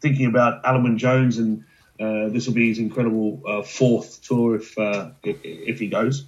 thinking 0.00 0.26
about 0.26 0.62
Alun 0.64 0.84
Wyn 0.84 0.98
Jones, 0.98 1.38
and 1.38 1.64
uh, 2.00 2.28
this 2.28 2.46
will 2.46 2.54
be 2.54 2.68
his 2.68 2.78
incredible 2.78 3.42
uh, 3.46 3.62
fourth 3.62 4.22
tour 4.22 4.56
if, 4.56 4.78
uh, 4.78 5.10
if 5.22 5.38
if 5.42 5.78
he 5.78 5.88
goes. 5.88 6.24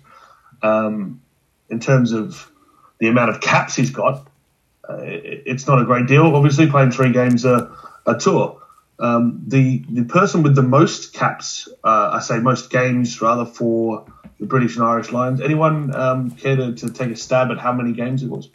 Um, 0.62 1.20
in 1.70 1.80
terms 1.80 2.12
of 2.12 2.50
the 2.98 3.08
amount 3.08 3.30
of 3.30 3.40
caps 3.40 3.74
he's 3.74 3.90
got, 3.90 4.26
uh, 4.88 4.98
it's 5.00 5.66
not 5.66 5.80
a 5.80 5.84
great 5.84 6.06
deal. 6.06 6.36
Obviously, 6.36 6.68
playing 6.68 6.90
three 6.90 7.12
games 7.12 7.44
a, 7.44 7.74
a 8.06 8.18
tour. 8.18 8.60
Um, 8.98 9.42
the 9.48 9.84
the 9.90 10.04
person 10.04 10.42
with 10.42 10.54
the 10.54 10.62
most 10.62 11.14
caps, 11.14 11.68
uh, 11.82 12.10
I 12.12 12.20
say 12.20 12.38
most 12.38 12.70
games 12.70 13.20
rather 13.20 13.44
for 13.44 14.06
the 14.38 14.46
British 14.46 14.76
and 14.76 14.84
Irish 14.84 15.10
Lions. 15.10 15.40
Anyone 15.40 15.94
um, 15.94 16.30
care 16.30 16.56
to, 16.56 16.74
to 16.74 16.90
take 16.90 17.10
a 17.10 17.16
stab 17.16 17.50
at 17.50 17.58
how 17.58 17.72
many 17.72 17.92
games 17.92 18.22
it 18.22 18.30
was? 18.30 18.50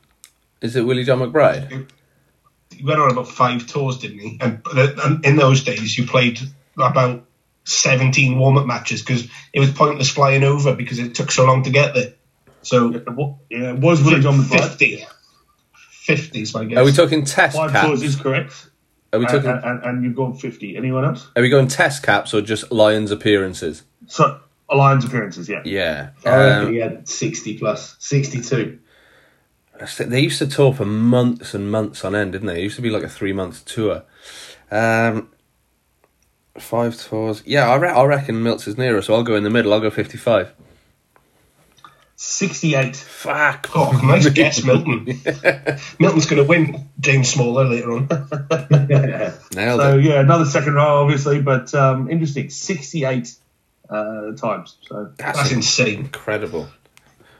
Is 0.62 0.76
it 0.76 0.86
Willie 0.86 1.04
John 1.04 1.20
McBride? 1.20 1.88
he 2.80 2.84
went 2.84 3.00
on 3.00 3.12
about 3.12 3.28
five 3.28 3.68
tours, 3.68 4.00
didn't 4.00 4.20
he? 4.20 4.38
And, 4.40 4.62
and 4.74 5.26
in 5.26 5.36
those 5.36 5.64
days, 5.64 5.98
you 5.98 6.06
played 6.06 6.40
about 6.78 7.26
17 7.66 8.40
warm 8.40 8.58
up 8.58 8.66
matches 8.66 9.02
because 9.02 9.28
it 9.54 9.60
was 9.60 9.72
pointless 9.72 10.10
flying 10.10 10.44
over 10.44 10.74
because 10.76 11.00
it 11.00 11.16
took 11.16 11.32
so 11.32 11.46
long 11.46 11.64
to 11.64 11.72
get 11.72 11.94
there. 11.94 12.14
So, 12.62 12.90
Yeah, 13.50 13.74
it 13.74 13.80
was 13.80 14.02
Willie 14.04 14.22
John 14.22 14.40
McBride. 14.40 14.70
50. 14.70 15.06
50 15.82 16.42
is 16.42 16.54
my 16.54 16.66
guess. 16.66 16.78
Are 16.78 16.86
we 16.86 16.92
talking 16.92 17.26
test 17.26 17.56
Five 17.58 17.72
caps? 17.72 17.88
tours 17.88 18.04
is 18.04 18.16
correct. 18.16 18.69
Are 19.12 19.20
we 19.20 19.26
And, 19.26 19.34
talking? 19.44 19.50
and, 19.70 19.84
and 19.84 20.04
you've 20.04 20.16
gone 20.16 20.36
50. 20.36 20.78
Anyone 20.78 21.06
else? 21.06 21.28
Are 21.36 21.42
we 21.42 21.50
going 21.50 21.68
test 21.68 22.04
caps 22.04 22.34
or 22.34 22.42
just 22.42 22.72
Lions 22.72 23.12
appearances? 23.12 23.84
So, 24.08 24.40
Lions 24.74 25.04
appearances, 25.06 25.50
yeah. 25.50 25.62
Yeah. 25.66 26.10
Um, 26.26 26.72
he 26.74 26.80
had 26.80 27.08
60 27.08 27.58
plus, 27.58 27.96
62. 28.00 28.80
They 30.00 30.20
used 30.20 30.40
to 30.40 30.48
tour 30.48 30.74
for 30.74 30.86
months 30.86 31.54
and 31.54 31.72
months 31.72 32.04
on 32.04 32.14
end, 32.14 32.34
didn't 32.34 32.48
they? 32.48 32.60
It 32.60 32.64
used 32.64 32.76
to 32.76 32.82
be 32.82 32.90
like 32.90 33.04
a 33.04 33.10
three 33.10 33.32
month 33.34 33.64
tour. 33.66 34.04
Um, 34.70 35.30
five 36.58 36.98
tours. 37.02 37.42
Yeah, 37.46 37.70
I, 37.70 37.76
re- 37.78 37.90
I 37.90 38.04
reckon 38.04 38.44
Milts 38.44 38.68
is 38.68 38.78
nearer, 38.78 39.02
so 39.02 39.14
I'll 39.16 39.24
go 39.24 39.36
in 39.36 39.44
the 39.44 39.50
middle. 39.50 39.74
I'll 39.74 39.80
go 39.80 39.90
55. 39.90 40.54
68. 42.22 42.98
Fuck. 42.98 43.70
Oh, 43.74 43.92
nice 44.04 44.28
guess, 44.30 44.62
Milton. 44.62 45.06
Milton's 46.00 46.26
going 46.26 46.42
to 46.42 46.44
win 46.44 46.90
James 47.00 47.30
Smaller 47.30 47.64
later 47.64 47.94
on. 47.94 48.08
Nailed 49.56 49.80
So, 49.80 49.98
it. 49.98 50.04
yeah, 50.04 50.20
another 50.20 50.44
second 50.44 50.74
row, 50.74 51.02
obviously, 51.02 51.42
but 51.42 51.74
um, 51.74 52.10
interesting. 52.12 52.50
68 52.50 53.34
uh, 53.90 54.32
times. 54.34 54.76
So, 54.90 55.14
That's 55.16 55.50
insane. 55.54 56.00
incredible. 56.00 56.68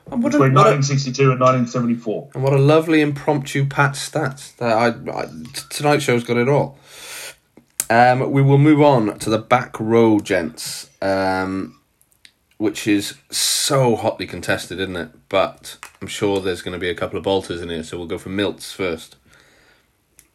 And 0.10 0.24
what, 0.24 0.34
a, 0.34 0.38
between 0.38 0.54
what, 0.54 0.68
a, 0.68 0.72
1962 0.72 1.32
and 1.32 1.42
1974. 1.42 2.30
and 2.36 2.44
what 2.44 2.54
a 2.54 2.58
lovely 2.58 3.02
impromptu 3.02 3.66
pat 3.66 3.92
stats. 3.96 4.56
That 4.58 4.78
I 4.78 5.26
tonight's 5.70 6.06
show's 6.06 6.24
got 6.24 6.38
it 6.38 6.48
all. 6.48 6.80
Um, 7.90 8.32
we 8.32 8.42
will 8.42 8.58
move 8.58 8.82
on 8.82 9.20
to 9.20 9.30
the 9.30 9.40
back 9.40 9.78
row, 9.78 10.22
gents, 10.22 10.90
um, 11.02 11.79
which 12.60 12.88
is 12.88 13.16
so 13.32 13.96
hotly 13.96 14.28
contested, 14.28 14.80
isn't 14.82 14.98
it? 14.98 15.10
But 15.30 15.78
I'm 16.02 16.08
sure 16.08 16.42
there's 16.42 16.62
going 16.62 16.74
to 16.74 16.80
be 16.80 16.90
a 16.90 16.94
couple 16.94 17.18
of 17.18 17.24
bolters 17.24 17.62
in 17.62 17.70
here, 17.70 17.84
so 17.84 17.98
we'll 17.98 18.06
go 18.06 18.18
for 18.18 18.30
Milts 18.30 18.74
first. 18.74 19.16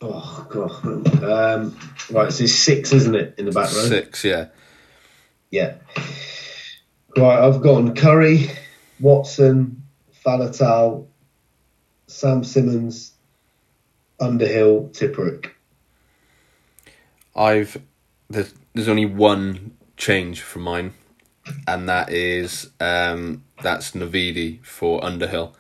Oh, 0.01 0.47
God. 0.49 1.23
Um, 1.23 1.79
right, 2.11 2.33
so 2.33 2.45
it's 2.45 2.55
six, 2.55 2.93
isn't 2.93 3.15
it, 3.15 3.35
in 3.37 3.45
the 3.45 3.53
back 3.53 3.67
row? 3.67 3.83
Six, 3.83 4.25
yeah. 4.25 4.47
Yeah. 5.51 5.75
Right, 7.15 7.39
I've 7.39 7.61
gone 7.61 7.95
Curry, 7.95 8.51
Watson, 8.99 9.83
Faletau, 10.25 11.07
Sam 12.07 12.43
Simmonds, 12.43 13.13
Underhill, 14.19 14.89
Tipuric. 14.93 15.51
I've 17.37 17.83
there's, 18.31 18.55
there's 18.73 18.89
only 18.89 19.07
one 19.07 19.77
change 19.97 20.41
from 20.41 20.63
mine, 20.63 20.95
and 21.67 21.89
that 21.89 22.11
is 22.11 22.71
um, 22.81 23.45
that's 23.63 23.93
Navidi 23.93 24.65
for 24.65 25.05
Underhill. 25.05 25.55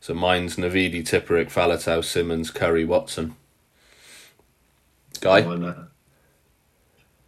So 0.00 0.14
mine's 0.14 0.56
Navidi, 0.56 1.02
Tipuric, 1.02 1.50
Faletau, 1.50 2.02
Simmonds, 2.02 2.50
Curry, 2.50 2.84
Watson. 2.84 3.36
Guy, 5.20 5.40
know. 5.42 5.86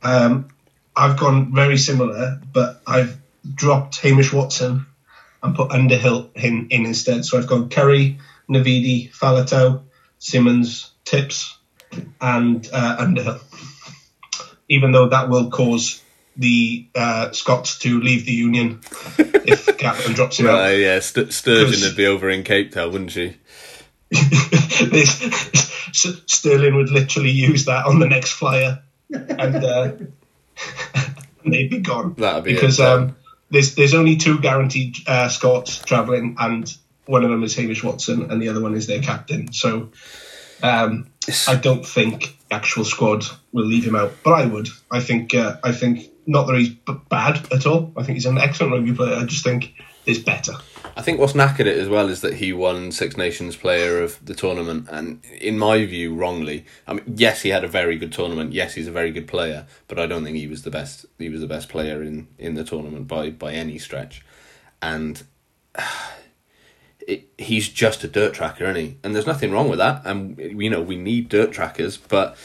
Um, 0.03 0.49
I've 0.97 1.19
gone 1.19 1.55
very 1.55 1.77
similar, 1.77 2.41
but 2.53 2.81
I've 2.87 3.19
dropped 3.55 4.01
Hamish 4.01 4.33
Watson 4.33 4.87
and 5.43 5.55
put 5.55 5.71
Underhill 5.71 6.31
in, 6.35 6.69
in 6.71 6.87
instead. 6.87 7.25
So 7.25 7.39
I've 7.39 7.47
gone 7.47 7.69
Curry, 7.69 8.19
Navidi, 8.49 9.13
Faletau, 9.13 9.83
Simmonds, 10.19 10.93
Tips, 11.05 11.57
and 12.21 12.69
uh, 12.73 12.97
Underhill. 12.99 13.41
Even 14.69 14.93
though 14.93 15.09
that 15.09 15.29
will 15.29 15.51
cause 15.51 16.03
the 16.37 16.87
uh, 16.95 17.33
Scots 17.33 17.79
to 17.81 18.01
leave 18.01 18.25
the 18.27 18.33
Union 18.33 18.81
if 19.19 19.67
Gatland 19.79 20.15
drops 20.15 20.39
him 20.41 20.47
uh, 20.47 20.53
out. 20.53 20.69
yeah, 20.69 21.01
St- 21.01 21.33
Sturgeon 21.33 21.81
would 21.83 21.97
be 21.97 22.07
over 22.07 22.31
in 22.31 22.43
Cape 22.43 22.73
Town, 22.73 22.93
wouldn't 22.93 23.11
she? 23.11 23.37
Sterling 25.93 26.75
would 26.75 26.91
literally 26.91 27.31
use 27.31 27.67
that 27.67 27.87
on 27.87 27.99
the 27.99 28.09
next 28.09 28.33
flyer, 28.33 28.83
and 29.11 29.57
uh, 29.57 29.93
they'd 31.45 31.71
be 31.71 31.79
gone. 31.81 32.15
That'd 32.15 32.45
be 32.45 32.55
because 32.55 32.81
um, 32.81 33.17
there's 33.51 33.75
there's 33.75 33.95
only 33.95 34.17
two 34.17 34.39
guaranteed 34.41 34.97
uh, 35.07 35.29
Scots 35.29 35.79
travelling, 35.79 36.37
and 36.39 36.75
one 37.07 37.25
of 37.25 37.31
them 37.31 37.43
is 37.43 37.55
Hamish 37.55 37.83
Watson, 37.85 38.31
and 38.31 38.41
the 38.41 38.49
other 38.49 38.61
one 38.61 38.75
is 38.75 38.87
their 38.87 39.03
captain. 39.03 39.53
So 39.53 39.91
Um, 40.63 41.09
I 41.49 41.57
don't 41.57 41.85
think 41.85 42.37
the 42.49 42.55
actual 42.55 42.85
squad 42.85 43.25
will 43.53 43.65
leave 43.67 43.85
him 43.85 43.97
out, 43.97 44.13
but 44.23 44.33
I 44.33 44.47
would. 44.47 44.69
I 44.91 45.01
think. 45.01 45.35
Uh, 45.35 45.57
I 45.63 45.73
think 45.73 46.11
not 46.27 46.47
that 46.47 46.57
he's 46.57 46.71
b- 46.71 47.01
bad 47.09 47.47
at 47.53 47.67
all. 47.67 47.93
I 47.97 48.03
think 48.03 48.17
he's 48.17 48.27
an 48.27 48.39
excellent 48.39 48.73
rugby 48.73 48.95
player. 48.95 49.17
I 49.17 49.25
just 49.25 49.45
think 49.45 49.75
there's 50.05 50.23
better. 50.23 50.55
I 50.97 51.03
think 51.03 51.19
what's 51.19 51.33
knackered 51.33 51.61
it 51.61 51.79
as 51.79 51.89
well 51.89 52.09
is 52.09 52.21
that 52.21 52.35
he 52.35 52.53
won 52.53 52.93
Six 52.93 53.17
Nations 53.17 53.57
Player 53.57 54.03
of 54.03 54.25
the 54.25 54.35
tournament, 54.35 54.89
and 54.91 55.25
in 55.41 55.59
my 55.59 55.85
view, 55.87 56.15
wrongly. 56.15 56.67
I 56.87 56.95
mean, 56.95 57.15
yes, 57.17 57.43
he 57.43 57.49
had 57.49 57.65
a 57.65 57.69
very 57.69 57.97
good 57.97 58.13
tournament. 58.13 58.53
Yes, 58.53 58.75
he's 58.75 58.89
a 58.89 58.93
very 58.93 59.11
good 59.11 59.27
player, 59.27 59.67
but 59.89 59.99
I 59.99 60.07
don't 60.07 60.25
think 60.25 60.37
he 60.37 60.47
was 60.47 60.63
the 60.63 60.71
best. 60.71 61.07
He 61.19 61.29
was 61.29 61.41
the 61.41 61.47
best 61.47 61.69
player 61.69 62.03
in, 62.03 62.29
in 62.39 62.55
the 62.55 62.65
tournament 62.65 63.09
by 63.09 63.31
by 63.31 63.53
any 63.53 63.79
stretch, 63.79 64.25
and 64.83 65.23
it, 67.07 67.29
he's 67.39 67.69
just 67.69 68.05
a 68.05 68.09
dirt 68.09 68.35
tracker, 68.35 68.65
isn't 68.65 68.77
he? 68.77 68.97
And 69.03 69.15
there's 69.15 69.27
nothing 69.27 69.51
wrong 69.51 69.69
with 69.69 69.79
that. 69.79 70.03
And 70.05 70.39
you 70.39 70.69
know, 70.69 70.83
we 70.83 70.97
need 70.97 71.29
dirt 71.29 71.53
trackers, 71.53 71.97
but 71.97 72.37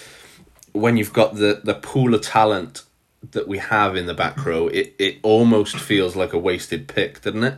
when 0.72 0.96
you've 0.96 1.14
got 1.14 1.36
the 1.36 1.62
the 1.64 1.76
pool 1.76 2.14
of 2.14 2.22
talent 2.22 2.84
that 3.32 3.48
we 3.48 3.58
have 3.60 3.96
in 3.96 4.06
the 4.06 4.14
back 4.14 4.46
row, 4.46 4.68
it, 4.68 4.96
it 5.00 5.18
almost 5.24 5.78
feels 5.78 6.16
like 6.16 6.34
a 6.34 6.38
wasted 6.40 6.88
pick, 6.88 7.22
doesn't 7.22 7.44
it? 7.44 7.56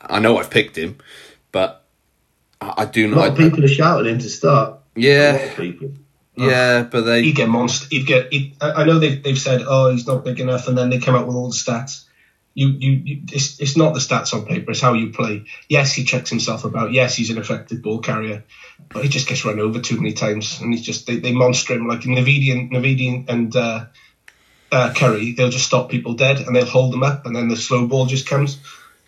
I 0.00 0.18
know 0.20 0.38
I've 0.38 0.50
picked 0.50 0.76
him, 0.76 0.98
but 1.52 1.84
I, 2.60 2.74
I 2.78 2.84
do 2.86 3.06
A 3.06 3.14
lot 3.14 3.16
not. 3.16 3.28
of 3.32 3.36
people 3.38 3.64
are 3.64 3.68
shouting 3.68 4.12
him 4.12 4.18
to 4.18 4.28
start. 4.28 4.68
A 4.70 4.72
lot 4.72 4.80
yeah, 4.96 5.32
of 5.36 5.56
people. 5.56 5.92
yeah, 6.36 6.82
but 6.84 7.02
they 7.02 7.22
He'd 7.22 7.36
get 7.36 7.48
monster. 7.48 7.86
He'd 7.90 8.06
get. 8.06 8.32
He'd, 8.32 8.56
I 8.60 8.70
I 8.82 8.84
know 8.84 8.98
they've, 8.98 9.22
they've 9.22 9.38
said, 9.38 9.62
"Oh, 9.66 9.90
he's 9.90 10.06
not 10.06 10.24
big 10.24 10.40
enough," 10.40 10.68
and 10.68 10.76
then 10.76 10.90
they 10.90 10.98
come 10.98 11.14
out 11.14 11.26
with 11.26 11.36
all 11.36 11.48
the 11.50 11.54
stats. 11.56 12.04
You, 12.52 12.68
you, 12.68 12.90
you 12.92 13.22
it's, 13.32 13.60
it's 13.60 13.76
not 13.76 13.94
the 13.94 14.00
stats 14.00 14.34
on 14.34 14.44
paper; 14.46 14.72
it's 14.72 14.80
how 14.80 14.94
you 14.94 15.10
play. 15.12 15.44
Yes, 15.68 15.92
he 15.92 16.04
checks 16.04 16.30
himself 16.30 16.64
about. 16.64 16.92
Yes, 16.92 17.14
he's 17.14 17.30
an 17.30 17.38
effective 17.38 17.80
ball 17.82 18.00
carrier, 18.00 18.44
but 18.88 19.04
he 19.04 19.08
just 19.08 19.28
gets 19.28 19.44
run 19.44 19.60
over 19.60 19.80
too 19.80 19.96
many 19.96 20.12
times, 20.14 20.60
and 20.60 20.72
he's 20.72 20.82
just 20.82 21.06
they, 21.06 21.18
they 21.18 21.32
monster 21.32 21.74
him 21.74 21.86
like 21.86 22.00
Navidi 22.00 22.50
and 22.52 22.72
Navidi 22.72 23.28
and 23.28 23.54
uh, 23.54 23.84
uh, 24.72 24.92
Curry. 24.94 25.32
They'll 25.32 25.50
just 25.50 25.66
stop 25.66 25.90
people 25.90 26.14
dead, 26.14 26.40
and 26.40 26.54
they'll 26.54 26.66
hold 26.66 26.92
them 26.92 27.02
up, 27.02 27.26
and 27.26 27.34
then 27.34 27.48
the 27.48 27.56
slow 27.56 27.86
ball 27.86 28.06
just 28.06 28.28
comes. 28.28 28.58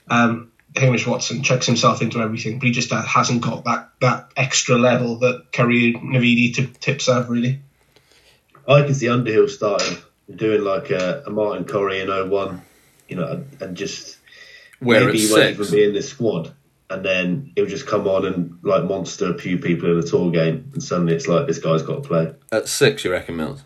Um, 0.08 0.52
Hamish 0.76 1.06
Watson 1.06 1.42
checks 1.42 1.66
himself 1.66 2.02
into 2.02 2.20
everything, 2.20 2.58
but 2.58 2.66
he 2.66 2.72
just 2.72 2.92
uh, 2.92 3.02
hasn't 3.02 3.42
got 3.42 3.64
that, 3.64 3.90
that 4.00 4.30
extra 4.36 4.76
level 4.76 5.18
that 5.18 5.52
Curry 5.52 5.94
Navidi 5.94 6.54
t- 6.54 6.72
tips 6.80 7.06
have 7.06 7.28
really. 7.28 7.60
I 8.66 8.82
can 8.82 8.94
see 8.94 9.08
Underhill 9.08 9.48
starting 9.48 9.98
doing 10.34 10.62
like 10.62 10.90
a, 10.90 11.24
a 11.26 11.30
Martin 11.30 11.64
Corry 11.64 12.02
in 12.02 12.30
01, 12.30 12.62
you 13.08 13.16
know, 13.16 13.26
and, 13.26 13.62
and 13.62 13.76
just 13.76 14.16
where 14.78 15.06
maybe 15.06 15.18
he 15.18 15.32
won't 15.32 15.50
even 15.50 15.70
be 15.70 15.84
in 15.84 15.92
the 15.92 16.02
squad. 16.02 16.54
And 16.88 17.04
then 17.04 17.52
he'll 17.56 17.66
just 17.66 17.86
come 17.86 18.06
on 18.06 18.26
and 18.26 18.58
like 18.62 18.84
monster 18.84 19.34
a 19.34 19.38
few 19.38 19.58
people 19.58 19.90
in 19.90 19.98
a 19.98 20.02
tour 20.02 20.30
game, 20.30 20.70
and 20.74 20.82
suddenly 20.82 21.14
it's 21.14 21.26
like 21.26 21.46
this 21.46 21.58
guy's 21.58 21.82
got 21.82 22.02
to 22.02 22.08
play. 22.08 22.34
At 22.50 22.68
six, 22.68 23.04
you 23.04 23.10
reckon, 23.10 23.36
Mills? 23.36 23.64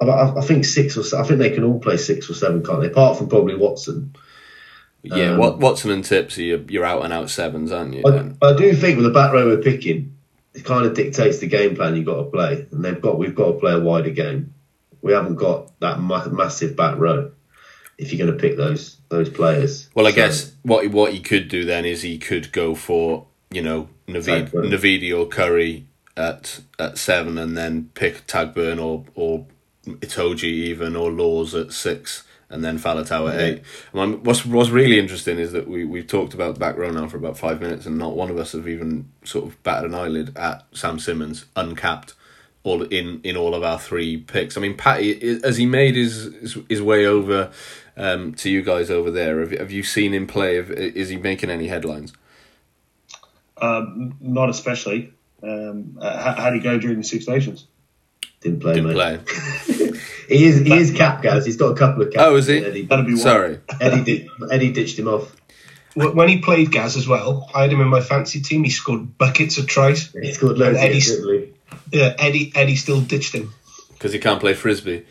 I, 0.00 0.38
I, 0.38 0.40
think 0.40 0.64
six 0.64 0.96
or 0.96 1.18
I 1.18 1.26
think 1.26 1.38
they 1.38 1.50
can 1.50 1.64
all 1.64 1.78
play 1.78 1.96
six 1.96 2.30
or 2.30 2.34
seven, 2.34 2.64
can't 2.64 2.80
they? 2.80 2.86
Apart 2.86 3.18
from 3.18 3.28
probably 3.28 3.54
Watson. 3.54 4.14
Yeah, 5.02 5.32
Um, 5.32 5.58
Watson 5.60 5.90
and 5.90 6.04
Tipsy, 6.04 6.46
you're, 6.46 6.62
you're 6.68 6.84
out 6.84 7.04
and 7.04 7.12
out 7.12 7.30
sevens, 7.30 7.72
aren't 7.72 7.94
you? 7.94 8.02
I, 8.06 8.48
I 8.48 8.56
do 8.56 8.74
think 8.74 8.96
with 8.96 9.06
the 9.06 9.12
back 9.12 9.32
row 9.32 9.46
we're 9.46 9.62
picking, 9.62 10.16
it 10.54 10.64
kind 10.64 10.86
of 10.86 10.94
dictates 10.94 11.38
the 11.38 11.46
game 11.46 11.74
plan 11.74 11.96
you've 11.96 12.06
got 12.06 12.16
to 12.16 12.24
play, 12.24 12.66
and 12.70 12.84
they've 12.84 13.00
got 13.00 13.18
we've 13.18 13.34
got 13.34 13.52
to 13.52 13.58
play 13.58 13.72
a 13.72 13.80
wider 13.80 14.10
game. 14.10 14.54
We 15.02 15.12
haven't 15.12 15.36
got 15.36 15.78
that 15.80 16.00
ma- 16.00 16.28
massive 16.28 16.76
back 16.76 16.98
row. 16.98 17.32
If 17.96 18.12
you're 18.12 18.26
going 18.26 18.36
to 18.36 18.42
pick 18.42 18.56
those 18.56 18.96
those 19.08 19.28
players, 19.28 19.88
Well, 19.94 20.06
I 20.06 20.10
So, 20.10 20.16
guess 20.16 20.52
what 20.62 20.88
what 20.88 21.12
he 21.12 21.20
could 21.20 21.48
do 21.48 21.64
then 21.64 21.84
is 21.84 22.02
he 22.02 22.18
could 22.18 22.52
go 22.52 22.74
for 22.74 23.26
you 23.50 23.62
know 23.62 23.88
Navid, 24.08 25.18
or 25.18 25.26
Curry 25.28 25.86
at 26.16 26.60
at 26.78 26.98
seven, 26.98 27.38
and 27.38 27.56
then 27.56 27.90
pick 27.94 28.26
Tadhg 28.26 28.54
Beirne 28.54 28.82
or 28.82 29.04
or 29.14 29.46
Itoje 29.86 30.44
even 30.44 30.96
or 30.96 31.10
Lawes 31.10 31.54
at 31.54 31.72
six, 31.72 32.24
and 32.48 32.64
then 32.64 32.78
Faletau 32.78 33.32
at 33.32 33.40
eight. 33.40 33.62
And 33.92 34.24
what's 34.24 34.44
what's 34.44 34.70
really 34.70 34.98
interesting 34.98 35.38
is 35.38 35.52
that 35.52 35.68
we 35.68 35.84
we've 35.84 36.06
talked 36.06 36.34
about 36.34 36.54
the 36.54 36.60
back 36.60 36.76
row 36.76 36.90
now 36.90 37.08
for 37.08 37.16
about 37.16 37.38
five 37.38 37.60
minutes, 37.60 37.86
and 37.86 37.98
not 37.98 38.16
one 38.16 38.30
of 38.30 38.38
us 38.38 38.52
have 38.52 38.68
even 38.68 39.10
sort 39.24 39.46
of 39.46 39.62
batted 39.62 39.90
an 39.90 39.94
eyelid 39.94 40.36
at 40.36 40.64
Sam 40.72 40.98
Simmonds 40.98 41.46
uncapped. 41.56 42.14
All 42.62 42.82
in, 42.82 43.22
in 43.24 43.38
all 43.38 43.54
of 43.54 43.62
our 43.62 43.78
three 43.78 44.18
picks. 44.18 44.58
I 44.58 44.60
mean, 44.60 44.76
Patty, 44.76 45.40
has 45.40 45.56
he 45.56 45.64
made 45.64 45.96
his 45.96 46.24
his, 46.42 46.58
his 46.68 46.82
way 46.82 47.06
over 47.06 47.50
um, 47.96 48.34
to 48.34 48.50
you 48.50 48.60
guys 48.60 48.90
over 48.90 49.10
there? 49.10 49.40
Have, 49.40 49.52
have 49.52 49.70
you 49.70 49.82
seen 49.82 50.12
him 50.12 50.26
play? 50.26 50.56
Have, 50.56 50.70
is 50.70 51.08
he 51.08 51.16
making 51.16 51.48
any 51.48 51.68
headlines? 51.68 52.12
Um, 53.56 54.14
not 54.20 54.50
especially. 54.50 55.14
Um, 55.42 55.96
uh, 55.98 56.22
how, 56.22 56.34
how 56.34 56.50
did 56.50 56.56
he 56.56 56.62
go 56.62 56.78
during 56.78 56.98
the 56.98 57.04
Six 57.04 57.26
Nations? 57.26 57.66
Didn't 58.40 58.60
play. 58.60 58.74
Didn't 58.74 58.94
mate. 58.94 59.26
play. 59.26 59.90
He 60.30 60.44
is 60.44 60.60
he 60.60 60.72
is 60.74 60.92
cap 60.92 61.22
guys. 61.22 61.44
He's 61.44 61.56
got 61.56 61.72
a 61.72 61.74
couple 61.74 62.02
of 62.02 62.12
caps. 62.12 62.24
Oh, 62.24 62.36
is 62.36 62.46
he? 62.46 62.64
Eddie, 62.64 62.82
That'd 62.82 63.04
be 63.04 63.14
one. 63.14 63.20
Sorry. 63.20 63.58
Eddie, 63.80 64.04
did, 64.04 64.28
Eddie 64.52 64.70
ditched 64.72 64.96
him 64.96 65.08
off. 65.08 65.34
When 65.96 66.28
he 66.28 66.38
played 66.38 66.70
Gaz 66.70 66.96
as 66.96 67.08
well, 67.08 67.50
I 67.52 67.62
had 67.62 67.72
him 67.72 67.80
in 67.80 67.88
my 67.88 68.00
fancy 68.00 68.40
team. 68.40 68.62
He 68.62 68.70
scored 68.70 69.18
buckets 69.18 69.58
of 69.58 69.66
tries. 69.66 70.12
He 70.12 70.32
scored 70.32 70.56
loads 70.56 70.78
And 70.78 70.88
against 70.88 71.10
Eddie's- 71.18 71.48
Yeah, 71.90 72.14
Eddie 72.16 72.52
Eddie 72.54 72.76
still 72.76 73.00
ditched 73.00 73.34
him. 73.34 73.52
Because 73.94 74.12
he 74.12 74.20
can't 74.20 74.38
play 74.38 74.54
frisbee. 74.54 75.02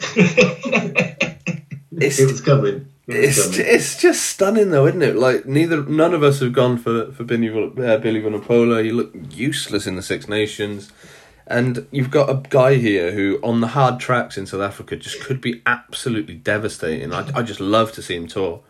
it's 0.16 2.18
It 2.18 2.26
was 2.26 2.40
coming. 2.40 2.88
It 3.06 3.26
was 3.26 3.38
it's 3.38 3.56
coming. 3.56 3.66
it's 3.74 4.00
just 4.00 4.22
stunning 4.24 4.70
though, 4.70 4.86
isn't 4.86 5.02
it? 5.02 5.16
Like 5.16 5.44
neither 5.46 5.82
none 5.84 6.14
of 6.14 6.22
us 6.22 6.40
have 6.40 6.52
gone 6.54 6.78
for 6.78 7.12
for 7.12 7.24
Billy 7.24 7.48
uh, 7.50 7.98
Billy 7.98 8.22
Vunipola. 8.22 8.82
You 8.84 8.94
look 8.94 9.12
useless 9.30 9.86
in 9.86 9.96
the 9.96 10.02
Six 10.02 10.28
Nations, 10.28 10.90
and 11.48 11.86
you've 11.90 12.10
got 12.10 12.28
a 12.28 12.42
guy 12.48 12.74
here 12.74 13.10
who 13.12 13.40
on 13.42 13.60
the 13.60 13.68
hard 13.68 13.98
tracks 13.98 14.36
in 14.36 14.46
South 14.46 14.60
Africa 14.60 14.96
just 14.96 15.20
could 15.20 15.40
be 15.40 15.62
absolutely 15.64 16.34
devastating. 16.34 17.12
I 17.12 17.26
I 17.34 17.42
just 17.42 17.60
love 17.60 17.92
to 17.92 18.02
see 18.02 18.16
him 18.16 18.26
tour. 18.26 18.60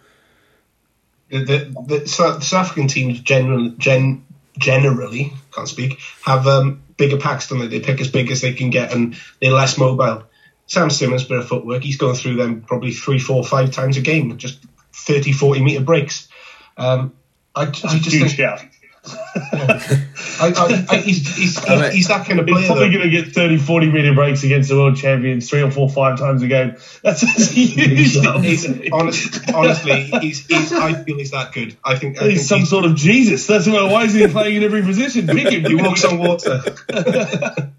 The, 1.28 1.44
the, 1.44 1.84
the 1.86 2.08
South 2.08 2.42
South 2.42 2.66
African 2.66 2.86
teams 2.86 3.20
generally, 3.20 3.74
gen, 3.76 4.24
generally 4.56 5.32
can't 5.52 5.68
speak 5.68 5.98
have 6.24 6.46
um, 6.46 6.82
bigger 6.96 7.18
packs 7.18 7.48
than 7.48 7.58
they. 7.58 7.66
They 7.66 7.80
pick 7.80 8.00
as 8.00 8.10
big 8.10 8.30
as 8.30 8.40
they 8.40 8.54
can 8.54 8.70
get, 8.70 8.92
and 8.92 9.16
they're 9.42 9.52
less 9.52 9.76
mobile. 9.76 10.24
Sam 10.66 10.90
Simmonds, 10.90 11.24
bit 11.24 11.38
of 11.38 11.48
footwork. 11.48 11.82
He's 11.82 11.96
going 11.96 12.14
through 12.14 12.36
them 12.36 12.60
probably 12.60 12.92
three, 12.92 13.18
four, 13.18 13.42
five 13.42 13.72
times 13.72 13.96
a 13.96 14.02
game, 14.02 14.36
just 14.36 14.62
30, 14.92 15.32
40 15.32 15.62
meter 15.62 15.80
breaks. 15.82 16.28
Um, 16.76 17.14
I, 17.54 17.62
I 17.62 17.66
just 17.70 18.12
Huge 18.12 18.36
think 18.36 18.36
shout. 18.36 18.60
I, 20.40 20.48
I, 20.56 20.86
I, 20.88 20.96
he's, 20.98 21.36
he's, 21.36 21.58
I 21.64 21.90
he's 21.90 22.08
that 22.08 22.26
kind 22.26 22.38
of 22.40 22.46
He's 22.46 22.54
player. 22.56 22.66
probably 22.66 22.90
going 22.90 23.02
to 23.02 23.10
get 23.10 23.32
30, 23.34 23.58
40 23.58 23.90
meter 23.90 24.14
breaks 24.14 24.42
against 24.44 24.68
the 24.68 24.76
world 24.76 24.96
champions 24.96 25.48
three 25.48 25.62
or 25.62 25.70
four, 25.70 25.88
five 25.90 26.18
times 26.18 26.42
a 26.42 26.46
game. 26.48 26.76
That's 27.02 27.22
huge. 27.50 27.74
He's, 27.74 28.16
honest, 28.24 29.50
honestly, 29.52 30.02
he's, 30.20 30.46
he's, 30.46 30.72
I 30.72 31.02
feel 31.04 31.16
he's 31.18 31.30
that 31.32 31.52
good. 31.52 31.76
I 31.84 31.96
think, 31.96 32.16
I 32.16 32.20
think 32.20 32.32
He's 32.32 32.48
some 32.48 32.58
he's- 32.58 32.70
sort 32.70 32.84
of 32.84 32.94
Jesus. 32.94 33.46
That's 33.46 33.66
why. 33.66 33.82
Why 33.90 34.04
is 34.04 34.14
he 34.14 34.26
playing 34.28 34.56
in 34.56 34.62
every 34.64 34.82
position? 34.82 35.26
Pick 35.26 35.52
him. 35.52 35.64
he 35.64 35.74
walks 35.74 36.04
on 36.04 36.18
water. 36.18 36.62
Guy, 36.88 37.72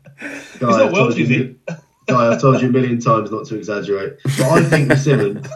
He's 0.51 0.61
not 0.61 0.81
I've 0.81 0.91
Welsh, 0.91 1.15
told 1.15 1.17
you- 1.17 1.23
is 1.23 1.29
he? 1.29 1.55
Guy, 2.07 2.27
I've 2.33 2.41
told 2.41 2.61
you 2.61 2.69
a 2.69 2.71
million 2.71 2.99
times 2.99 3.31
not 3.31 3.45
to 3.47 3.55
exaggerate. 3.55 4.17
But 4.23 4.41
I 4.41 4.63
think 4.63 4.89
with 4.89 4.99
Simmonds, 4.99 5.47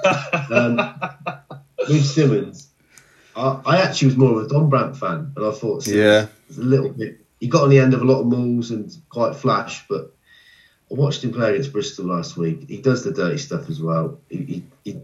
um, 0.52 0.78
with 1.90 2.06
Simmonds, 2.06 2.70
I, 3.36 3.60
I 3.66 3.82
actually 3.82 4.10
was 4.10 4.18
more 4.18 4.40
of 4.40 4.46
a 4.46 4.54
Dombrandt 4.54 4.96
fan, 4.98 5.34
and 5.36 5.46
I 5.46 5.52
thought 5.52 5.84
Simmonds 5.84 5.88
Yeah. 5.88 6.28
A 6.58 6.62
little 6.62 6.90
bit. 6.90 7.20
He 7.40 7.48
got 7.48 7.64
on 7.64 7.70
the 7.70 7.80
end 7.80 7.94
of 7.94 8.02
a 8.02 8.06
lot 8.06 8.22
of 8.22 8.28
mauls 8.28 8.72
and 8.72 8.92
quite 9.10 9.36
flash, 9.36 9.86
but 9.88 10.14
I 10.92 10.96
watched 10.96 11.24
him 11.24 11.34
play 11.34 11.52
against 11.52 11.74
Bristol 11.74 12.06
last 12.06 12.38
week. 12.38 12.70
He 12.70 12.82
does 12.82 13.04
the 13.04 13.12
dirty 13.12 13.38
stuff 13.38 13.70
as 13.70 13.82
well. 13.82 14.20
He, 14.30 14.38
he, 14.38 14.64
he, 14.84 15.00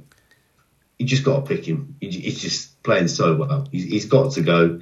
you 0.97 1.05
just 1.05 1.23
got 1.23 1.45
to 1.45 1.55
pick 1.55 1.65
him. 1.65 1.95
He, 1.99 2.09
he's 2.09 2.41
just 2.41 2.81
playing 2.83 3.07
so 3.07 3.35
well. 3.35 3.67
He's, 3.71 3.83
he's 3.85 4.05
got 4.05 4.33
to 4.33 4.41
go. 4.41 4.79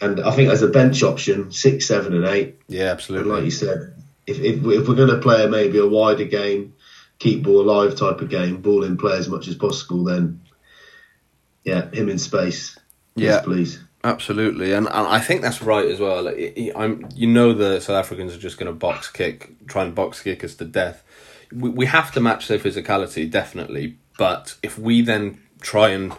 And 0.00 0.20
I 0.20 0.30
think 0.30 0.50
as 0.50 0.62
a 0.62 0.68
bench 0.68 1.02
option, 1.02 1.50
six, 1.50 1.86
seven, 1.86 2.14
and 2.14 2.24
eight, 2.26 2.60
Yeah, 2.68 2.84
absolutely. 2.84 3.32
like 3.32 3.44
you 3.44 3.50
said, 3.50 3.94
if, 4.26 4.38
if, 4.38 4.56
if 4.64 4.88
we're 4.88 4.94
going 4.94 5.08
to 5.08 5.18
play 5.18 5.48
maybe 5.48 5.78
a 5.78 5.86
wider 5.88 6.24
game, 6.24 6.74
keep 7.18 7.42
ball 7.42 7.60
alive 7.62 7.96
type 7.96 8.20
of 8.20 8.28
game, 8.28 8.60
ball 8.62 8.84
in 8.84 8.96
play 8.96 9.16
as 9.16 9.28
much 9.28 9.48
as 9.48 9.56
possible, 9.56 10.04
then 10.04 10.40
yeah, 11.64 11.90
him 11.90 12.08
in 12.08 12.18
space. 12.18 12.78
Yeah. 13.16 13.30
Yes, 13.34 13.44
please. 13.44 13.84
Absolutely, 14.08 14.72
and, 14.72 14.86
and 14.86 15.06
I 15.06 15.20
think 15.20 15.42
that's 15.42 15.60
right 15.60 15.84
as 15.84 16.00
well. 16.00 16.22
Like, 16.22 16.72
I'm, 16.74 17.06
you 17.14 17.26
know, 17.26 17.52
the 17.52 17.78
South 17.78 17.96
Africans 17.96 18.34
are 18.34 18.38
just 18.38 18.56
going 18.56 18.68
to 18.68 18.72
box 18.72 19.10
kick, 19.10 19.66
try 19.66 19.84
and 19.84 19.94
box 19.94 20.22
kick 20.22 20.42
us 20.42 20.54
to 20.54 20.64
death. 20.64 21.04
We, 21.52 21.68
we 21.68 21.84
have 21.84 22.10
to 22.12 22.20
match 22.20 22.48
their 22.48 22.58
physicality, 22.58 23.30
definitely. 23.30 23.98
But 24.16 24.56
if 24.62 24.78
we 24.78 25.02
then 25.02 25.42
try 25.60 25.90
and 25.90 26.16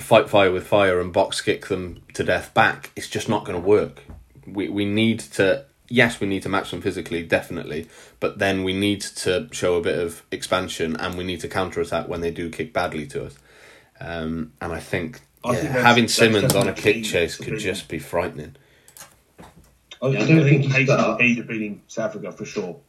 fight 0.00 0.30
fire 0.30 0.50
with 0.50 0.66
fire 0.66 0.98
and 0.98 1.12
box 1.12 1.42
kick 1.42 1.66
them 1.66 2.02
to 2.14 2.24
death 2.24 2.54
back, 2.54 2.90
it's 2.96 3.10
just 3.10 3.28
not 3.28 3.44
going 3.44 3.60
to 3.60 3.68
work. 3.68 4.02
We 4.46 4.70
we 4.70 4.86
need 4.86 5.20
to. 5.36 5.66
Yes, 5.88 6.20
we 6.20 6.26
need 6.26 6.42
to 6.44 6.48
match 6.48 6.70
them 6.70 6.80
physically, 6.80 7.22
definitely, 7.22 7.86
but 8.18 8.38
then 8.38 8.64
we 8.64 8.72
need 8.72 9.02
to 9.02 9.48
show 9.52 9.76
a 9.76 9.82
bit 9.82 9.98
of 9.98 10.22
expansion 10.30 10.96
and 10.96 11.18
we 11.18 11.24
need 11.24 11.40
to 11.40 11.48
counter 11.48 11.82
attack 11.82 12.08
when 12.08 12.22
they 12.22 12.30
do 12.30 12.48
kick 12.48 12.72
badly 12.72 13.06
to 13.08 13.26
us. 13.26 13.36
Um, 14.00 14.54
and 14.62 14.72
I 14.72 14.80
think 14.80 15.20
yeah, 15.52 15.60
think 15.60 15.72
having 15.72 16.08
Simmonds 16.08 16.54
on 16.54 16.68
a 16.68 16.72
kick 16.72 17.04
chase 17.04 17.36
could 17.36 17.48
bring 17.48 17.60
just 17.60 17.88
be 17.88 17.98
frightening. 17.98 18.56
I, 20.02 20.08
Yeah, 20.08 20.20
I 20.20 20.22
I 20.22 20.26
don't 20.26 20.26
think 20.26 20.44
think 20.44 20.62
he's 20.64 20.72
pace 20.72 20.86
got 20.86 21.10
is 21.10 21.18
key 21.18 21.34
to 21.36 21.42
beating 21.42 21.82
South 21.88 22.10
Africa 22.10 22.32
for 22.32 22.44
sure. 22.44 22.80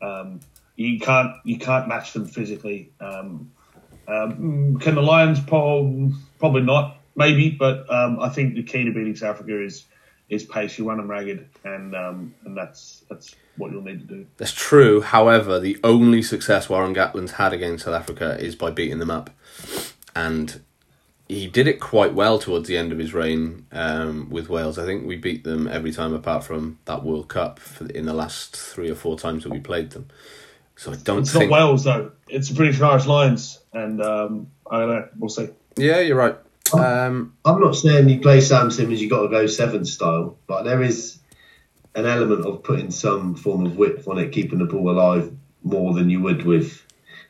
Um, 0.00 0.40
you 0.76 0.98
can't 0.98 1.36
you 1.44 1.58
can't 1.58 1.88
match 1.88 2.12
them 2.12 2.26
physically. 2.26 2.92
Um, 3.00 3.50
um, 4.08 4.78
can 4.78 4.94
the 4.94 5.02
Lions? 5.02 5.40
Prob- 5.40 6.12
Probably 6.38 6.62
not. 6.62 6.98
Maybe, 7.14 7.50
but 7.50 7.92
um, 7.92 8.18
I 8.20 8.30
think 8.30 8.54
the 8.54 8.62
key 8.62 8.84
to 8.84 8.90
beating 8.90 9.14
South 9.16 9.36
Africa 9.36 9.62
is 9.62 9.84
is 10.28 10.44
pace. 10.44 10.78
You 10.78 10.88
run 10.88 10.96
them 10.96 11.10
ragged, 11.10 11.46
and 11.64 11.94
um, 11.94 12.34
and 12.44 12.56
that's 12.56 13.04
that's 13.08 13.36
what 13.56 13.70
you'll 13.70 13.82
need 13.82 14.00
to 14.08 14.14
do. 14.14 14.26
That's 14.38 14.52
true. 14.52 15.02
However, 15.02 15.60
the 15.60 15.78
only 15.84 16.22
success 16.22 16.70
Warren 16.70 16.94
Gatland's 16.94 17.32
had 17.32 17.52
against 17.52 17.84
South 17.84 17.94
Africa 17.94 18.38
is 18.40 18.56
by 18.56 18.70
beating 18.70 18.98
them 18.98 19.10
up, 19.10 19.30
and 20.16 20.62
he 21.28 21.46
did 21.46 21.66
it 21.66 21.80
quite 21.80 22.14
well 22.14 22.38
towards 22.38 22.68
the 22.68 22.76
end 22.76 22.92
of 22.92 22.98
his 22.98 23.14
reign 23.14 23.66
um, 23.72 24.28
with 24.30 24.48
Wales. 24.48 24.78
I 24.78 24.84
think 24.84 25.06
we 25.06 25.16
beat 25.16 25.44
them 25.44 25.66
every 25.68 25.92
time 25.92 26.12
apart 26.12 26.44
from 26.44 26.78
that 26.84 27.04
World 27.04 27.28
Cup 27.28 27.58
for 27.58 27.84
the, 27.84 27.96
in 27.96 28.06
the 28.06 28.14
last 28.14 28.56
three 28.56 28.90
or 28.90 28.94
four 28.94 29.18
times 29.18 29.44
that 29.44 29.50
we 29.50 29.60
played 29.60 29.90
them. 29.90 30.08
So 30.76 30.92
I 30.92 30.96
don't 30.96 31.20
It's 31.20 31.32
think. 31.32 31.50
not 31.50 31.56
Wales 31.58 31.84
though. 31.84 32.12
It's 32.28 32.48
the 32.48 32.54
British 32.54 32.76
and 32.76 32.86
Irish 32.86 33.06
Lions, 33.06 33.60
and 33.72 34.02
um, 34.02 34.48
I 34.70 34.78
don't 34.80 34.88
know. 34.88 35.08
We'll 35.18 35.28
see. 35.28 35.48
Yeah, 35.76 36.00
you're 36.00 36.16
right. 36.16 36.36
Um, 36.74 37.34
I'm 37.44 37.60
not 37.60 37.76
saying 37.76 38.08
you 38.08 38.20
play 38.20 38.40
Sam 38.40 38.70
Simmonds, 38.70 39.02
you 39.02 39.10
got 39.10 39.22
to 39.22 39.28
go 39.28 39.46
seven 39.46 39.84
style, 39.84 40.38
but 40.46 40.62
there 40.62 40.82
is 40.82 41.18
an 41.94 42.06
element 42.06 42.46
of 42.46 42.62
putting 42.62 42.90
some 42.90 43.34
form 43.34 43.66
of 43.66 43.76
width 43.76 44.08
on 44.08 44.18
it, 44.18 44.32
keeping 44.32 44.58
the 44.58 44.64
ball 44.64 44.90
alive 44.90 45.30
more 45.62 45.92
than 45.92 46.08
you 46.08 46.20
would 46.20 46.44
with 46.44 46.82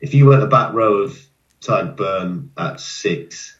if 0.02 0.14
you 0.14 0.26
went 0.26 0.42
a 0.42 0.46
back 0.46 0.74
row 0.74 0.98
of 0.98 1.18
Tadhg 1.62 1.96
Beirne 1.96 2.48
at 2.58 2.80
six, 2.80 3.56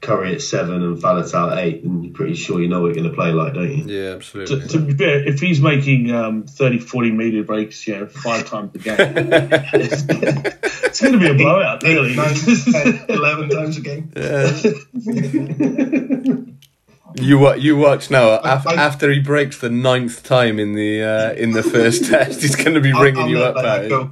Curry 0.00 0.34
at 0.34 0.40
seven, 0.42 0.82
and 0.82 0.96
Faletau 0.98 1.50
at 1.52 1.58
eight, 1.58 1.82
then 1.82 2.02
you're 2.04 2.12
pretty 2.14 2.34
sure 2.34 2.60
you 2.62 2.68
know 2.68 2.80
what 2.80 2.86
you're 2.94 3.02
going 3.02 3.08
to 3.10 3.14
play 3.14 3.32
like, 3.32 3.54
don't 3.54 3.68
you? 3.70 3.84
yeah, 3.84 4.10
absolutely. 4.14 4.66
to 4.68 4.78
be 4.78 4.94
fair, 4.94 5.26
if 5.26 5.40
he's 5.40 5.60
making 5.60 6.12
um, 6.12 6.44
30, 6.44 6.78
40 6.78 7.10
metre 7.10 7.42
breaks, 7.42 7.84
you 7.86 7.96
know, 7.98 8.06
five 8.06 8.46
times 8.48 8.74
a 8.76 8.78
game, 8.78 8.96
it's, 8.98 10.04
it's 10.08 11.00
going 11.00 11.14
to 11.14 11.18
be 11.18 11.28
a 11.30 11.34
blowout, 11.34 11.82
really. 11.82 12.14
Nine, 12.14 12.34
10, 12.34 13.06
11 13.08 13.48
times 13.50 13.76
a 13.76 13.80
game. 13.80 14.12
You 17.14 17.38
wa- 17.38 17.54
you 17.54 17.76
watch 17.76 18.10
now. 18.10 18.38
Af- 18.38 18.66
I- 18.66 18.74
after 18.74 19.10
he 19.10 19.18
breaks 19.18 19.58
the 19.58 19.70
ninth 19.70 20.22
time 20.22 20.58
in 20.58 20.74
the 20.74 21.02
uh, 21.02 21.32
in 21.32 21.52
the 21.52 21.62
first 21.62 22.04
test, 22.10 22.42
he's 22.42 22.54
going 22.54 22.74
to 22.74 22.80
be 22.80 22.92
I'll- 22.92 23.02
ringing 23.02 23.22
I'll 23.22 23.28
you 23.28 23.38
up. 23.42 23.56
let 23.56 23.62
that 23.62 23.76
Barry. 23.78 23.88
go. 23.88 24.10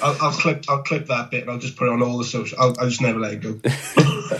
I'll, 0.00 0.16
I'll 0.22 0.30
clip. 0.32 0.64
I'll 0.68 0.82
clip 0.84 1.08
that 1.08 1.30
bit 1.32 1.42
and 1.42 1.50
I'll 1.50 1.58
just 1.58 1.76
put 1.76 1.88
it 1.88 1.90
on 1.92 2.00
all 2.02 2.16
the 2.18 2.24
social. 2.24 2.56
I'll, 2.60 2.76
I'll 2.78 2.88
just 2.88 3.02
never 3.02 3.18
let 3.18 3.34
it 3.34 3.40
go. 3.40 3.60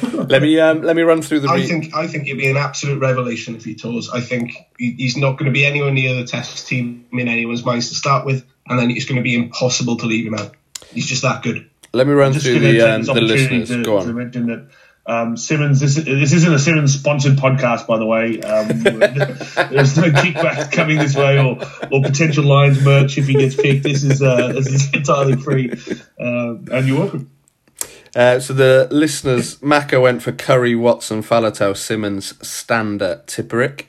Let 0.03 0.43
me 0.43 0.59
um, 0.61 0.83
let 0.83 0.97
me 0.97 1.03
run 1.03 1.23
through 1.23 1.41
the. 1.41 1.49
I 1.49 1.63
think. 1.63 1.95
I 1.95 2.07
think 2.07 2.27
it'd 2.27 2.39
be 2.39 2.51
an 2.51 2.57
absolute 2.57 3.01
revelation 3.01 3.57
if 3.57 3.65
he 3.65 3.75
tours. 3.75 4.11
I 4.11 4.21
think 4.21 4.53
he, 4.79 4.93
he's 4.93 5.17
not 5.17 5.33
going 5.33 5.47
to 5.47 5.53
be 5.53 5.67
anywhere 5.67 5.91
near 5.91 6.15
the 6.15 6.25
test 6.25 6.67
team 6.67 7.07
in 7.13 7.29
anyone's 7.29 7.65
minds 7.65 7.89
to 7.91 7.95
start 7.95 8.27
with, 8.27 8.45
and 8.67 8.79
then 8.79 8.91
it's 8.91 9.05
going 9.05 9.17
to 9.17 9.23
be 9.23 9.35
impossible 9.35 9.97
to 9.99 10.07
leave 10.07 10.27
him 10.27 10.35
out. 10.35 10.55
He's 10.91 11.07
just 11.07 11.23
that 11.23 11.43
good. 11.43 11.69
let 11.93 12.07
me 12.07 12.13
run 12.13 12.33
through 12.33 12.61
the 12.61 12.81
um, 12.81 13.03
the 13.03 13.21
listeners. 13.21 13.69
to, 13.69 13.83
Go 13.83 13.99
on. 13.99 14.71
um, 15.07 15.37
Simmonds. 15.37 15.81
This, 15.81 15.97
this 15.97 16.33
isn't 16.33 16.53
a 16.53 16.59
Simmonds 16.59 16.95
sponsored 16.99 17.37
podcast, 17.37 17.87
by 17.87 17.99
the 17.99 18.07
way. 18.07 18.41
Um, 18.41 18.69
there's 18.83 19.97
no 19.97 20.11
kickback 20.11 20.73
coming 20.73 20.99
this 20.99 21.17
way 21.17 21.39
or, 21.39 21.59
or 21.91 22.03
potential 22.03 22.45
Lions 22.45 22.83
merch 22.83 23.19
if 23.19 23.27
he 23.27 23.35
gets 23.35 23.57
picked. 23.57 23.83
This 23.83 24.05
is 24.05 24.23
uh, 24.23 24.53
this 24.53 24.69
is 24.69 24.91
entirely 24.95 25.37
free, 25.37 25.73
um, 26.21 26.67
and 26.71 26.87
you're 26.87 26.99
welcome. 26.99 27.31
Uh, 28.15 28.39
so 28.39 28.53
the 28.53 28.89
listeners, 28.91 29.63
Maka 29.63 30.01
went 30.01 30.23
for 30.23 30.33
Curry, 30.33 30.75
Watson, 30.75 31.23
Faletau, 31.23 31.77
Simmonds, 31.77 32.35
Stander, 32.47 33.23
Tipuric. 33.27 33.87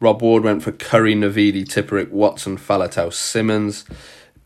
Rob 0.00 0.22
Ward 0.22 0.44
went 0.44 0.62
for 0.62 0.70
Curry, 0.70 1.14
Navidi, 1.14 1.64
Tipuric, 1.64 2.10
Watson, 2.10 2.56
Faletau, 2.56 3.12
Simmonds. 3.12 3.84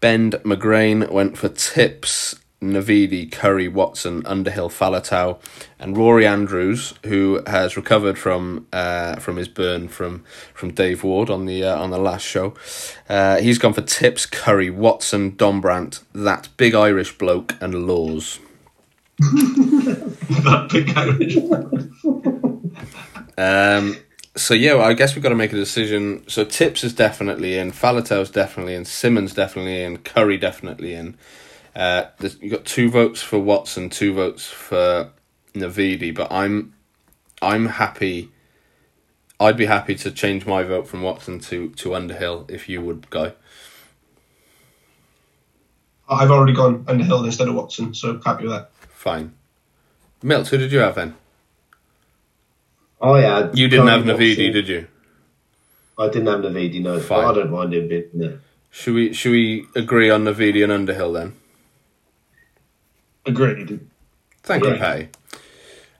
Bend 0.01 0.35
McGrain 0.45 1.11
went 1.11 1.37
for 1.37 1.49
Tips, 1.49 2.37
Navidi, 2.62 3.31
Curry, 3.31 3.69
Watson, 3.69 4.25
Underhill, 4.25 4.71
Faletau, 4.71 5.38
and 5.79 5.97
Rory 5.97 6.27
Andrews, 6.27 6.95
who 7.05 7.43
has 7.47 7.77
recovered 7.77 8.19
from 8.19 8.67
uh, 8.73 9.17
from 9.17 9.37
his 9.37 9.49
burn 9.49 9.88
from 9.88 10.25
from 10.55 10.73
Dave 10.73 11.05
Ward 11.05 11.31
on 11.31 11.47
the 11.47 11.64
uh, 11.64 11.77
on 11.77 11.91
the 11.91 11.99
last 11.99 12.25
show. 12.25 12.55
Uh, 13.09 13.38
he's 13.38 13.59
gone 13.59 13.75
for 13.75 13.83
Tips, 13.83 14.27
Curry, 14.27 14.71
Watson, 14.71 15.33
Dombrandt, 15.33 16.03
that 16.14 16.49
big 16.57 16.75
Irish 16.75 17.17
bloke, 17.19 17.57
and 17.61 17.87
Lawes. 17.87 18.41
That 19.18 20.68
big. 20.70 20.96
Um, 23.38 23.96
so 24.37 24.54
yeah, 24.54 24.74
well, 24.74 24.88
I 24.88 24.94
guess 24.94 25.14
we've 25.14 25.22
got 25.22 25.28
to 25.31 25.35
make 25.35 25.52
a 25.52 25.57
decision. 25.57 26.24
So 26.28 26.44
Tips 26.44 26.85
is 26.85 26.92
definitely 26.92 27.59
in, 27.59 27.72
Faletau's 27.72 28.31
definitely 28.31 28.74
in, 28.74 28.85
Simmonds 28.85 29.35
definitely 29.35 29.83
in, 29.83 29.98
Curry 29.98 30.38
definitely 30.38 30.94
in. 30.94 31.16
Uh, 31.74 32.07
you 32.40 32.50
got 32.50 32.64
two 32.64 32.90
votes 32.90 33.22
for 33.22 33.38
Watson, 33.38 33.90
two 33.90 34.12
votes 34.12 34.46
for 34.46 35.11
Navidi, 35.54 36.14
but 36.14 36.31
I'm 36.33 36.74
I'm 37.40 37.66
happy. 37.66 38.31
I'd 39.38 39.57
be 39.57 39.66
happy 39.66 39.94
to 39.96 40.11
change 40.11 40.46
my 40.46 40.64
vote 40.64 40.88
from 40.88 41.02
Watson 41.02 41.38
to 41.40 41.70
to 41.70 41.94
Underhill 41.94 42.46
if 42.48 42.68
you 42.68 42.81
would 42.81 43.09
go. 43.11 43.33
I've 46.09 46.31
already 46.31 46.54
gone 46.54 46.85
Underhill 46.88 47.24
instead 47.24 47.48
of 47.48 47.54
Watson, 47.54 47.94
so 47.94 48.20
happy 48.24 48.44
with 48.44 48.52
that. 48.52 48.70
Fine. 48.98 49.32
Milt, 50.24 50.48
who 50.48 50.58
did 50.58 50.72
you 50.72 50.80
have 50.80 50.96
then? 50.96 51.14
Oh 53.00 53.14
yeah, 53.14 53.48
You 53.54 53.68
didn't 53.68 53.87
have 53.87 54.02
Navidi, 54.02 54.52
did 54.52 54.68
you? 54.68 54.88
I 55.96 56.08
didn't 56.08 56.26
have 56.26 56.40
Navidi, 56.40 56.82
no. 56.82 56.98
Fine. 56.98 57.22
But 57.22 57.30
I 57.30 57.34
don't 57.34 57.52
mind 57.52 57.74
him 57.74 57.87
being 57.87 58.11
there. 58.14 58.40
Should 58.72 58.94
we 58.94 59.12
should 59.12 59.30
we 59.30 59.66
agree 59.76 60.11
on 60.11 60.24
Navidi 60.24 60.64
and 60.64 60.72
Underhill 60.72 61.12
then? 61.12 61.37
Agreed. 63.24 63.87
Thank 64.42 64.64
you. 64.64 64.74
Patty. 64.74 65.11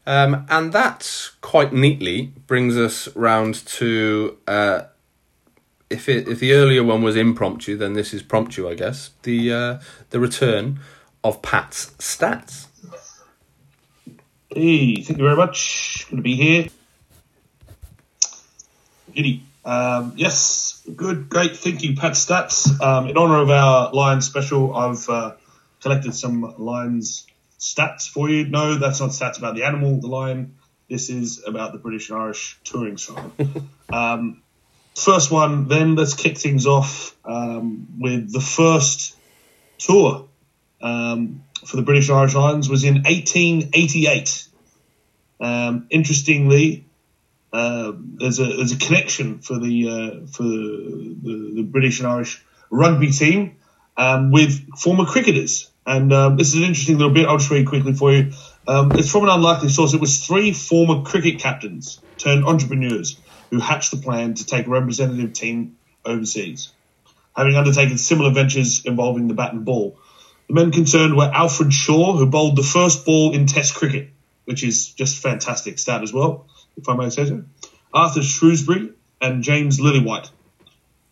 Um, 0.04 0.44
and 0.50 0.72
that 0.72 1.30
quite 1.40 1.72
neatly 1.72 2.32
brings 2.48 2.76
us 2.76 3.14
round 3.14 3.54
to 3.78 4.38
uh, 4.48 4.80
if 5.88 6.08
it 6.08 6.26
if 6.26 6.40
the 6.40 6.52
earlier 6.52 6.82
one 6.82 7.02
was 7.02 7.14
impromptu, 7.14 7.76
then 7.76 7.92
this 7.92 8.12
is 8.12 8.24
promptu, 8.24 8.68
I 8.68 8.74
guess. 8.74 9.11
The 9.22 9.52
uh, 9.52 9.78
the 10.11 10.18
return 10.18 10.80
of 11.22 11.42
Pat's 11.42 11.92
stats. 11.98 12.67
Hey, 14.50 15.02
thank 15.02 15.18
you 15.18 15.24
very 15.24 15.37
much. 15.37 16.06
Good 16.08 16.16
to 16.16 16.22
be 16.22 16.37
here. 16.37 16.68
Giddy. 19.14 19.42
Um, 19.64 20.14
yes, 20.16 20.82
good, 20.96 21.28
great. 21.28 21.56
Thank 21.56 21.82
you, 21.82 21.94
Pat 21.94 22.12
Stats. 22.12 22.80
Um, 22.80 23.08
in 23.08 23.18
honour 23.18 23.38
of 23.38 23.50
our 23.50 23.92
Lions 23.92 24.26
special, 24.26 24.74
I've 24.74 25.06
uh, 25.11 25.34
collected 25.82 26.14
some 26.14 26.54
Lions 26.58 27.26
stats 27.58 28.08
for 28.08 28.30
you. 28.30 28.46
No, 28.46 28.76
that's 28.76 29.00
not 29.00 29.11
stats 29.11 29.37
about 29.38 29.54
the 29.54 29.64
animal, 29.64 30.00
the 30.00 30.06
lion. 30.06 30.56
This 30.88 31.11
is 31.11 31.42
about 31.46 31.72
the 31.72 31.78
British 31.78 32.08
and 32.08 32.18
Irish 32.18 32.58
touring 32.64 32.96
side. 32.96 33.30
um, 33.92 34.42
first 34.96 35.30
one, 35.30 35.68
then 35.68 35.96
let's 35.96 36.14
kick 36.14 36.38
things 36.38 36.66
off 36.66 37.14
um, 37.24 37.88
with 37.98 38.32
the 38.32 38.40
first 38.40 39.16
tour 39.76 40.28
um, 40.80 41.44
for 41.68 41.76
the 41.76 41.83
British 41.83 42.09
Irish 42.09 42.35
Lions 42.35 42.68
was 42.68 42.83
in 42.83 43.02
1888. 43.02 44.48
Um, 45.38 45.87
interestingly, 45.90 46.87
uh, 47.52 47.92
there's 47.94 48.38
a 48.38 48.44
there's 48.44 48.72
a 48.72 48.78
connection 48.78 49.40
for 49.40 49.59
the 49.59 49.88
uh, 49.88 50.26
for 50.28 50.44
the, 50.44 51.16
the, 51.22 51.52
the 51.57 51.62
British 51.62 52.00
and 52.00 52.09
Irish 52.09 52.42
rugby 52.70 53.11
team 53.11 53.57
um, 53.98 54.31
with 54.31 54.78
former 54.78 55.04
cricketers, 55.04 55.70
and 55.87 56.11
um, 56.11 56.37
this 56.38 56.48
is 56.48 56.54
an 56.54 56.62
interesting 56.62 56.96
little 56.96 57.12
bit. 57.12 57.26
I'll 57.26 57.37
just 57.37 57.50
read 57.50 57.66
quickly 57.66 57.92
for 57.92 58.12
you. 58.12 58.33
Um, 58.66 58.92
it's 58.92 59.11
from 59.11 59.24
an 59.24 59.31
unlikely 59.31 59.68
source. 59.68 59.92
It 59.92 60.00
was 60.00 60.26
three 60.26 60.54
former 60.54 61.02
cricket 61.02 61.38
captains 61.38 62.00
turned 62.16 62.46
entrepreneurs 62.46 63.18
who 63.50 63.61
hatched 63.61 63.90
the 63.90 63.98
plan 63.98 64.35
to 64.35 64.46
take 64.46 64.66
a 64.66 64.70
representative 64.70 65.35
team 65.35 65.76
overseas, 66.04 66.72
having 67.37 67.57
undertaken 67.57 67.98
similar 67.98 68.31
ventures 68.31 68.87
involving 68.87 69.28
the 69.28 69.35
bat 69.35 69.52
and 69.52 69.66
ball. 69.66 69.98
The 70.48 70.54
men 70.54 70.72
concerned 70.72 71.14
were 71.14 71.30
Alfred 71.32 71.72
Shaw, 71.72 72.16
who 72.16 72.26
bowled 72.26 72.56
the 72.56 72.62
first 72.62 73.04
ball 73.04 73.34
in 73.34 73.46
Test 73.46 73.74
cricket, 73.74 74.08
which 74.46 74.64
is 74.64 74.88
just 74.88 75.22
fantastic 75.22 75.78
stat 75.78 76.02
as 76.02 76.12
well, 76.12 76.46
if 76.76 76.88
I 76.88 76.96
may 76.96 77.11
say 77.11 77.26
so. 77.26 77.44
Arthur 77.92 78.22
Shrewsbury 78.22 78.92
and 79.20 79.42
James 79.42 79.78
Lillywhite. 79.78 80.30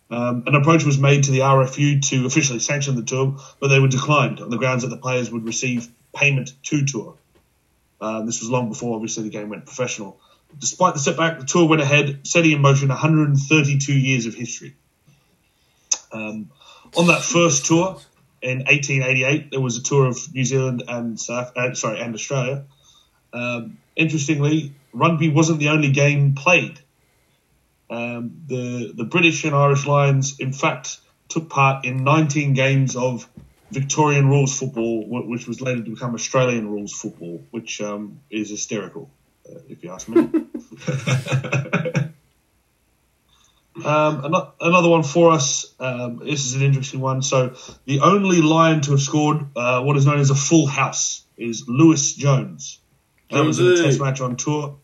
Um, 0.09 0.43
an 0.47 0.55
approach 0.55 0.85
was 0.85 0.97
made 0.97 1.25
to 1.25 1.31
the 1.31 1.39
RFU 1.39 2.01
to 2.09 2.25
officially 2.25 2.59
sanction 2.59 2.95
the 2.95 3.03
tour, 3.03 3.37
but 3.59 3.67
they 3.67 3.79
were 3.79 3.89
declined 3.89 4.39
on 4.39 4.49
the 4.49 4.57
grounds 4.57 4.81
that 4.81 4.89
the 4.89 4.97
players 4.97 5.29
would 5.29 5.45
receive 5.45 5.87
payment 6.15 6.51
to 6.63 6.85
tour. 6.85 7.15
Uh, 8.01 8.23
this 8.23 8.39
was 8.39 8.49
long 8.49 8.69
before, 8.69 8.95
obviously, 8.95 9.23
the 9.23 9.29
game 9.29 9.49
went 9.49 9.65
professional. 9.65 10.19
Despite 10.57 10.93
the 10.93 10.99
setback, 10.99 11.39
the 11.39 11.45
tour 11.45 11.67
went 11.67 11.81
ahead, 11.81 12.25
setting 12.25 12.53
in 12.53 12.61
motion 12.61 12.87
132 12.87 13.93
years 13.93 14.25
of 14.25 14.33
history. 14.33 14.75
Um, 16.11 16.49
on 16.95 17.07
that 17.07 17.21
first 17.21 17.65
tour 17.65 17.99
in 18.41 18.59
1888, 18.59 19.51
there 19.51 19.61
was 19.61 19.77
a 19.77 19.83
tour 19.83 20.05
of 20.05 20.17
New 20.33 20.45
Zealand 20.45 20.83
and 20.87 21.19
South, 21.19 21.55
uh, 21.55 21.73
sorry, 21.73 21.99
and 21.99 22.13
Australia. 22.13 22.65
Um, 23.33 23.77
interestingly, 23.95 24.73
rugby 24.93 25.29
wasn't 25.29 25.59
the 25.59 25.69
only 25.69 25.91
game 25.91 26.35
played. 26.35 26.79
Um, 27.89 28.41
the 28.47 28.93
the 28.95 29.05
British 29.05 29.43
and 29.45 29.55
Irish 29.55 29.85
Lions, 29.85 30.39
in 30.39 30.51
fact, 30.51 30.99
took 31.29 31.49
part 31.49 31.85
in 31.85 32.03
19 32.03 32.53
games 32.53 32.95
of 32.95 33.27
Victorian 33.71 34.27
rules 34.27 34.57
football, 34.57 35.05
which 35.07 35.47
was 35.47 35.61
later 35.61 35.83
to 35.83 35.91
become 35.91 36.13
Australian 36.13 36.69
rules 36.69 36.93
football, 36.93 37.43
which 37.51 37.81
um, 37.81 38.19
is 38.29 38.49
hysterical, 38.49 39.09
uh, 39.49 39.59
if 39.69 39.83
you 39.83 39.91
ask 39.91 40.07
me. 40.07 40.21
Um, 43.85 44.33
another 44.59 44.89
one 44.89 45.03
for 45.03 45.31
us. 45.31 45.73
Um, 45.79 46.19
this 46.23 46.45
is 46.45 46.55
an 46.55 46.61
interesting 46.61 46.99
one. 46.99 47.21
So, 47.21 47.55
the 47.85 47.99
only 47.99 48.41
Lion 48.41 48.81
to 48.81 48.91
have 48.91 49.01
scored 49.01 49.45
uh, 49.55 49.81
what 49.83 49.97
is 49.97 50.05
known 50.05 50.19
as 50.19 50.29
a 50.29 50.35
full 50.35 50.67
house 50.67 51.23
is 51.37 51.65
Lewis 51.67 52.13
Jones. 52.13 52.79
That 53.29 53.43
was 53.43 53.59
in 53.59 53.65
a 53.65 53.69
Jonesy. 53.69 53.83
test 53.83 53.99
match 53.99 54.21
on 54.21 54.35
tour. 54.35 54.77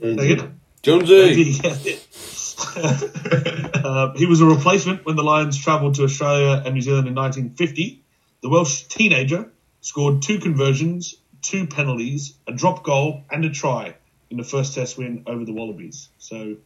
Again? 0.00 0.60
Jonesy. 0.82 1.60
uh, 2.76 4.12
he 4.14 4.26
was 4.26 4.40
a 4.40 4.46
replacement 4.46 5.04
when 5.04 5.16
the 5.16 5.22
Lions 5.22 5.58
travelled 5.58 5.94
to 5.96 6.04
Australia 6.04 6.62
and 6.64 6.74
New 6.74 6.80
Zealand 6.80 7.08
in 7.08 7.14
1950. 7.14 8.02
The 8.42 8.48
Welsh 8.48 8.84
teenager 8.84 9.50
scored 9.80 10.22
two 10.22 10.38
conversions, 10.38 11.16
two 11.40 11.66
penalties, 11.66 12.34
a 12.46 12.52
drop 12.52 12.84
goal, 12.84 13.24
and 13.30 13.44
a 13.44 13.50
try 13.50 13.96
in 14.30 14.36
the 14.36 14.44
first 14.44 14.74
Test 14.74 14.96
win 14.96 15.24
over 15.26 15.44
the 15.44 15.52
Wallabies. 15.52 16.08
So, 16.18 16.56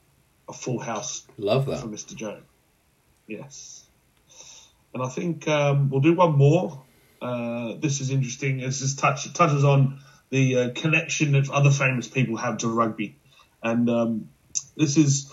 a 0.49 0.53
full 0.53 0.79
house 0.79 1.27
Love 1.39 1.67
that 1.67 1.81
for. 1.81 1.89
Mr. 1.89 2.15
Jones. 2.15 2.45
Yes. 3.27 3.87
And 4.95 5.03
I 5.03 5.09
think 5.09 5.47
um, 5.49 5.91
we'll 5.91 6.01
do 6.01 6.15
one 6.15 6.37
more. 6.37 6.83
Uh, 7.21 7.75
this 7.79 8.01
is 8.01 8.11
interesting. 8.11 8.59
This 8.59 8.81
is 8.83 8.95
touch, 8.95 9.33
touches 9.35 9.65
on 9.65 9.99
the 10.31 10.57
uh, 10.57 10.71
connection 10.75 11.33
that 11.33 11.51
other 11.51 11.71
famous 11.71 12.09
people 12.09 12.37
have 12.37 12.59
to 12.59 12.69
rugby. 12.69 13.17
And 13.63 13.91
um, 13.91 14.29
this 14.77 14.97
is 14.97 15.33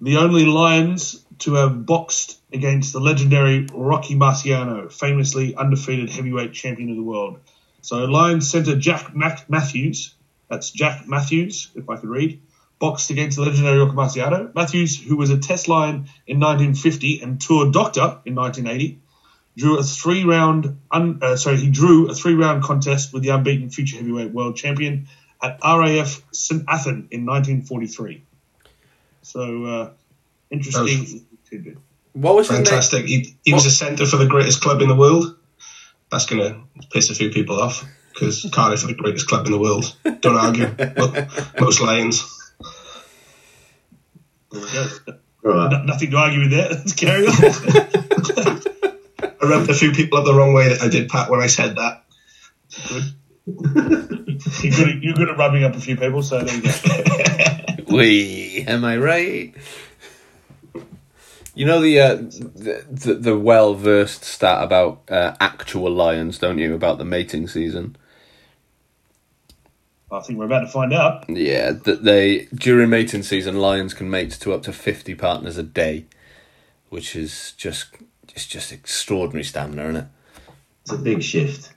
the 0.00 0.16
only 0.16 0.44
Lions 0.46 1.24
to 1.40 1.54
have 1.54 1.86
boxed 1.86 2.40
against 2.52 2.92
the 2.92 3.00
legendary 3.00 3.66
Rocky 3.72 4.14
Marciano, 4.14 4.90
famously 4.90 5.54
undefeated 5.54 6.10
heavyweight 6.10 6.52
champion 6.52 6.90
of 6.90 6.96
the 6.96 7.02
world. 7.02 7.40
So 7.82 8.04
Lions 8.04 8.50
centre 8.50 8.76
Jack 8.76 9.14
Mac- 9.14 9.48
Matthews, 9.50 10.14
that's 10.48 10.70
Jack 10.70 11.06
Matthews, 11.06 11.70
if 11.74 11.88
I 11.88 11.96
could 11.96 12.08
read, 12.08 12.40
boxed 12.84 13.08
against 13.08 13.38
the 13.38 13.42
legendary 13.42 13.78
Rocky 13.78 13.96
Marciano. 13.96 14.54
Matthews, 14.54 15.02
who 15.02 15.16
was 15.16 15.30
a 15.30 15.38
test 15.38 15.68
lion 15.68 16.10
in 16.26 16.38
1950 16.38 17.22
and 17.22 17.40
tour 17.40 17.70
doctor 17.70 18.20
in 18.26 18.34
1980, 18.34 19.00
drew 19.56 19.78
a 19.78 19.82
three 19.82 20.24
round 20.24 20.80
un, 20.90 21.18
uh, 21.22 21.36
sorry 21.36 21.56
he 21.56 21.70
drew 21.70 22.10
a 22.10 22.14
three 22.14 22.34
round 22.34 22.62
contest 22.62 23.14
with 23.14 23.22
the 23.22 23.30
unbeaten 23.30 23.70
future 23.70 23.96
heavyweight 23.96 24.32
world 24.32 24.56
champion 24.56 25.08
at 25.42 25.60
RAF 25.64 26.22
St 26.32 26.66
Athan 26.66 27.08
in 27.10 27.24
1943. 27.24 28.22
So 29.22 29.64
uh, 29.64 29.90
interesting 30.50 31.24
tidbit. 31.48 31.78
What 32.12 32.34
was 32.34 32.48
his 32.48 32.58
name? 32.58 32.66
Fantastic. 32.66 33.06
He, 33.06 33.34
he 33.44 33.54
was 33.54 33.64
a 33.64 33.70
centre 33.70 34.04
for 34.04 34.18
the 34.18 34.26
greatest 34.26 34.60
club 34.60 34.82
in 34.82 34.88
the 34.88 34.94
world. 34.94 35.24
That's 36.10 36.26
going 36.26 36.42
to 36.42 36.88
piss 36.88 37.08
a 37.08 37.14
few 37.14 37.30
people 37.30 37.62
off 37.62 37.82
because 38.12 38.46
Cardiff 38.52 38.84
are 38.84 38.88
the 38.88 38.94
greatest 38.94 39.26
club 39.26 39.46
in 39.46 39.52
the 39.52 39.58
world. 39.58 39.96
Don't 40.20 40.36
argue. 40.36 40.68
Most 41.58 41.80
Lions. 41.80 42.43
There 44.54 44.62
we 44.62 44.70
go. 44.72 44.88
Right. 45.42 45.70
No- 45.70 45.82
nothing 45.82 46.10
to 46.10 46.16
argue 46.16 46.40
with 46.40 46.50
there. 46.50 46.68
Let's 46.70 46.92
carry 46.92 47.26
on. 47.26 47.34
I 49.42 49.46
rubbed 49.46 49.68
a 49.68 49.74
few 49.74 49.92
people 49.92 50.18
up 50.18 50.24
the 50.24 50.34
wrong 50.34 50.54
way 50.54 50.68
that 50.70 50.80
I 50.80 50.88
did, 50.88 51.08
Pat, 51.08 51.28
when 51.28 51.40
I 51.40 51.48
said 51.48 51.76
that. 51.76 52.04
you're, 53.46 54.72
good 54.72 54.88
at, 54.88 55.02
you're 55.02 55.14
good 55.14 55.28
at 55.28 55.36
rubbing 55.36 55.64
up 55.64 55.74
a 55.74 55.80
few 55.80 55.96
people, 55.96 56.22
so 56.22 56.40
there 56.40 56.54
you 56.54 56.62
go. 56.62 56.70
We 57.94 58.64
am 58.66 58.84
I 58.84 58.96
right? 58.96 59.54
You 61.54 61.66
know 61.66 61.80
the 61.80 62.00
uh, 62.00 62.14
the, 62.16 62.84
the, 62.90 63.14
the 63.14 63.38
well 63.38 63.74
versed 63.74 64.24
stat 64.24 64.64
about 64.64 65.02
uh, 65.08 65.36
actual 65.38 65.92
lions, 65.92 66.38
don't 66.38 66.58
you? 66.58 66.74
About 66.74 66.98
the 66.98 67.04
mating 67.04 67.46
season. 67.46 67.96
I 70.10 70.20
think 70.20 70.38
we're 70.38 70.44
about 70.46 70.60
to 70.60 70.68
find 70.68 70.92
out. 70.92 71.28
Yeah, 71.28 71.72
that 71.72 72.04
they 72.04 72.46
during 72.54 72.90
mating 72.90 73.22
season, 73.22 73.58
lions 73.58 73.94
can 73.94 74.10
mate 74.10 74.32
to 74.32 74.52
up 74.52 74.62
to 74.64 74.72
fifty 74.72 75.14
partners 75.14 75.58
a 75.58 75.62
day, 75.62 76.06
which 76.88 77.16
is 77.16 77.52
just 77.56 77.96
it's 78.28 78.46
just 78.46 78.72
extraordinary 78.72 79.44
stamina, 79.44 79.82
isn't 79.82 79.96
it? 79.96 80.06
It's 80.82 80.92
a 80.92 80.98
big 80.98 81.22
shift. 81.22 81.72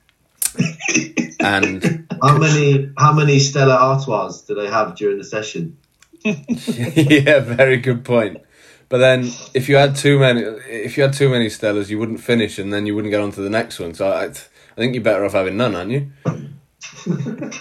And 1.40 2.08
How 2.22 2.38
many 2.38 2.92
how 2.98 3.14
many 3.14 3.40
Stella 3.40 3.76
Artois 3.76 4.42
do 4.48 4.56
they 4.56 4.68
have 4.68 4.96
during 4.96 5.18
the 5.18 5.24
session? 5.24 5.78
yeah, 6.24 7.40
very 7.40 7.78
good 7.78 8.04
point. 8.04 8.42
But 8.90 9.00
then, 9.00 9.32
if 9.54 9.68
you 9.68 9.76
had 9.76 9.96
too 9.96 10.20
many, 10.20 10.42
if 10.42 10.98
you 10.98 11.04
had 11.04 11.14
too 11.14 11.30
many 11.30 11.48
Stellas, 11.48 11.90
you 11.90 12.00
wouldn't 12.00 12.22
finish, 12.22 12.58
and 12.58 12.72
then 12.74 12.86
you 12.86 12.96
wouldn't 12.96 13.12
get 13.12 13.20
on 13.20 13.32
to 13.34 13.42
the 13.42 13.50
next 13.50 13.80
one. 13.80 13.94
So 13.94 14.10
I, 14.10 14.26
I 14.26 14.30
think 14.76 14.96
you're 14.96 15.04
better 15.04 15.26
off 15.26 15.34
having 15.34 15.58
none, 15.58 15.76
aren't 15.76 15.92
you? 15.92 16.12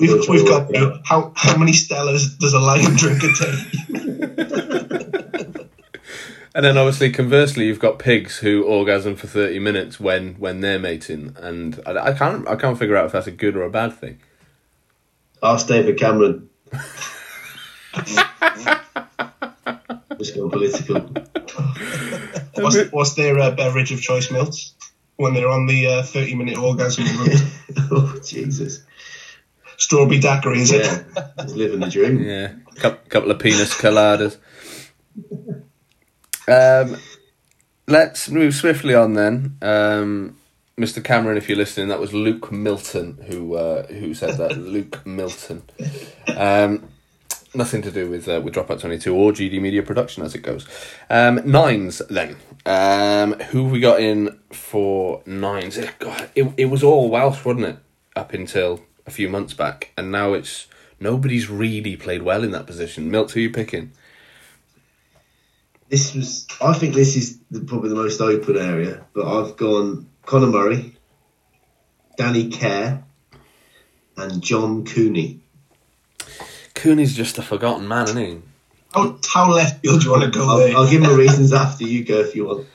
We've, 0.00 0.28
we've 0.28 0.46
got 0.46 0.74
you 0.74 0.80
know, 0.80 1.00
how 1.04 1.32
how 1.36 1.56
many 1.56 1.72
Stellas 1.72 2.38
does 2.38 2.52
a 2.52 2.58
lion 2.58 2.96
drink 2.96 3.22
a 3.22 3.32
day? 3.32 4.84
And 6.56 6.64
then 6.64 6.78
obviously, 6.78 7.10
conversely, 7.10 7.66
you've 7.66 7.80
got 7.80 7.98
pigs 7.98 8.38
who 8.38 8.62
orgasm 8.62 9.16
for 9.16 9.26
thirty 9.26 9.58
minutes 9.58 9.98
when 9.98 10.34
when 10.34 10.60
they're 10.60 10.78
mating, 10.78 11.36
and 11.40 11.80
I, 11.84 12.10
I 12.10 12.12
can't 12.12 12.46
I 12.46 12.54
can't 12.54 12.78
figure 12.78 12.96
out 12.96 13.06
if 13.06 13.12
that's 13.12 13.26
a 13.26 13.32
good 13.32 13.56
or 13.56 13.64
a 13.64 13.70
bad 13.70 13.92
thing. 13.92 14.20
Ask 15.42 15.66
David 15.66 15.98
Cameron. 15.98 16.48
Just 20.16 20.36
go 20.36 20.48
political. 20.48 21.00
What's, 22.54 22.92
what's 22.92 23.14
their 23.14 23.36
uh, 23.38 23.50
beverage 23.50 23.90
of 23.90 24.00
choice, 24.00 24.30
Milts? 24.30 24.74
When 25.16 25.34
they're 25.34 25.48
on 25.48 25.66
the 25.66 25.86
uh, 25.88 26.02
30 26.04 26.36
minute 26.36 26.56
orgasm 26.56 27.04
oh 27.90 28.20
Jesus! 28.24 28.84
Strawberry 29.76 30.20
daiquiri, 30.20 30.60
is 30.60 30.72
it? 30.72 30.84
Yeah, 30.84 31.28
he's 31.42 31.54
living 31.54 31.80
the 31.80 31.88
dream. 31.88 32.22
Yeah, 32.22 32.52
couple, 32.76 33.00
couple 33.08 33.30
of 33.30 33.38
penis 33.38 33.74
coladas. 33.74 34.36
Um, 36.46 36.96
let's 37.86 38.28
move 38.28 38.54
swiftly 38.54 38.94
on 38.94 39.14
then. 39.14 39.56
Um, 39.62 40.36
Mr. 40.78 41.02
Cameron, 41.02 41.36
if 41.36 41.48
you're 41.48 41.58
listening, 41.58 41.88
that 41.88 42.00
was 42.00 42.12
Luke 42.12 42.50
Milton 42.50 43.18
who 43.28 43.54
uh, 43.54 43.86
who 43.86 44.14
said 44.14 44.36
that. 44.38 44.56
Luke 44.58 45.06
Milton. 45.06 45.62
Um, 46.36 46.88
nothing 47.54 47.82
to 47.82 47.92
do 47.92 48.10
with 48.10 48.28
uh, 48.28 48.40
with 48.42 48.54
Dropout 48.54 48.80
Twenty 48.80 48.98
Two 48.98 49.14
or 49.14 49.32
GD 49.32 49.60
Media 49.60 49.82
Production 49.82 50.24
as 50.24 50.34
it 50.34 50.40
goes. 50.40 50.66
Um, 51.08 51.40
nines 51.44 52.02
then. 52.10 52.36
Um, 52.66 53.34
who 53.34 53.64
we 53.64 53.78
got 53.78 54.00
in 54.00 54.40
for 54.50 55.22
nines? 55.26 55.78
God, 55.98 56.28
it 56.34 56.52
it 56.56 56.66
was 56.66 56.82
all 56.82 57.08
Welsh, 57.08 57.44
wasn't 57.44 57.66
it? 57.66 57.78
Up 58.16 58.32
until 58.32 58.80
a 59.06 59.10
few 59.10 59.28
months 59.28 59.54
back, 59.54 59.92
and 59.96 60.10
now 60.10 60.32
it's 60.32 60.66
nobody's 61.00 61.48
really 61.48 61.96
played 61.96 62.22
well 62.22 62.44
in 62.44 62.50
that 62.52 62.66
position. 62.66 63.10
Milt, 63.10 63.32
who 63.32 63.40
are 63.40 63.42
you 63.42 63.50
picking? 63.50 63.92
This 65.88 66.14
was. 66.14 66.46
I 66.60 66.72
think 66.72 66.94
this 66.94 67.16
is 67.16 67.38
the, 67.50 67.60
probably 67.60 67.90
the 67.90 67.94
most 67.94 68.20
open 68.20 68.56
area, 68.56 69.04
but 69.12 69.26
I've 69.26 69.56
gone 69.56 70.08
Conor 70.24 70.46
Murray, 70.46 70.96
Danny 72.16 72.48
Care, 72.48 73.04
and 74.16 74.42
John 74.42 74.84
Cooney. 74.84 75.40
Cooney's 76.74 77.14
just 77.14 77.38
a 77.38 77.42
forgotten 77.42 77.86
man, 77.86 78.04
isn't 78.04 78.24
he? 78.24 78.42
How, 78.92 79.18
how 79.32 79.50
left 79.50 79.82
field 79.82 80.00
do 80.00 80.06
you 80.06 80.12
want 80.12 80.24
to 80.24 80.38
go? 80.38 80.48
I'll, 80.48 80.76
I'll 80.78 80.90
give 80.90 81.02
my 81.02 81.12
reasons 81.12 81.52
after 81.52 81.84
you 81.84 82.04
go 82.04 82.20
if 82.20 82.34
you 82.34 82.46
want. 82.46 82.66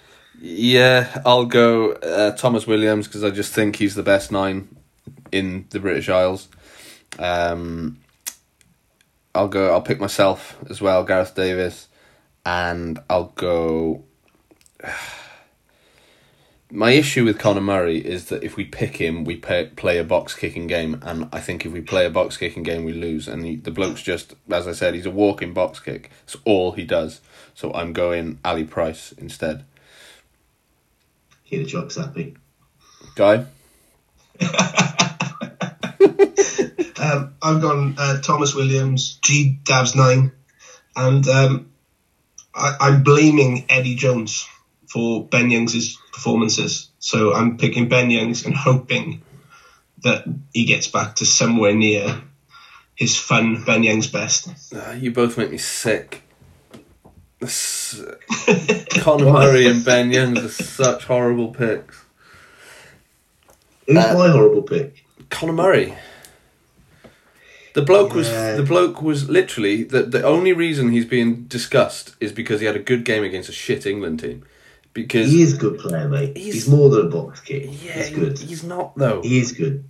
Yeah, 0.41 1.21
I'll 1.25 1.45
go 1.45 1.91
uh, 1.93 2.31
Tomos 2.35 2.65
Williams 2.65 3.07
because 3.07 3.23
I 3.23 3.29
just 3.29 3.53
think 3.53 3.75
he's 3.75 3.95
the 3.95 4.03
best 4.03 4.31
nine 4.31 4.78
in 5.31 5.65
the 5.69 5.79
British 5.79 6.09
Isles. 6.09 6.47
Um, 7.17 7.99
I'll 9.33 9.47
go. 9.47 9.71
I'll 9.73 9.81
pick 9.81 9.99
myself 9.99 10.57
as 10.69 10.81
well, 10.81 11.03
Gareth 11.03 11.35
Davies, 11.35 11.87
and 12.45 12.99
I'll 13.09 13.33
go. 13.35 14.03
My 16.71 16.91
issue 16.91 17.25
with 17.25 17.39
Conor 17.39 17.61
Murray 17.61 17.97
is 17.97 18.25
that 18.25 18.43
if 18.43 18.55
we 18.55 18.63
pick 18.63 18.97
him, 18.97 19.23
we 19.23 19.36
pay, 19.36 19.65
play 19.75 19.97
a 19.97 20.03
box 20.03 20.36
kicking 20.36 20.67
game, 20.67 21.01
and 21.01 21.27
I 21.34 21.39
think 21.39 21.65
if 21.65 21.71
we 21.71 21.82
play 21.82 22.05
a 22.05 22.11
box 22.11 22.38
kicking 22.38 22.61
game, 22.61 22.84
we 22.84 22.93
lose. 22.93 23.27
And 23.27 23.43
he, 23.43 23.55
the 23.55 23.71
bloke's 23.71 24.03
just, 24.03 24.36
as 24.51 24.67
I 24.67 24.73
said, 24.73 24.93
he's 24.93 25.07
a 25.07 25.11
walking 25.11 25.51
box 25.51 25.80
kick. 25.80 26.11
It's 26.25 26.38
all 26.45 26.73
he 26.73 26.84
does. 26.84 27.21
So 27.55 27.73
I'm 27.73 27.91
going 27.91 28.38
Ali 28.45 28.65
Price 28.65 29.13
instead. 29.13 29.65
Keep 31.45 31.63
the 31.63 31.65
jocks 31.65 31.95
happy. 31.95 32.36
Guy. 33.15 33.47
Um, 37.02 37.34
I've 37.41 37.62
gone 37.62 37.95
uh, 37.97 38.20
Tomos 38.20 38.54
Williams, 38.54 39.20
G 39.22 39.58
Dabs 39.64 39.95
nine, 39.95 40.34
and 40.97 41.26
um, 41.30 41.72
I, 42.54 42.76
I'm 42.82 43.04
blaming 43.04 43.66
Eddie 43.70 43.95
Jones 43.95 44.45
for 44.89 45.26
Ben 45.26 45.50
Youngs' 45.50 45.97
performances. 46.12 46.89
So 47.00 47.34
I'm 47.34 47.58
picking 47.58 47.88
Ben 47.88 48.10
Youngs 48.12 48.45
and 48.45 48.54
hoping 48.54 49.22
that 50.04 50.26
he 50.54 50.66
gets 50.66 50.88
back 50.89 51.16
to 51.18 51.26
somewhere 51.26 51.74
near 51.74 52.22
his 52.95 53.16
fun 53.16 53.64
Ben 53.64 53.84
Young's 53.84 54.08
best. 54.08 54.50
Ah, 54.76 54.91
you 54.91 55.12
both 55.12 55.38
make 55.38 55.52
me 55.52 55.58
sick. 55.58 56.22
This- 57.39 58.02
Conor 58.95 59.32
Murray 59.32 59.68
and 59.68 59.86
Ben 59.86 60.12
Young 60.12 60.38
are 60.38 60.50
such 60.50 61.06
horrible 61.06 61.54
picks. 61.54 62.04
Who's 63.88 63.97
Uh, 63.97 64.14
my 64.18 64.30
horrible 64.30 64.64
pick? 64.64 64.99
Conor 65.30 65.53
Murray. 65.53 65.95
The 67.73 67.82
bloke 67.84 68.13
was 68.13 68.27
Yeah. 68.30 68.55
the 68.55 68.63
bloke 68.63 69.01
was 69.01 69.30
literally 69.30 69.84
the 69.84 70.03
the 70.03 70.23
only 70.23 70.53
reason 70.53 70.89
he's 70.91 71.05
being 71.05 71.43
discussed 71.43 72.15
is 72.19 72.32
because 72.32 72.59
he 72.61 72.65
had 72.65 72.75
a 72.75 72.80
good 72.91 73.05
game 73.05 73.23
against 73.23 73.47
a 73.49 73.51
shit 73.53 73.86
England 73.86 74.19
team. 74.19 74.43
Because 74.91 75.30
He 75.32 75.43
is 75.43 75.53
a 75.53 75.57
good 75.57 75.77
player, 75.77 76.09
mate. 76.09 76.36
He's- 76.36 76.53
He's, 76.55 76.67
more 76.67 76.89
than 76.89 77.05
a 77.05 77.09
box 77.09 77.39
kick. 77.41 77.69
yeah, 77.86 77.93
he's 78.03 78.09
good. 78.09 78.39
he's 78.39 78.63
not 78.63 78.97
though. 78.97 79.21
He 79.21 79.39
is 79.39 79.51
good. 79.51 79.84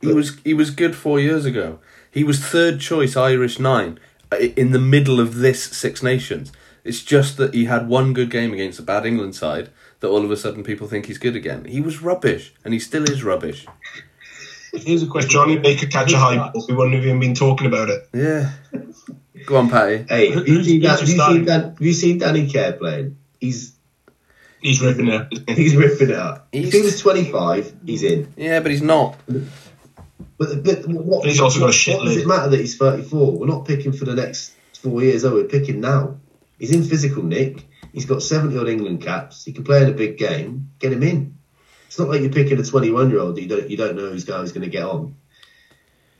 He 0.00 0.12
was 0.12 0.36
he 0.42 0.54
was 0.54 0.70
good 0.70 0.96
four 0.96 1.20
years 1.20 1.44
ago. 1.44 1.78
He 2.10 2.24
was 2.24 2.38
third 2.40 2.80
choice 2.80 3.14
Irish 3.16 3.58
nine 3.58 3.98
uh, 4.32 4.36
in 4.56 4.70
the 4.72 4.78
middle 4.80 5.20
of 5.20 5.36
this 5.36 5.62
Six 5.62 6.02
Nations. 6.02 6.50
It's 6.82 7.02
just 7.02 7.36
that 7.36 7.52
he 7.52 7.66
had 7.66 7.88
one 7.88 8.14
good 8.14 8.30
game 8.30 8.54
against 8.54 8.78
a 8.78 8.82
bad 8.82 9.04
England 9.04 9.34
side 9.34 9.68
that 10.00 10.08
all 10.08 10.24
of 10.24 10.30
a 10.30 10.36
sudden 10.36 10.64
people 10.64 10.88
think 10.88 11.06
he's 11.06 11.18
good 11.18 11.36
again. 11.36 11.66
He 11.66 11.80
was 11.82 12.00
rubbish, 12.00 12.54
and 12.64 12.72
he 12.72 12.80
still 12.80 13.04
is 13.04 13.22
rubbish. 13.22 13.66
Here's 14.72 15.02
a 15.02 15.06
If 15.06 15.10
question. 15.10 15.30
Johnny 15.30 15.58
Baker 15.58 15.86
catch 15.86 16.12
a 16.12 16.18
high 16.18 16.36
ball, 16.52 16.64
we 16.68 16.74
wouldn't 16.74 16.94
have 16.96 17.04
even 17.04 17.20
been 17.20 17.34
talking 17.34 17.66
about 17.66 17.88
it. 17.88 18.08
Yeah. 18.12 18.52
Go 19.46 19.56
on, 19.56 19.70
Patty. 19.70 20.04
Hey, 20.08 20.30
Who- 20.30 20.40
have 20.40 20.48
you, 20.48 20.54
who's- 20.54 20.66
seen, 20.66 20.80
who's 20.82 20.90
that, 20.90 21.00
have, 21.00 21.08
you 21.08 21.14
starting? 21.14 21.36
seen 21.38 21.44
Dan, 21.46 21.60
have 21.62 21.80
you 21.80 21.92
seen 21.92 22.18
Danny 22.18 22.50
Care 22.50 22.72
playing? 22.74 23.16
He's 23.40 23.74
He's 24.60 24.80
ripping 24.82 25.06
it. 25.08 25.48
he's 25.56 25.76
ripping 25.76 26.10
it 26.10 26.16
up. 26.16 26.48
He's- 26.52 26.66
If 26.68 26.72
he 26.74 26.80
was 26.82 27.00
25, 27.00 27.72
he's 27.86 28.02
in. 28.02 28.32
Yeah, 28.36 28.60
but 28.60 28.70
he's 28.72 28.82
not. 28.82 29.16
But, 29.26 30.62
but 30.64 30.86
what, 30.88 31.22
But 31.22 31.30
he's 31.30 31.40
also 31.40 31.60
got 31.60 31.64
a 31.64 31.68
what- 31.68 31.74
shit 31.74 31.96
What 31.96 32.04
does 32.06 32.16
it 32.16 32.26
matter 32.26 32.50
that 32.50 32.60
he's 32.60 32.76
34? 32.76 33.38
We're 33.38 33.46
not 33.46 33.64
picking 33.66 33.92
for 33.92 34.04
the 34.04 34.14
next 34.14 34.52
four 34.80 35.02
years, 35.02 35.24
are 35.24 35.32
we? 35.34 35.42
We're 35.42 35.48
picking 35.48 35.80
now. 35.80 36.18
He's 36.58 36.72
in 36.72 36.82
physical 36.84 37.22
nick. 37.22 37.64
He's 37.92 38.04
got 38.04 38.22
70 38.22 38.58
odd 38.58 38.68
England 38.68 39.02
caps. 39.02 39.44
He 39.44 39.52
can 39.52 39.64
play 39.64 39.82
in 39.82 39.88
a 39.88 39.92
big 39.92 40.18
game. 40.18 40.70
Get 40.78 40.92
him 40.92 41.02
in. 41.02 41.37
It's 41.88 41.98
not 41.98 42.08
like 42.08 42.20
you're 42.20 42.30
picking 42.30 42.60
a 42.60 42.62
21 42.62 43.10
year 43.10 43.18
old 43.18 43.36
that 43.36 43.42
you 43.42 43.48
don't, 43.48 43.68
you 43.70 43.76
don't 43.76 43.96
know 43.96 44.10
who's 44.10 44.24
guy 44.24 44.38
who's 44.38 44.52
going 44.52 44.64
to 44.64 44.70
get 44.70 44.84
on. 44.84 45.16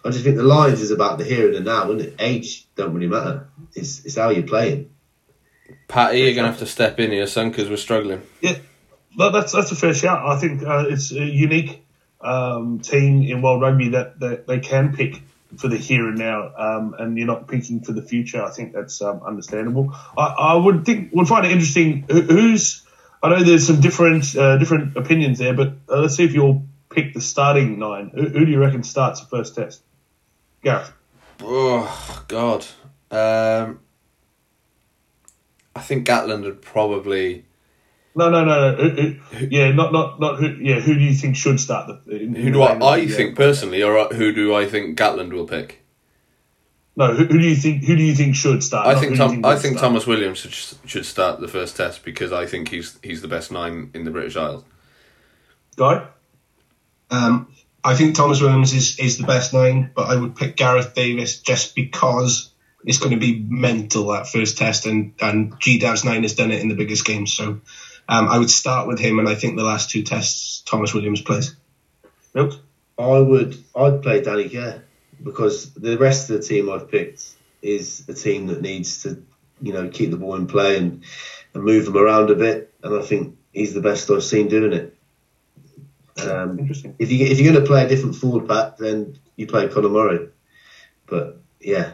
I 0.05 0.11
just 0.11 0.25
think 0.25 0.37
the 0.37 0.43
Lions 0.43 0.81
is 0.81 0.91
about 0.91 1.19
the 1.19 1.25
here 1.25 1.47
and 1.47 1.55
the 1.55 1.61
now, 1.61 1.91
and 1.91 2.15
age 2.19 2.67
don't 2.75 2.95
really 2.95 3.09
matter. 3.09 3.49
It's, 3.75 4.05
it's 4.05 4.17
how 4.17 4.31
you're 4.31 4.47
playing. 4.47 4.91
Patty, 5.87 6.21
you're 6.21 6.35
gonna 6.35 6.49
have 6.49 6.59
to 6.59 6.67
step 6.67 6.99
in 6.99 7.11
here, 7.11 7.27
son, 7.27 7.51
because 7.51 7.69
we're 7.69 7.77
struggling. 7.77 8.23
Yeah, 8.41 8.57
well, 9.17 9.33
that's 9.33 9.53
that's 9.53 9.73
a 9.73 9.77
fair 9.77 9.93
shout. 9.93 10.25
I 10.25 10.39
think 10.39 10.63
uh, 10.63 10.85
it's 10.89 11.13
a 11.13 11.25
unique 11.25 11.85
um, 12.21 12.81
team 12.81 13.23
in 13.23 13.43
world 13.43 13.61
rugby 13.61 13.91
that, 13.91 14.21
that 14.21 14.47
they 14.47 14.61
can 14.61 14.95
pick 14.95 15.23
for 15.57 15.69
the 15.69 15.77
here 15.77 16.09
and 16.09 16.19
now, 16.19 16.53
um, 16.57 16.95
and 16.99 17.17
you're 17.17 17.27
not 17.27 17.49
picking 17.49 17.81
for 17.81 17.93
the 17.93 18.03
future. 18.03 18.43
I 18.43 18.51
think 18.51 18.73
that's 18.73 19.01
um, 19.03 19.23
understandable. 19.23 19.95
I, 20.17 20.25
I 20.25 20.55
would 20.55 20.85
think 20.85 21.13
would 21.13 21.29
find 21.29 21.45
it 21.47 21.53
interesting. 21.53 22.05
Who, 22.11 22.21
who's 22.23 22.83
I 23.23 23.31
know 23.31 23.43
there's 23.43 23.67
some 23.67 23.81
different 23.81 24.37
uh, 24.37 24.59
different 24.59 24.97
opinions 24.97 25.39
there, 25.39 25.55
but 25.55 25.73
uh, 25.89 26.01
let's 26.01 26.17
see 26.17 26.25
if 26.25 26.35
you'll 26.35 26.65
pick 26.91 27.15
the 27.15 27.21
starting 27.21 27.79
nine. 27.79 28.11
Who, 28.15 28.29
who 28.29 28.45
do 28.45 28.51
you 28.51 28.59
reckon 28.59 28.83
starts 28.83 29.21
the 29.21 29.27
first 29.27 29.55
test? 29.55 29.83
Gareth. 30.63 30.93
Oh 31.41 32.25
God. 32.29 32.67
Um, 33.11 33.81
I 35.75 35.81
think 35.81 36.07
Gatland 36.07 36.45
would 36.45 36.63
probably. 36.63 37.45
No, 38.15 38.31
no, 38.31 38.45
no, 38.45 38.73
no. 38.73 38.91
Who, 38.91 39.11
who, 39.13 39.47
yeah, 39.51 39.71
not 39.73 39.93
not 39.93 40.21
not. 40.21 40.39
Who, 40.39 40.49
yeah, 40.61 40.81
who 40.81 40.95
do 40.95 41.01
you 41.01 41.15
think 41.15 41.37
should 41.37 41.61
start 41.61 41.89
the? 42.07 42.17
In, 42.17 42.35
Who 42.35 42.53
do 42.53 42.63
I? 42.63 42.75
I 42.75 43.05
uh, 43.05 43.09
think 43.09 43.37
personally, 43.37 43.83
or 43.83 44.09
who 44.09 44.33
do 44.33 44.55
I 44.55 44.67
think 44.67 44.99
Gatland 44.99 45.33
will 45.33 45.47
pick? 45.47 45.85
No, 46.99 47.15
who, 47.15 47.27
who 47.27 47.39
do 47.39 47.49
you 47.49 47.55
think? 47.55 47.85
Who 47.85 47.95
do 47.95 48.03
you 48.03 48.13
think 48.13 48.35
should 48.35 48.65
start? 48.65 48.89
I 48.89 48.99
think 48.99 49.17
who 49.17 49.29
do 49.29 49.37
you 49.37 49.43
Tom. 49.43 49.45
I 49.45 49.55
think 49.55 49.79
start. 49.79 49.93
Tomos 49.93 50.07
Williams 50.09 50.39
should 50.39 50.53
should 50.85 51.07
start 51.07 51.39
the 51.39 51.47
first 51.47 51.77
test 51.77 52.05
because 52.05 52.33
I 52.33 52.45
think 52.45 52.71
he's 52.71 52.99
he's 53.05 53.23
the 53.23 53.29
best 53.29 53.53
nine 53.53 53.93
in 53.95 54.03
the 54.03 54.11
British 54.11 54.37
Isles. 54.37 54.65
Guy. 55.77 56.09
Um, 57.09 57.55
I 57.85 57.95
think 57.95 58.17
Tomos 58.17 58.43
Williams 58.43 58.75
is, 58.75 58.99
is 58.99 59.17
the 59.17 59.29
best 59.29 59.55
nine, 59.55 59.93
but 59.95 60.11
I 60.11 60.17
would 60.17 60.35
pick 60.35 60.57
Gareth 60.57 60.95
Davies 60.95 61.39
just 61.39 61.77
because 61.77 62.51
it's 62.85 62.99
going 62.99 63.13
to 63.13 63.17
be 63.17 63.47
mental 63.49 64.09
that 64.09 64.27
first 64.27 64.59
test, 64.59 64.85
and 64.85 65.15
and 65.21 65.55
G 65.61 65.79
Dav's 65.79 66.05
nine 66.05 66.23
has 66.23 66.35
done 66.35 66.51
it 66.51 66.61
in 66.61 66.69
the 66.69 66.75
biggest 66.75 67.05
games. 67.05 67.33
So 67.33 67.61
um, 68.09 68.29
I 68.29 68.39
would 68.39 68.51
start 68.51 68.89
with 68.89 68.99
him, 68.99 69.21
and 69.21 69.29
I 69.29 69.37
think 69.37 69.57
the 69.57 69.63
last 69.63 69.91
two 69.91 70.03
tests 70.03 70.63
Tomos 70.63 70.93
Williams 70.93 71.23
plays. 71.23 71.55
Nope. 72.35 72.55
I 72.99 73.21
would 73.21 73.57
I'd 73.77 74.03
play 74.03 74.21
Danny 74.21 74.49
Care 74.49 74.83
because 75.23 75.73
the 75.75 75.99
rest 75.99 76.31
of 76.31 76.37
the 76.37 76.43
team 76.43 76.71
I've 76.71 76.91
picked 76.91 77.25
is 77.63 78.05
a 78.09 78.15
team 78.15 78.47
that 78.49 78.63
needs 78.63 79.03
to 79.03 79.23
you 79.61 79.73
know 79.73 79.89
keep 79.89 80.11
the 80.11 80.17
ball 80.17 80.37
in 80.37 80.47
play 80.47 80.79
and, 80.79 81.05
and 81.55 81.65
move 81.65 81.85
them 81.85 81.97
around 81.97 82.31
a 82.31 82.35
bit, 82.35 82.73
and 82.83 82.97
I 82.97 83.03
think 83.03 83.37
he's 83.53 83.75
the 83.75 83.81
best 83.81 84.11
I've 84.11 84.25
seen 84.25 84.49
doing 84.49 84.73
it. 84.73 84.95
Um, 86.21 86.59
Interesting. 86.59 86.97
if 86.99 87.11
you 87.13 87.27
if 87.27 87.39
you're 87.39 87.53
going 87.53 87.65
to 87.65 87.69
play 87.69 87.85
a 87.85 87.89
different 87.89 88.17
forward 88.17 88.49
pack, 88.49 88.77
then 88.77 89.19
you 89.37 89.47
play 89.47 89.69
Conor 89.69 89.89
Murray. 89.89 90.29
But 91.07 91.41
yeah, 91.61 91.93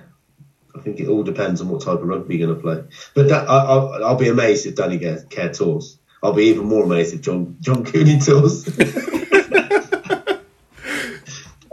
I 0.75 0.81
think 0.81 1.01
it 1.01 1.09
all 1.09 1.22
depends 1.22 1.61
on 1.61 1.68
what 1.68 1.83
type 1.83 2.01
of 2.01 2.05
rugby 2.05 2.37
you're 2.37 2.47
going 2.49 2.59
to 2.59 2.62
play. 2.62 2.85
But 3.14 3.29
that, 3.29 3.49
I, 3.49 3.64
I'll, 3.64 4.05
I'll 4.05 4.16
be 4.16 4.29
amazed 4.29 4.66
if 4.66 4.75
Danny 4.75 4.99
Care, 4.99 5.22
Care 5.22 5.53
tours. 5.53 5.99
I'll 6.22 6.33
be 6.33 6.45
even 6.45 6.64
more 6.64 6.85
amazed 6.85 7.14
if 7.14 7.20
John 7.20 7.57
John 7.61 7.85
Cooney 7.85 8.18
tours. 8.18 8.66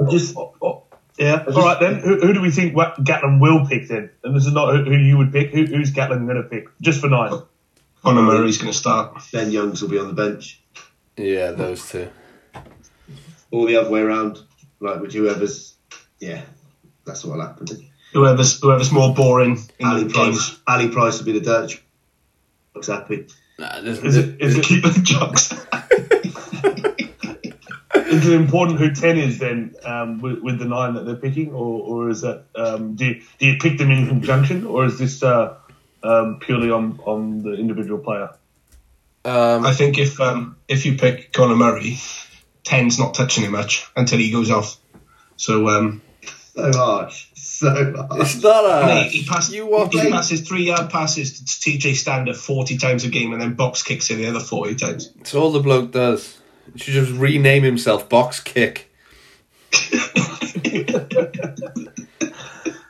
I 0.02 0.10
just 0.10 0.36
Oh, 0.36 0.54
oh, 0.62 0.81
yeah. 1.22 1.44
just- 1.46 1.58
All 1.58 1.64
right 1.64 1.80
then. 1.80 1.96
Who, 2.00 2.20
who 2.20 2.34
do 2.34 2.42
we 2.42 2.52
think 2.52 2.76
Wa- 2.76 2.96
Gatland 2.96 3.40
will 3.40 3.66
pick 3.68 3.88
then? 3.88 4.10
And 4.24 4.36
this 4.36 4.46
is 4.46 4.54
not 4.54 4.76
who, 4.76 4.84
who 4.84 4.98
you 4.98 5.18
would 5.18 5.32
pick. 5.32 5.52
Who, 5.52 5.66
who's 5.66 5.92
Gatland 5.94 6.26
going 6.28 6.42
to 6.42 6.50
pick? 6.50 6.66
Just 6.82 7.00
for 7.02 7.08
nine. 7.08 7.42
Conor 8.04 8.24
Murray's 8.24 8.58
going 8.58 8.72
to 8.72 8.78
start. 8.78 9.22
Ben 9.32 9.52
Youngs 9.52 9.82
will 9.82 9.90
be 9.90 10.00
on 10.00 10.08
the 10.08 10.14
bench. 10.14 10.60
Yeah, 11.18 11.52
those 11.52 11.88
two. 11.90 12.10
Or 13.52 13.68
the 13.68 13.76
other 13.78 13.90
way 13.90 14.02
around, 14.02 14.40
like 14.80 15.02
with 15.02 15.14
whoever's. 15.14 15.76
Yeah, 16.20 16.42
that's 17.06 17.24
what'll 17.26 17.46
happen. 17.46 17.68
Whoever's 18.14 18.60
whoever's 18.62 18.92
more 18.92 19.14
boring 19.14 19.60
Ali 19.84 20.06
Price. 20.10 20.58
Ali 20.68 20.90
Price 20.90 21.20
will 21.20 21.26
be 21.26 21.34
the 21.34 21.42
dirt. 21.42 21.80
Looks 22.74 22.88
happy. 22.88 23.28
Nah, 23.60 23.82
there's, 23.82 24.00
Is 24.04 24.18
it 24.18 24.42
is 24.42 24.58
it 24.58 24.64
Keep 24.64 24.84
the 24.86 25.02
jocks. 25.04 25.54
Is 28.12 28.28
it 28.28 28.34
important 28.34 28.80
who 28.80 28.94
ten 28.94 29.18
is 29.18 29.40
then 29.40 29.76
um, 29.84 30.20
with, 30.22 30.40
with 30.40 30.60
the 30.60 30.66
nine 30.66 30.96
that 30.96 31.06
they're 31.06 31.16
picking, 31.16 31.52
or, 31.54 31.82
or 31.82 32.10
is 32.10 32.22
that 32.22 32.46
um, 32.56 32.96
do 32.96 33.06
you, 33.06 33.22
do 33.40 33.46
you 33.48 33.58
pick 33.58 33.78
them 33.78 33.92
in 33.92 34.08
conjunction, 34.08 34.66
or 34.66 34.86
is 34.86 35.00
this 35.00 35.24
uh, 35.24 35.56
um, 36.04 36.40
purely 36.40 36.72
on 36.72 37.00
on 37.06 37.44
the 37.44 37.54
individual 37.54 38.00
player? 38.00 38.30
um, 39.26 39.66
I 39.66 39.74
think 39.74 39.98
if 39.98 40.20
um, 40.20 40.58
if 40.68 40.86
you 40.86 40.98
pick 40.98 41.32
Conor 41.32 41.56
Murray, 41.56 42.00
ten's 42.64 43.00
not 43.00 43.14
touching 43.14 43.44
him 43.44 43.52
much 43.52 43.88
until 43.96 44.20
he 44.20 44.32
goes 44.32 44.50
off. 44.52 44.78
So 45.38 45.70
um, 45.70 46.02
So 46.56 46.72
harsh. 46.74 47.28
So 47.36 47.94
harsh. 47.96 48.22
it's 48.22 48.44
not 48.44 48.66
a. 48.66 48.86
Mate, 48.86 49.12
he, 49.12 49.26
pass, 49.26 49.52
you 49.52 49.68
watch. 49.68 49.94
he 49.94 50.10
passes 50.10 50.42
three 50.42 50.64
yard 50.66 50.90
passes 50.90 51.40
to 51.40 51.44
CJ 51.46 51.96
Stander 51.96 52.34
40 52.34 52.78
times 52.78 53.04
a 53.04 53.10
game 53.10 53.32
and 53.34 53.42
then 53.42 53.54
box 53.54 53.84
kicks 53.84 54.10
it 54.10 54.16
the 54.16 54.28
other 54.28 54.40
40 54.40 54.76
times. 54.76 55.12
It's 55.20 55.34
all 55.34 55.52
the 55.52 55.60
bloke 55.60 55.92
does. 55.92 56.41
Should 56.76 56.94
just 56.94 57.12
rename 57.12 57.64
himself 57.64 58.08
Box 58.10 58.40
Kick. 58.40 58.90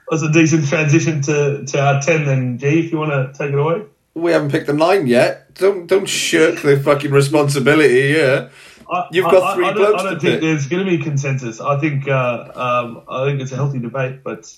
That's 0.09 0.23
a 0.23 0.31
decent 0.31 0.67
transition 0.67 1.21
to, 1.23 1.65
to 1.65 1.79
our 1.81 2.01
ten 2.01 2.25
then, 2.25 2.57
G. 2.57 2.85
If 2.85 2.91
you 2.91 2.97
want 2.97 3.11
to 3.11 3.31
take 3.37 3.53
it 3.53 3.59
away. 3.59 3.83
We 4.13 4.31
haven't 4.33 4.51
picked 4.51 4.67
the 4.67 4.73
nine 4.73 5.07
yet. 5.07 5.53
Don't 5.55 5.87
don't 5.87 6.05
shirk 6.07 6.61
the 6.61 6.77
fucking 6.79 7.11
responsibility 7.11 8.01
here. 8.09 8.51
I, 8.91 9.07
You've 9.11 9.25
got 9.25 9.41
I- 9.43 9.55
three 9.55 9.65
I, 9.65 9.69
I 9.69 9.73
don't, 9.73 9.95
I 9.95 9.97
to 10.03 10.09
don't 10.09 10.19
think 10.19 10.33
pick. 10.33 10.41
there's 10.41 10.67
going 10.67 10.85
to 10.85 10.89
be 10.97 11.01
consensus. 11.01 11.61
I 11.61 11.79
think 11.79 12.09
uh, 12.09 12.51
um, 12.53 13.03
I 13.09 13.25
think 13.25 13.41
it's 13.41 13.53
a 13.53 13.55
healthy 13.55 13.79
debate, 13.79 14.21
but 14.23 14.53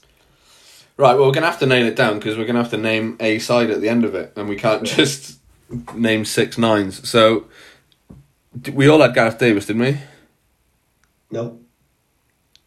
Right, 0.96 1.14
well, 1.16 1.26
we're 1.26 1.34
going 1.34 1.42
to 1.44 1.50
have 1.50 1.60
to 1.60 1.66
nail 1.66 1.88
it 1.88 1.96
down 1.96 2.20
because 2.20 2.38
we're 2.38 2.46
going 2.46 2.56
to 2.56 2.62
have 2.62 2.70
to 2.72 2.78
name 2.78 3.18
a 3.20 3.40
side 3.40 3.72
at 3.72 3.82
the 3.82 3.90
end 3.90 4.06
of 4.06 4.14
it, 4.14 4.34
and 4.36 4.48
we 4.48 4.56
can't 4.56 4.84
just 4.84 5.40
name 5.96 6.24
six 6.26 6.58
nines. 6.58 7.08
So, 7.10 7.46
we 8.74 8.88
all 8.88 9.02
had 9.02 9.14
Gareth 9.14 9.38
Davies, 9.38 9.66
didn't 9.66 9.82
we? 9.82 9.98
no. 11.32 11.60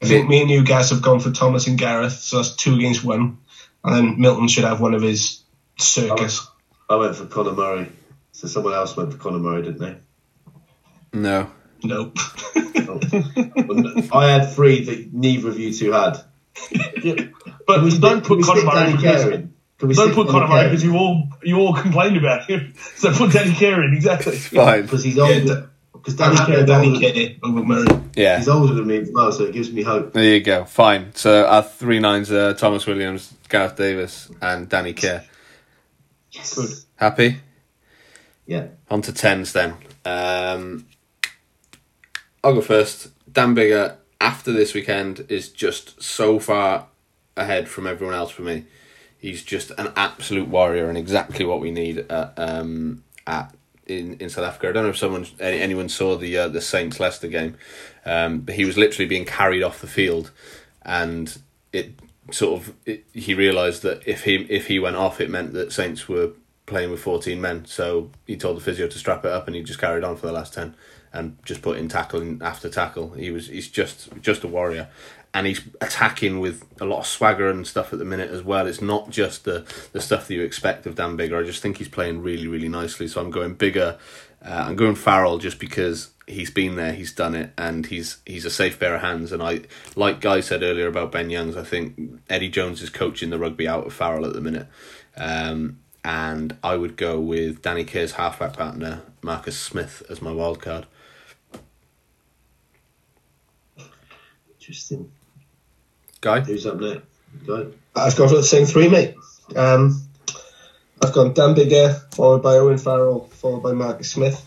I 0.03 0.07
think 0.09 0.29
me 0.29 0.43
and 0.43 0.51
you 0.51 0.63
guys 0.63 0.91
have 0.91 1.01
gone 1.01 1.21
for 1.21 1.31
Tomos 1.31 1.67
and 1.69 1.79
Gareth, 1.79 2.13
so 2.13 2.37
that's 2.37 2.55
two 2.55 2.75
against 2.75 3.03
one. 3.03 3.39
And 3.83 3.97
then 3.97 4.21
Milton 4.21 4.47
should 4.47 4.65
have 4.65 4.81
one 4.81 4.93
of 4.95 5.01
his 5.01 5.43
circus. 5.79 6.47
I 6.89 6.97
went 6.97 7.17
for 7.17 7.25
Conor 7.27 7.53
Murray. 7.53 7.91
So 8.33 8.47
someone 8.47 8.75
else 8.75 8.95
went 8.97 9.13
for 9.13 9.19
Conor 9.19 9.39
Murray, 9.39 9.63
didn't 9.63 9.81
they? 9.81 9.97
No. 11.15 11.51
No. 11.83 12.13
Oh. 12.55 13.01
I 14.13 14.31
had 14.31 14.53
three 14.53 14.85
that 14.85 15.13
neither 15.15 15.49
of 15.49 15.59
you 15.59 15.73
two 15.73 15.93
had. 15.93 16.19
yeah. 17.03 17.15
but 17.67 17.77
Can 17.77 17.85
we 17.85 17.99
don't 17.99 18.25
put 18.25 18.45
Conor 18.45 18.65
Murray 18.65 18.93
because 18.93 19.25
in? 19.29 19.55
Can 19.79 19.89
we 19.89 19.95
don't 19.95 20.15
put 20.15 20.29
Conor 20.29 20.49
Murray 20.49 20.65
because 20.69 20.85
you 20.85 20.95
all 20.97 21.29
you 21.43 21.57
all 21.57 21.75
complained 21.75 22.19
about 22.19 22.49
him. 22.49 22.75
So 22.97 23.13
put 23.13 23.33
Danny 23.33 23.55
Care 23.55 23.83
in 23.83 23.95
exactly. 23.95 24.37
Fine. 24.37 24.83
Because 24.83 25.05
he's 25.05 25.17
Yeah, 25.17 25.23
older. 25.25 25.71
Because 26.07 26.19
Danny 26.21 26.37
Danny 26.37 26.47
Care, 26.47 26.67
Danny 26.67 27.13
Care 27.13 27.37
over 27.43 27.65
Murray. 27.65 28.01
Yeah. 28.15 28.39
he's 28.39 28.49
older 28.49 28.75
than 28.75 28.87
me 28.87 28.99
as 28.99 29.11
well, 29.13 29.33
so 29.33 29.43
it 29.43 29.53
gives 29.53 29.73
me 29.73 29.83
hope. 29.83 30.13
There 30.13 30.23
you 30.23 30.41
go. 30.41 30.65
Fine. 30.65 31.13
So 31.17 31.45
our 31.45 31.65
three 31.65 31.99
nines 31.99 32.31
are 32.31 32.55
Tomos 32.55 32.87
Williams, 32.87 33.35
Gareth 33.49 33.75
Davies, 33.75 34.31
and 34.41 34.69
Danny 34.69 34.93
Care. 34.93 35.25
Yes. 36.31 36.55
Good. 36.55 36.71
Happy? 36.95 37.39
Yeah. 38.47 38.69
On 38.89 39.03
to 39.03 39.13
tens 39.13 39.53
then. 39.53 39.75
Um, 40.05 40.87
I'll 42.45 42.55
go 42.55 42.61
first. 42.61 43.09
Dan 43.33 43.57
Biggar, 43.57 43.97
after 44.21 44.53
this 44.53 44.75
weekend, 44.75 45.27
is 45.29 45.49
just 45.49 46.01
so 46.01 46.39
far 46.39 46.87
ahead 47.37 47.69
from 47.69 47.89
everyone 47.89 48.15
else 48.15 48.31
for 48.31 48.43
me. 48.43 48.67
He's 49.19 49.43
just 49.43 49.73
an 49.77 49.93
absolute 49.97 50.47
warrior 50.47 50.89
and 50.89 50.97
exactly 50.97 51.45
what 51.45 51.59
we 51.59 51.73
need 51.73 51.99
at, 51.99 52.35
um, 52.37 53.03
at 53.27 53.56
in, 53.87 54.15
in 54.19 54.29
South 54.29 54.45
Africa. 54.45 54.69
I 54.69 54.73
don't 54.73 54.85
know 54.85 54.91
if 54.91 54.97
someone 54.97 55.27
any, 55.41 55.61
anyone 55.61 55.89
saw 55.89 56.17
the 56.17 56.37
uh, 56.37 56.49
the 56.49 56.61
Saints 56.61 57.01
Leicester 57.01 57.29
game, 57.29 57.57
um, 58.05 58.41
but 58.41 58.55
he 58.55 58.65
was 58.65 58.77
literally 58.77 59.07
being 59.07 59.25
carried 59.25 59.63
off 59.63 59.81
the 59.81 59.87
field, 59.87 60.31
and 60.83 61.39
it 61.73 61.93
sort 62.31 62.61
of 62.61 62.75
it, 62.85 63.05
he 63.13 63.35
realised 63.35 63.83
that 63.83 64.07
if 64.07 64.25
he 64.25 64.37
if 64.49 64.67
he 64.67 64.79
went 64.79 64.97
off, 64.97 65.21
it 65.21 65.31
meant 65.31 65.53
that 65.53 65.73
Saints 65.73 66.09
were 66.09 66.33
playing 66.67 66.91
with 66.91 67.01
fourteen 67.01 67.41
men. 67.41 67.65
So 67.65 68.11
he 68.27 68.37
told 68.37 68.57
the 68.57 68.61
physio 68.61 68.89
to 68.89 68.99
strap 68.99 69.25
it 69.25 69.31
up, 69.31 69.47
and 69.47 69.57
he 69.57 69.63
just 69.63 69.81
carried 69.81 70.05
on 70.05 70.17
for 70.17 70.27
the 70.27 70.33
last 70.33 70.55
ten 70.55 70.75
and 71.13 71.39
just 71.45 71.63
put 71.63 71.79
in 71.79 71.89
tackle 71.89 72.43
after 72.43 72.69
tackle. 72.69 73.11
He 73.11 73.31
was 73.31 73.49
he's 73.49 73.69
just 73.69 74.09
just 74.21 74.45
a 74.45 74.49
warrior. 74.49 74.89
And 75.37 75.47
he's 75.47 75.61
attacking 75.83 76.41
with 76.41 76.65
a 76.81 76.87
lot 76.87 77.01
of 77.01 77.07
swagger 77.07 77.51
and 77.51 77.67
stuff 77.67 77.93
at 77.93 77.99
the 77.99 78.07
minute 78.07 78.31
as 78.31 78.43
well. 78.43 78.67
It's 78.67 78.81
not 78.81 79.11
just 79.11 79.45
the, 79.45 79.67
the 79.93 80.01
stuff 80.01 80.27
that 80.27 80.35
you 80.35 80.41
expect 80.41 80.87
of 80.87 80.95
Dan 80.95 81.19
Biggar. 81.19 81.43
I 81.43 81.45
just 81.45 81.61
think 81.61 81.77
he's 81.77 81.91
playing 81.91 82.23
really, 82.23 82.49
really 82.49 82.71
nicely. 82.71 83.07
So 83.07 83.21
I'm 83.21 83.31
going 83.31 83.55
Biggar. 83.55 83.99
Uh, 84.43 84.65
I'm 84.67 84.77
going 84.77 84.95
Farrell 84.95 85.37
just 85.37 85.59
because 85.59 86.13
he's 86.27 86.51
been 86.51 86.77
there, 86.77 86.95
he's 86.95 87.13
done 87.13 87.35
it, 87.35 87.53
and 87.59 87.85
he's 87.85 88.19
he's 88.25 88.47
a 88.47 88.51
safe 88.51 88.81
pair 88.81 88.95
of 88.95 89.03
hands. 89.03 89.31
And 89.31 89.43
I, 89.43 89.63
like 89.95 90.23
Guy 90.23 90.41
said 90.41 90.63
earlier 90.63 90.87
about 90.87 91.13
Ben 91.13 91.29
Youngs, 91.29 91.55
I 91.55 91.65
think 91.65 92.21
Eddie 92.31 92.49
Jones 92.49 92.81
is 92.81 92.89
coaching 92.89 93.29
the 93.29 93.39
rugby 93.39 93.69
out 93.69 93.87
of 93.87 93.93
Farrell 93.93 94.25
at 94.25 94.33
the 94.33 94.41
minute. 94.41 94.69
Um, 95.19 95.81
and 96.03 96.57
I 96.63 96.77
would 96.77 96.97
go 96.97 97.21
with 97.21 97.61
Danny 97.61 97.85
Care's 97.85 98.13
halfback 98.13 98.55
partner, 98.55 99.03
Marcus 99.21 99.59
Smith, 99.59 100.03
as 100.09 100.23
my 100.23 100.33
wild 100.33 100.63
card. 100.63 100.87
Interesting. 104.61 105.13
Guy? 106.27 106.41
Who's 106.41 106.67
up 106.67 106.81
next? 106.81 107.05
I've 107.95 108.17
gone 108.17 108.29
for 108.29 108.35
the 108.35 108.43
same 108.43 108.67
three, 108.67 108.89
mate. 108.89 109.15
Um, 109.55 110.03
I've 111.01 111.13
gone 111.13 111.35
Dan 111.35 111.55
Biggar, 111.55 112.13
followed 112.13 112.43
by 112.43 112.57
Owen 112.57 112.79
Farrell, 112.79 113.29
followed 113.29 113.63
by 113.63 113.71
Marcus 113.71 114.11
Smith. 114.11 114.45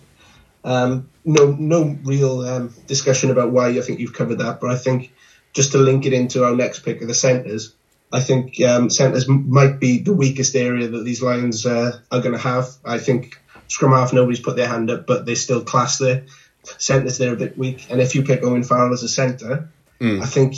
Um, 0.65 1.09
no, 1.23 1.55
no 1.57 1.97
real 2.03 2.41
um, 2.41 2.73
discussion 2.85 3.31
about 3.31 3.51
why 3.53 3.69
I 3.69 3.79
think 3.79 4.01
you've 4.01 4.11
covered 4.11 4.39
that, 4.39 4.59
but 4.59 4.71
I 4.71 4.75
think 4.75 5.13
just 5.53 5.71
to 5.71 5.77
link 5.77 6.05
it 6.05 6.11
into 6.11 6.43
our 6.43 6.53
next 6.53 6.81
pick 6.81 7.01
of 7.01 7.07
the 7.07 7.13
centres, 7.13 7.73
I 8.11 8.19
think 8.19 8.59
um, 8.59 8.89
centres 8.89 9.29
m- 9.29 9.49
might 9.49 9.79
be 9.79 9.99
the 9.99 10.11
weakest 10.11 10.57
area 10.57 10.89
that 10.89 11.05
these 11.05 11.21
Lions 11.21 11.65
uh, 11.65 11.97
are 12.11 12.19
going 12.19 12.33
to 12.33 12.39
have. 12.39 12.67
I 12.83 12.97
think 12.97 13.39
scrum 13.69 13.93
half 13.93 14.11
nobody's 14.11 14.41
put 14.41 14.57
their 14.57 14.67
hand 14.67 14.91
up, 14.91 15.07
but 15.07 15.25
they 15.25 15.35
still 15.35 15.63
class 15.63 15.97
there. 15.97 16.25
Centres 16.77 17.17
they're 17.17 17.31
a 17.31 17.37
bit 17.37 17.57
weak, 17.57 17.89
and 17.89 18.01
if 18.01 18.15
you 18.15 18.23
pick 18.23 18.43
Owen 18.43 18.63
Farrell 18.63 18.91
as 18.91 19.03
a 19.03 19.07
centre, 19.07 19.69
I 20.21 20.25
think 20.25 20.55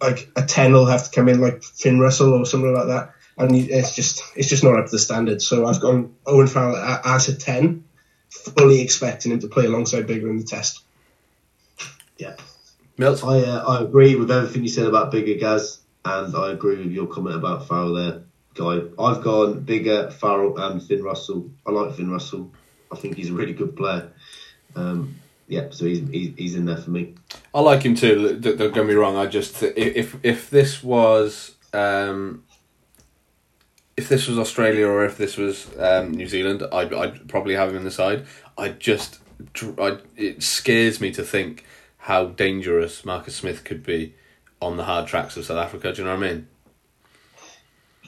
like 0.00 0.30
a 0.36 0.42
ten 0.42 0.72
will 0.72 0.86
have 0.86 1.04
to 1.04 1.10
come 1.10 1.28
in 1.28 1.40
like 1.40 1.62
Finn 1.62 2.00
Russell 2.00 2.34
or 2.34 2.46
something 2.46 2.72
like 2.72 2.86
that, 2.86 3.14
and 3.36 3.54
it's 3.54 3.94
just 3.94 4.22
it's 4.36 4.48
just 4.48 4.64
not 4.64 4.78
up 4.78 4.86
to 4.86 4.90
the 4.92 4.98
standard. 4.98 5.42
So 5.42 5.66
I've 5.66 5.80
gone 5.80 6.14
Owen 6.26 6.46
Farrell 6.46 6.76
as 6.76 7.28
a 7.28 7.36
ten, 7.36 7.84
fully 8.30 8.80
expecting 8.80 9.32
him 9.32 9.40
to 9.40 9.48
play 9.48 9.66
alongside 9.66 10.06
Biggar 10.06 10.30
in 10.30 10.38
the 10.38 10.44
test. 10.44 10.82
Yeah. 12.16 12.36
Milt? 12.96 13.24
I 13.24 13.40
uh, 13.40 13.64
I 13.66 13.82
agree 13.82 14.16
with 14.16 14.30
everything 14.30 14.62
you 14.62 14.68
said 14.68 14.86
about 14.86 15.12
Biggar 15.12 15.38
Gaz, 15.38 15.80
and 16.04 16.34
I 16.36 16.52
agree 16.52 16.78
with 16.78 16.92
your 16.92 17.06
comment 17.06 17.36
about 17.36 17.68
Farrell 17.68 17.94
there, 17.94 18.22
Guy. 18.54 18.82
I've 18.98 19.22
gone 19.22 19.64
Biggar, 19.64 20.12
Farrell, 20.12 20.58
and 20.58 20.82
Finn 20.82 21.02
Russell. 21.02 21.50
I 21.66 21.70
like 21.70 21.94
Finn 21.94 22.10
Russell. 22.10 22.52
I 22.90 22.96
think 22.96 23.16
he's 23.16 23.30
a 23.30 23.34
really 23.34 23.52
good 23.52 23.76
player. 23.76 24.10
Um, 24.74 25.16
yeah, 25.48 25.68
so 25.70 25.86
he's, 25.86 26.06
he's 26.10 26.34
he's 26.36 26.54
in 26.54 26.66
there 26.66 26.76
for 26.76 26.90
me. 26.90 27.14
I 27.54 27.60
like 27.60 27.82
him 27.82 27.94
too. 27.94 28.38
Don't 28.38 28.74
get 28.74 28.86
me 28.86 28.94
wrong. 28.94 29.16
I 29.16 29.26
just 29.26 29.62
if 29.62 30.16
if 30.22 30.50
this 30.50 30.82
was 30.84 31.54
um, 31.72 32.44
if 33.96 34.08
this 34.08 34.28
was 34.28 34.38
Australia 34.38 34.86
or 34.86 35.04
if 35.06 35.16
this 35.16 35.38
was 35.38 35.66
um, 35.78 36.12
New 36.12 36.28
Zealand, 36.28 36.62
I'd 36.70 36.92
I'd 36.92 37.28
probably 37.28 37.54
have 37.54 37.70
him 37.70 37.76
in 37.76 37.84
the 37.84 37.90
side. 37.90 38.26
I 38.58 38.68
just 38.68 39.20
I, 39.78 39.98
it 40.16 40.42
scares 40.42 41.00
me 41.00 41.10
to 41.12 41.22
think 41.22 41.64
how 41.98 42.26
dangerous 42.26 43.04
Marcus 43.06 43.36
Smith 43.36 43.64
could 43.64 43.82
be 43.82 44.14
on 44.60 44.76
the 44.76 44.84
hard 44.84 45.06
tracks 45.06 45.36
of 45.36 45.46
South 45.46 45.58
Africa. 45.58 45.92
Do 45.92 46.02
you 46.02 46.08
know 46.08 46.16
what 46.16 46.24
I 46.24 46.32
mean? 46.32 46.48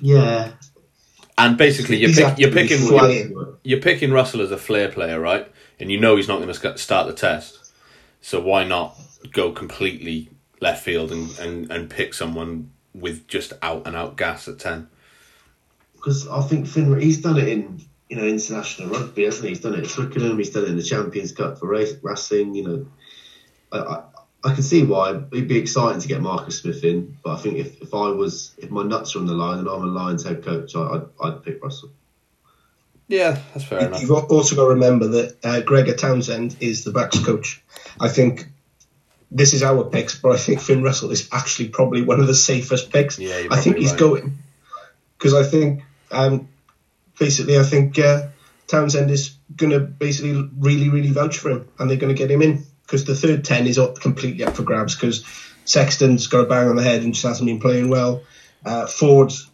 Yeah, 0.02 0.52
And 1.38 1.56
basically, 1.56 1.96
you're 1.96 2.12
pick, 2.12 2.38
you're 2.38 2.52
picking 2.52 2.82
you're, 2.86 3.58
you're 3.62 3.80
picking 3.80 4.12
Russell 4.12 4.42
as 4.42 4.50
a 4.50 4.58
flair 4.58 4.90
player, 4.90 5.18
right? 5.18 5.50
And 5.80 5.90
you 5.90 5.98
know 5.98 6.16
he's 6.16 6.28
not 6.28 6.40
going 6.40 6.52
to 6.52 6.78
start 6.78 7.06
the 7.06 7.14
test. 7.14 7.72
So 8.20 8.40
why 8.40 8.64
not 8.64 8.98
go 9.32 9.50
completely 9.50 10.28
left 10.60 10.84
field 10.84 11.10
and, 11.10 11.38
and, 11.38 11.70
and 11.70 11.88
pick 11.90 12.12
someone 12.12 12.70
with 12.94 13.26
just 13.26 13.54
out 13.62 13.86
and 13.86 13.96
out 13.96 14.16
gas 14.16 14.46
at 14.46 14.58
ten? 14.58 14.88
because 16.00 16.26
I 16.28 16.40
think 16.42 16.66
Finn 16.66 16.98
he's 16.98 17.20
done 17.20 17.38
it 17.38 17.48
in 17.48 17.82
you 18.08 18.16
know 18.16 18.24
international 18.24 18.88
rugby, 18.88 19.24
hasn't 19.24 19.44
he? 19.44 19.50
He's 19.50 19.60
done 19.60 19.74
it 19.74 19.84
at 19.84 19.90
Twickenham. 19.90 20.38
He's 20.38 20.50
done 20.50 20.64
it 20.64 20.70
in 20.70 20.76
the 20.76 20.82
Champions 20.82 21.32
Cup 21.32 21.58
for 21.58 21.68
race, 21.68 21.94
Racing. 22.02 22.54
You 22.54 22.64
know, 22.64 22.86
I, 23.72 23.78
I 23.78 24.02
I 24.42 24.54
can 24.54 24.62
see 24.62 24.84
why 24.84 25.10
it'd 25.10 25.48
be 25.48 25.58
exciting 25.58 26.00
to 26.00 26.08
get 26.08 26.22
Marcus 26.22 26.60
Smith 26.60 26.82
in, 26.82 27.16
but 27.22 27.38
I 27.38 27.40
think 27.40 27.58
if, 27.58 27.82
if 27.82 27.94
I 27.94 28.08
was 28.08 28.54
if 28.58 28.70
my 28.70 28.82
nuts 28.82 29.14
are 29.14 29.18
on 29.18 29.26
the 29.26 29.34
line 29.34 29.58
and 29.58 29.68
I'm 29.68 29.82
a 29.82 29.86
Lions 29.86 30.24
head 30.24 30.42
coach, 30.42 30.74
I, 30.74 30.80
I'd, 30.80 31.02
I'd 31.22 31.42
pick 31.42 31.62
Russell. 31.62 31.90
Yeah, 33.10 33.40
that's 33.52 33.66
fair 33.66 33.80
enough. 33.80 34.00
You've 34.00 34.12
also 34.12 34.54
got 34.54 34.62
to 34.62 34.74
remember 34.74 35.08
that 35.08 35.44
uh, 35.44 35.60
Gregor 35.62 35.94
Townsend 35.94 36.56
is 36.60 36.84
the 36.84 36.92
backs 36.92 37.18
coach. 37.18 37.60
I 37.98 38.08
think 38.08 38.46
this 39.32 39.52
is 39.52 39.64
our 39.64 39.82
picks, 39.82 40.16
but 40.16 40.30
I 40.30 40.36
think 40.36 40.60
Finn 40.60 40.84
Russell 40.84 41.10
is 41.10 41.28
actually 41.32 41.70
probably 41.70 42.02
one 42.02 42.20
of 42.20 42.28
the 42.28 42.36
safest 42.36 42.92
picks. 42.92 43.18
Yeah, 43.18 43.48
I 43.50 43.60
think 43.60 43.78
he's 43.78 43.90
right. 43.90 43.98
going 43.98 44.38
because 45.18 45.34
I 45.34 45.42
think 45.42 45.82
um, 46.12 46.48
basically 47.18 47.58
I 47.58 47.64
think 47.64 47.98
uh, 47.98 48.28
Townsend 48.68 49.10
is 49.10 49.34
going 49.56 49.72
to 49.72 49.80
basically 49.80 50.48
really 50.56 50.88
really 50.88 51.10
vouch 51.10 51.38
for 51.38 51.50
him, 51.50 51.68
and 51.80 51.90
they're 51.90 51.98
going 51.98 52.14
to 52.14 52.18
get 52.18 52.30
him 52.30 52.42
in 52.42 52.64
because 52.82 53.06
the 53.06 53.16
third 53.16 53.44
ten 53.44 53.66
is 53.66 53.76
up 53.76 53.98
completely 54.00 54.44
up 54.44 54.54
for 54.54 54.62
grabs 54.62 54.94
because 54.94 55.24
Sexton's 55.64 56.28
got 56.28 56.44
a 56.44 56.46
bang 56.46 56.68
on 56.68 56.76
the 56.76 56.84
head 56.84 57.02
and 57.02 57.12
just 57.12 57.26
hasn't 57.26 57.48
been 57.48 57.58
playing 57.58 57.90
well. 57.90 58.22
Uh, 58.64 58.86
Ford's 58.86 59.50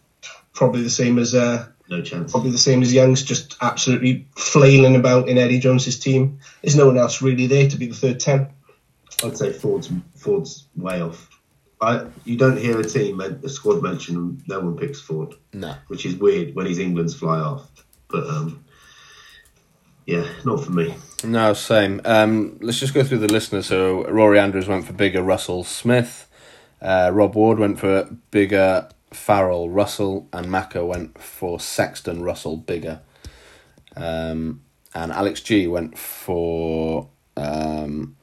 probably 0.53 0.83
the 0.83 0.91
same 0.91 1.17
as. 1.17 1.33
Uh, 1.33 1.65
No 1.89 2.01
chance. 2.01 2.31
probably 2.31 2.51
the 2.51 2.57
same 2.57 2.81
as 2.81 2.91
Young's, 2.93 3.23
just 3.23 3.55
absolutely 3.61 4.27
flailing 4.35 4.95
about 4.95 5.29
in 5.29 5.37
Eddie 5.37 5.59
Jones's 5.59 5.97
team. 5.99 6.39
There's 6.61 6.75
no 6.75 6.85
one 6.87 6.97
else 6.97 7.21
really 7.21 7.47
there 7.47 7.69
to 7.69 7.77
be 7.77 7.87
the 7.87 7.95
third 7.95 8.19
ten. 8.19 8.47
I'd 9.23 9.37
say 9.37 9.51
Ford's 9.53 9.89
Ford's 10.15 10.65
way 10.75 11.01
off. 11.01 11.29
I 11.79 12.05
you 12.25 12.37
don't 12.37 12.57
hear 12.57 12.79
a 12.79 12.83
team 12.83 13.17
men- 13.17 13.39
a 13.43 13.49
squad 13.49 13.81
mention. 13.81 14.41
No 14.47 14.59
one 14.59 14.75
picks 14.77 14.99
Ford, 14.99 15.35
No. 15.53 15.75
which 15.87 16.05
is 16.05 16.15
weird 16.15 16.55
when 16.55 16.65
he's 16.65 16.79
England's 16.79 17.15
fly 17.15 17.37
half. 17.37 17.67
But 18.09 18.27
um, 18.27 18.63
yeah, 20.05 20.25
not 20.45 20.63
for 20.63 20.71
me. 20.71 20.93
No, 21.23 21.53
same. 21.53 22.01
Um, 22.05 22.57
let's 22.61 22.79
just 22.79 22.93
go 22.93 23.03
through 23.03 23.19
the 23.19 23.31
listeners. 23.31 23.65
So 23.67 24.05
Rory 24.09 24.39
Andrews 24.39 24.67
went 24.67 24.85
for 24.85 24.93
Biggar 24.93 25.25
Russell 25.25 25.63
Smith. 25.63 26.29
Uh, 26.81 27.09
Rob 27.13 27.35
Ward 27.35 27.59
went 27.59 27.79
for 27.79 28.09
Biggar 28.31 28.91
Farrell 29.11 29.69
Russell, 29.69 30.27
and 30.33 30.51
Maka 30.51 30.85
went 30.85 31.17
for 31.17 31.59
Sexton 31.59 32.23
Russell 32.23 32.57
Biggar. 32.57 32.99
Um, 33.95 34.61
and 34.93 35.11
Alex 35.11 35.41
G 35.41 35.67
went 35.67 35.97
for 35.97 37.09
um, 37.35 38.15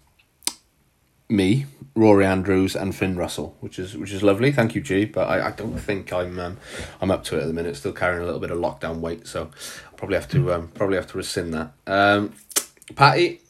me, 1.28 1.66
Rory 1.94 2.26
Andrews, 2.26 2.76
and 2.76 2.94
Finn 2.94 3.16
Russell, 3.16 3.56
which 3.60 3.78
is 3.78 3.96
which 3.96 4.12
is 4.12 4.22
lovely. 4.22 4.52
Thank 4.52 4.74
you, 4.74 4.80
G. 4.80 5.04
But 5.04 5.28
I, 5.28 5.48
I 5.48 5.50
don't 5.52 5.78
think 5.78 6.12
I'm 6.12 6.38
um, 6.38 6.58
I'm 7.00 7.10
up 7.10 7.24
to 7.24 7.38
it 7.38 7.42
at 7.42 7.46
the 7.46 7.52
minute. 7.52 7.76
Still 7.76 7.92
carrying 7.92 8.22
a 8.22 8.24
little 8.24 8.40
bit 8.40 8.50
of 8.50 8.58
lockdown 8.58 9.00
weight, 9.00 9.26
so 9.26 9.42
I'll 9.42 9.96
probably 9.96 10.16
have 10.16 10.28
to 10.30 10.52
um, 10.52 10.68
probably 10.68 10.96
have 10.96 11.06
to 11.08 11.18
rescind 11.18 11.54
that. 11.54 11.72
Um, 11.86 12.34
Patty, 12.94 13.40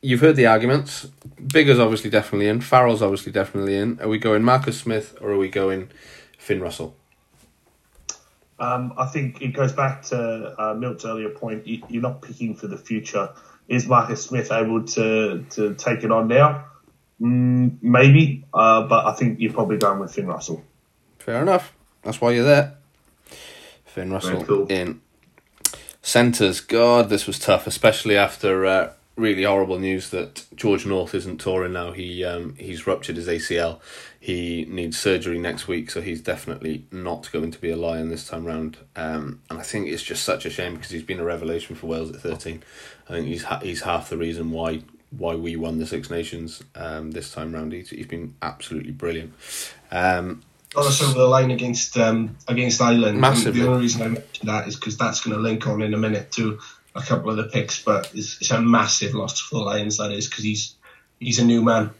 you've 0.00 0.20
heard 0.20 0.36
the 0.36 0.46
arguments. 0.46 1.08
Biggar's 1.42 1.78
obviously 1.78 2.10
definitely 2.10 2.48
in. 2.48 2.60
Farrell's 2.60 3.02
obviously 3.02 3.32
definitely 3.32 3.76
in. 3.76 4.00
Are 4.00 4.08
we 4.08 4.18
going 4.18 4.42
Marcus 4.42 4.78
Smith 4.80 5.16
or 5.20 5.30
are 5.30 5.38
we 5.38 5.48
going 5.48 5.90
Finn 6.48 6.62
Russell? 6.62 6.96
Um, 8.58 8.94
I 8.96 9.04
think 9.04 9.42
it 9.42 9.48
goes 9.48 9.72
back 9.72 10.02
to 10.04 10.54
uh, 10.58 10.72
Milt's 10.72 11.04
earlier 11.04 11.28
point. 11.28 11.66
You, 11.66 11.82
you're 11.90 12.00
not 12.00 12.22
picking 12.22 12.54
for 12.54 12.66
the 12.66 12.78
future. 12.78 13.28
Is 13.68 13.86
Marcus 13.86 14.24
Smith 14.24 14.50
able 14.50 14.84
to, 14.84 15.44
to 15.50 15.74
take 15.74 16.04
it 16.04 16.10
on 16.10 16.26
now? 16.28 16.64
Mm, 17.20 17.76
maybe, 17.82 18.46
uh, 18.54 18.88
but 18.88 19.04
I 19.04 19.12
think 19.12 19.40
you're 19.40 19.52
probably 19.52 19.76
going 19.76 19.98
with 20.00 20.14
Finn 20.14 20.26
Russell. 20.26 20.64
Fair 21.18 21.42
enough. 21.42 21.74
That's 22.02 22.18
why 22.18 22.30
you're 22.30 22.44
there. 22.44 22.78
Finn 23.84 24.10
Russell 24.10 24.42
cool. 24.44 24.66
in. 24.68 25.02
Centres, 26.00 26.62
God, 26.62 27.10
this 27.10 27.26
was 27.26 27.38
tough, 27.38 27.66
especially 27.66 28.16
after 28.16 28.64
uh, 28.64 28.92
really 29.16 29.42
horrible 29.42 29.78
news 29.78 30.08
that 30.10 30.46
George 30.54 30.86
North 30.86 31.14
isn't 31.14 31.38
touring 31.38 31.74
now. 31.74 31.92
He 31.92 32.24
um, 32.24 32.54
he's 32.58 32.86
ruptured 32.86 33.16
his 33.16 33.28
ACL. 33.28 33.80
He 34.20 34.66
needs 34.68 34.98
surgery 34.98 35.38
next 35.38 35.68
week, 35.68 35.90
so 35.90 36.00
he's 36.00 36.20
definitely 36.20 36.86
not 36.90 37.30
going 37.30 37.52
to 37.52 37.58
be 37.60 37.70
a 37.70 37.76
Lion 37.76 38.08
this 38.08 38.26
time 38.26 38.44
round. 38.44 38.76
Um, 38.96 39.42
and 39.48 39.60
I 39.60 39.62
think 39.62 39.88
it's 39.88 40.02
just 40.02 40.24
such 40.24 40.44
a 40.44 40.50
shame 40.50 40.74
because 40.74 40.90
he's 40.90 41.04
been 41.04 41.20
a 41.20 41.24
revelation 41.24 41.76
for 41.76 41.86
Wales 41.86 42.10
at 42.10 42.20
thirteen. 42.20 42.62
I 43.08 43.12
think 43.12 43.26
he's 43.28 43.44
ha- 43.44 43.60
he's 43.60 43.82
half 43.82 44.10
the 44.10 44.16
reason 44.16 44.50
why 44.50 44.82
why 45.10 45.34
we 45.34 45.56
won 45.56 45.78
the 45.78 45.86
Six 45.86 46.10
Nations 46.10 46.62
um, 46.74 47.12
this 47.12 47.32
time 47.32 47.54
round. 47.54 47.72
He's, 47.72 47.90
he's 47.90 48.06
been 48.06 48.34
absolutely 48.42 48.92
brilliant. 48.92 49.32
Um, 49.90 50.42
got 50.74 50.86
us 50.86 51.02
over 51.02 51.18
the 51.18 51.26
line 51.26 51.50
against 51.50 51.96
um, 51.96 52.36
against 52.48 52.80
Ireland. 52.80 53.20
Massively. 53.20 53.60
And 53.60 53.68
the 53.68 53.72
only 53.72 53.82
reason 53.82 54.02
I 54.02 54.08
mentioned 54.08 54.48
that 54.48 54.68
is 54.68 54.76
because 54.76 54.98
that's 54.98 55.22
going 55.22 55.36
to 55.36 55.42
link 55.42 55.66
on 55.66 55.80
in 55.80 55.94
a 55.94 55.98
minute 55.98 56.32
to 56.32 56.58
a 56.94 57.02
couple 57.02 57.30
of 57.30 57.36
the 57.36 57.44
picks. 57.44 57.82
But 57.82 58.10
it's, 58.14 58.40
it's 58.40 58.50
a 58.50 58.60
massive 58.60 59.14
loss 59.14 59.40
for 59.40 59.60
the 59.60 59.64
Lions. 59.64 59.98
That 59.98 60.10
is 60.10 60.28
because 60.28 60.44
he's 60.44 60.74
he's 61.20 61.38
a 61.38 61.44
new 61.44 61.62
man. 61.62 61.90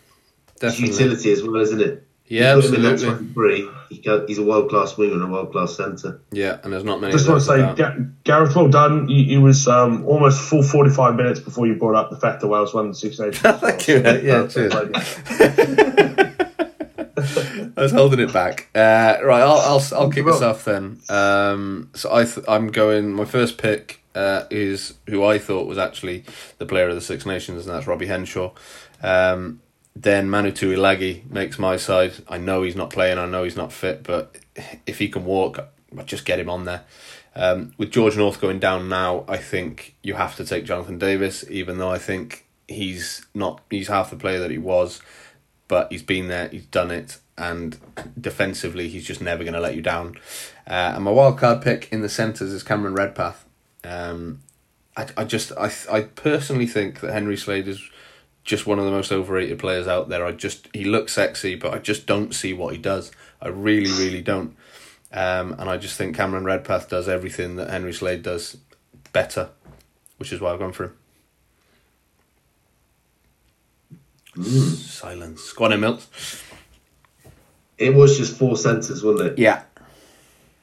definitely, 0.58 0.88
Utility 0.88 1.32
as 1.32 1.42
well, 1.42 1.60
isn't 1.60 1.80
it? 1.80 2.04
Yeah, 2.28 2.54
You 2.56 2.60
put 2.62 2.68
him 2.70 2.74
in 2.76 2.82
that 2.82 2.92
absolutely, 2.92 3.62
23, 3.62 3.70
he 3.90 3.98
go, 4.02 4.26
he's 4.26 4.38
a 4.38 4.44
world 4.44 4.68
class 4.70 4.96
winger 4.96 5.14
and 5.14 5.22
a 5.22 5.26
world 5.26 5.50
class 5.52 5.76
centre. 5.76 6.20
yeah. 6.30 6.58
And 6.62 6.72
there's 6.72 6.84
not 6.84 7.00
many. 7.00 7.12
Just 7.12 7.28
want 7.28 7.40
to 7.40 7.46
say, 7.46 7.60
about. 7.60 8.22
Gareth, 8.24 8.54
well 8.54 8.68
done. 8.68 9.08
You, 9.08 9.22
you 9.22 9.40
was 9.40 9.66
um, 9.66 10.04
almost 10.06 10.40
full 10.40 10.62
45 10.62 11.14
minutes 11.16 11.40
before 11.40 11.66
you 11.66 11.74
brought 11.74 11.94
up 11.96 12.10
the 12.10 12.18
fact 12.20 12.40
that 12.42 12.48
Wales 12.48 12.74
won 12.74 12.88
the 12.88 12.94
Six 12.94 13.18
Nations. 13.20 13.40
Thank 13.40 13.88
you, 13.88 14.00
mate. 14.00 14.24
Yeah, 14.24 14.46
cheers. 14.46 14.74
I 17.76 17.82
was 17.82 17.92
holding 17.92 18.20
it 18.20 18.32
back. 18.32 18.68
Uh, 18.74 19.16
right, 19.24 19.40
I'll 19.42 19.58
I'll 19.58 19.82
I'll 19.94 20.10
kick 20.10 20.26
us 20.26 20.42
off 20.42 20.64
then. 20.64 21.00
Um, 21.08 21.90
so 21.94 22.14
I 22.14 22.24
th- 22.24 22.46
I'm 22.48 22.68
going. 22.68 23.12
My 23.12 23.24
first 23.24 23.58
pick 23.58 24.02
uh, 24.14 24.44
is 24.50 24.94
who 25.08 25.24
I 25.24 25.38
thought 25.38 25.66
was 25.66 25.78
actually 25.78 26.24
the 26.58 26.66
player 26.66 26.88
of 26.88 26.94
the 26.94 27.00
Six 27.00 27.26
Nations, 27.26 27.66
and 27.66 27.74
that's 27.74 27.86
Robbie 27.86 28.06
Henshaw. 28.06 28.52
Um, 29.02 29.60
then 30.02 30.30
Manu 30.30 30.50
Tuilagi 30.50 31.28
makes 31.30 31.58
my 31.58 31.76
side. 31.76 32.12
I 32.28 32.38
know 32.38 32.62
he's 32.62 32.76
not 32.76 32.90
playing. 32.90 33.18
I 33.18 33.26
know 33.26 33.44
he's 33.44 33.56
not 33.56 33.72
fit, 33.72 34.02
but 34.02 34.36
if 34.86 34.98
he 34.98 35.08
can 35.08 35.24
walk, 35.24 35.58
I'll 35.96 36.04
just 36.04 36.24
get 36.24 36.38
him 36.38 36.50
on 36.50 36.64
there. 36.64 36.84
Um, 37.34 37.72
with 37.78 37.92
George 37.92 38.16
North 38.16 38.40
going 38.40 38.58
down 38.58 38.88
now, 38.88 39.24
I 39.28 39.36
think 39.36 39.94
you 40.02 40.14
have 40.14 40.36
to 40.36 40.44
take 40.44 40.64
Jonathan 40.64 40.98
Davies, 40.98 41.48
even 41.50 41.78
though 41.78 41.90
I 41.90 41.98
think 41.98 42.46
he's 42.66 43.24
not. 43.34 43.62
He's 43.70 43.88
half 43.88 44.10
the 44.10 44.16
player 44.16 44.40
that 44.40 44.50
he 44.50 44.58
was 44.58 45.00
but 45.68 45.92
he's 45.92 46.02
been 46.02 46.28
there, 46.28 46.48
he's 46.48 46.66
done 46.66 46.90
it, 46.90 47.18
and 47.36 47.78
defensively, 48.20 48.88
he's 48.88 49.06
just 49.06 49.20
never 49.20 49.44
going 49.44 49.54
to 49.54 49.60
let 49.60 49.76
you 49.76 49.82
down. 49.82 50.16
Uh, 50.66 50.92
and 50.96 51.04
my 51.04 51.10
wild 51.10 51.38
card 51.38 51.62
pick 51.62 51.88
in 51.92 52.00
the 52.00 52.08
centres 52.08 52.52
is 52.52 52.62
Cameron 52.62 52.94
Redpath. 52.94 53.44
Um, 53.84 54.40
I, 54.96 55.06
I 55.16 55.24
just, 55.24 55.52
I, 55.52 55.70
I 55.90 56.00
personally 56.02 56.66
think 56.66 57.00
that 57.00 57.12
Henry 57.12 57.36
Slade 57.36 57.68
is 57.68 57.80
just 58.48 58.66
one 58.66 58.78
of 58.78 58.86
the 58.86 58.90
most 58.90 59.12
overrated 59.12 59.58
players 59.58 59.86
out 59.86 60.08
there. 60.08 60.24
I 60.24 60.32
just, 60.32 60.68
he 60.72 60.84
looks 60.84 61.12
sexy, 61.12 61.54
but 61.54 61.74
I 61.74 61.78
just 61.78 62.06
don't 62.06 62.34
see 62.34 62.54
what 62.54 62.74
he 62.74 62.80
does. 62.80 63.12
I 63.42 63.48
really, 63.48 63.90
really 63.90 64.22
don't. 64.22 64.56
Um, 65.12 65.54
and 65.58 65.68
I 65.68 65.76
just 65.76 65.98
think 65.98 66.16
Cameron 66.16 66.44
Redpath 66.44 66.88
does 66.88 67.10
everything 67.10 67.56
that 67.56 67.68
Henry 67.68 67.92
Slade 67.92 68.22
does 68.22 68.56
better, 69.12 69.50
which 70.16 70.32
is 70.32 70.40
why 70.40 70.52
I've 70.52 70.58
gone 70.58 70.72
for 70.72 70.94
him. 74.34 74.44
Silence. 74.44 75.52
Go 75.52 75.66
on 75.66 75.72
in, 75.74 75.80
Milt. 75.80 76.06
It 77.76 77.94
was 77.94 78.16
just 78.16 78.38
four 78.38 78.56
centres, 78.56 79.04
wasn't 79.04 79.32
it? 79.32 79.38
Yeah. 79.38 79.62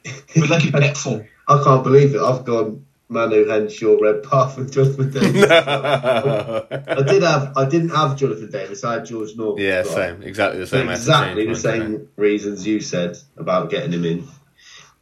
We're 0.36 0.46
lucky 0.46 0.72
four. 0.94 1.28
I 1.46 1.62
can't 1.62 1.84
believe 1.84 2.16
it. 2.16 2.20
I've 2.20 2.44
gone 2.44 2.85
Manu 3.08 3.46
Henshaw, 3.46 3.96
Redpath, 4.00 4.58
and 4.58 4.72
Jonathan 4.72 5.10
Davies. 5.12 5.44
I 5.50 7.02
did 7.06 7.22
have, 7.22 7.52
I 7.56 7.68
didn't 7.68 7.90
have 7.90 8.16
Jonathan 8.16 8.50
Davies. 8.50 8.82
I 8.84 8.94
had 8.94 9.06
George 9.06 9.36
North. 9.36 9.60
Yeah, 9.60 9.84
same. 9.84 10.22
Exactly 10.22 10.58
the 10.60 10.66
same. 10.66 10.88
I 10.88 10.92
had 10.92 10.96
to 10.96 11.00
exactly 11.02 11.46
the 11.46 11.54
same 11.56 12.08
reasons 12.16 12.66
you 12.66 12.80
said 12.80 13.16
about 13.36 13.70
getting 13.70 13.92
him 13.92 14.04
in, 14.04 14.28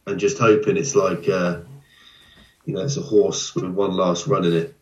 and 0.05 0.19
just 0.19 0.37
hoping 0.37 0.77
it's 0.77 0.93
like, 0.95 1.27
uh, 1.27 1.61
you 2.65 2.73
know, 2.75 2.81
it's 2.81 2.97
a 2.97 3.01
horse 3.01 3.55
with 3.55 3.65
one 3.65 3.91
last 3.95 4.27
run 4.27 4.45
in 4.45 4.53
it. 4.53 4.75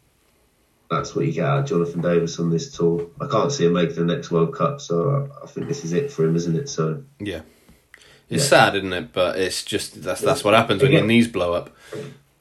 That's 0.92 1.16
what 1.16 1.26
you 1.26 1.32
get 1.32 1.46
out 1.46 1.60
of 1.60 1.66
Jonathan 1.66 2.02
Davies 2.02 2.40
on 2.40 2.50
this 2.50 2.76
tour. 2.76 3.08
I 3.22 3.28
can't 3.28 3.52
see 3.52 3.66
him 3.66 3.74
making 3.74 3.96
the 3.96 4.14
next 4.14 4.32
World 4.32 4.54
Cup, 4.54 4.80
so 4.82 5.30
I, 5.42 5.44
I 5.44 5.48
think 5.48 5.68
this 5.68 5.86
is 5.86 5.94
it 5.94 6.12
for 6.12 6.26
him, 6.26 6.36
isn't 6.36 6.56
it? 6.56 6.68
So 6.70 7.04
Yeah. 7.20 7.42
It's 8.30 8.44
Yeah. 8.44 8.50
sad, 8.50 8.76
isn't 8.76 8.94
it? 8.94 9.14
But 9.14 9.40
it's 9.40 9.64
just 9.64 10.04
that's 10.04 10.22
that's 10.22 10.44
what 10.44 10.54
happens 10.54 10.82
when 10.84 10.92
your 10.92 11.06
knees 11.06 11.28
blow 11.30 11.54
up. 11.54 11.76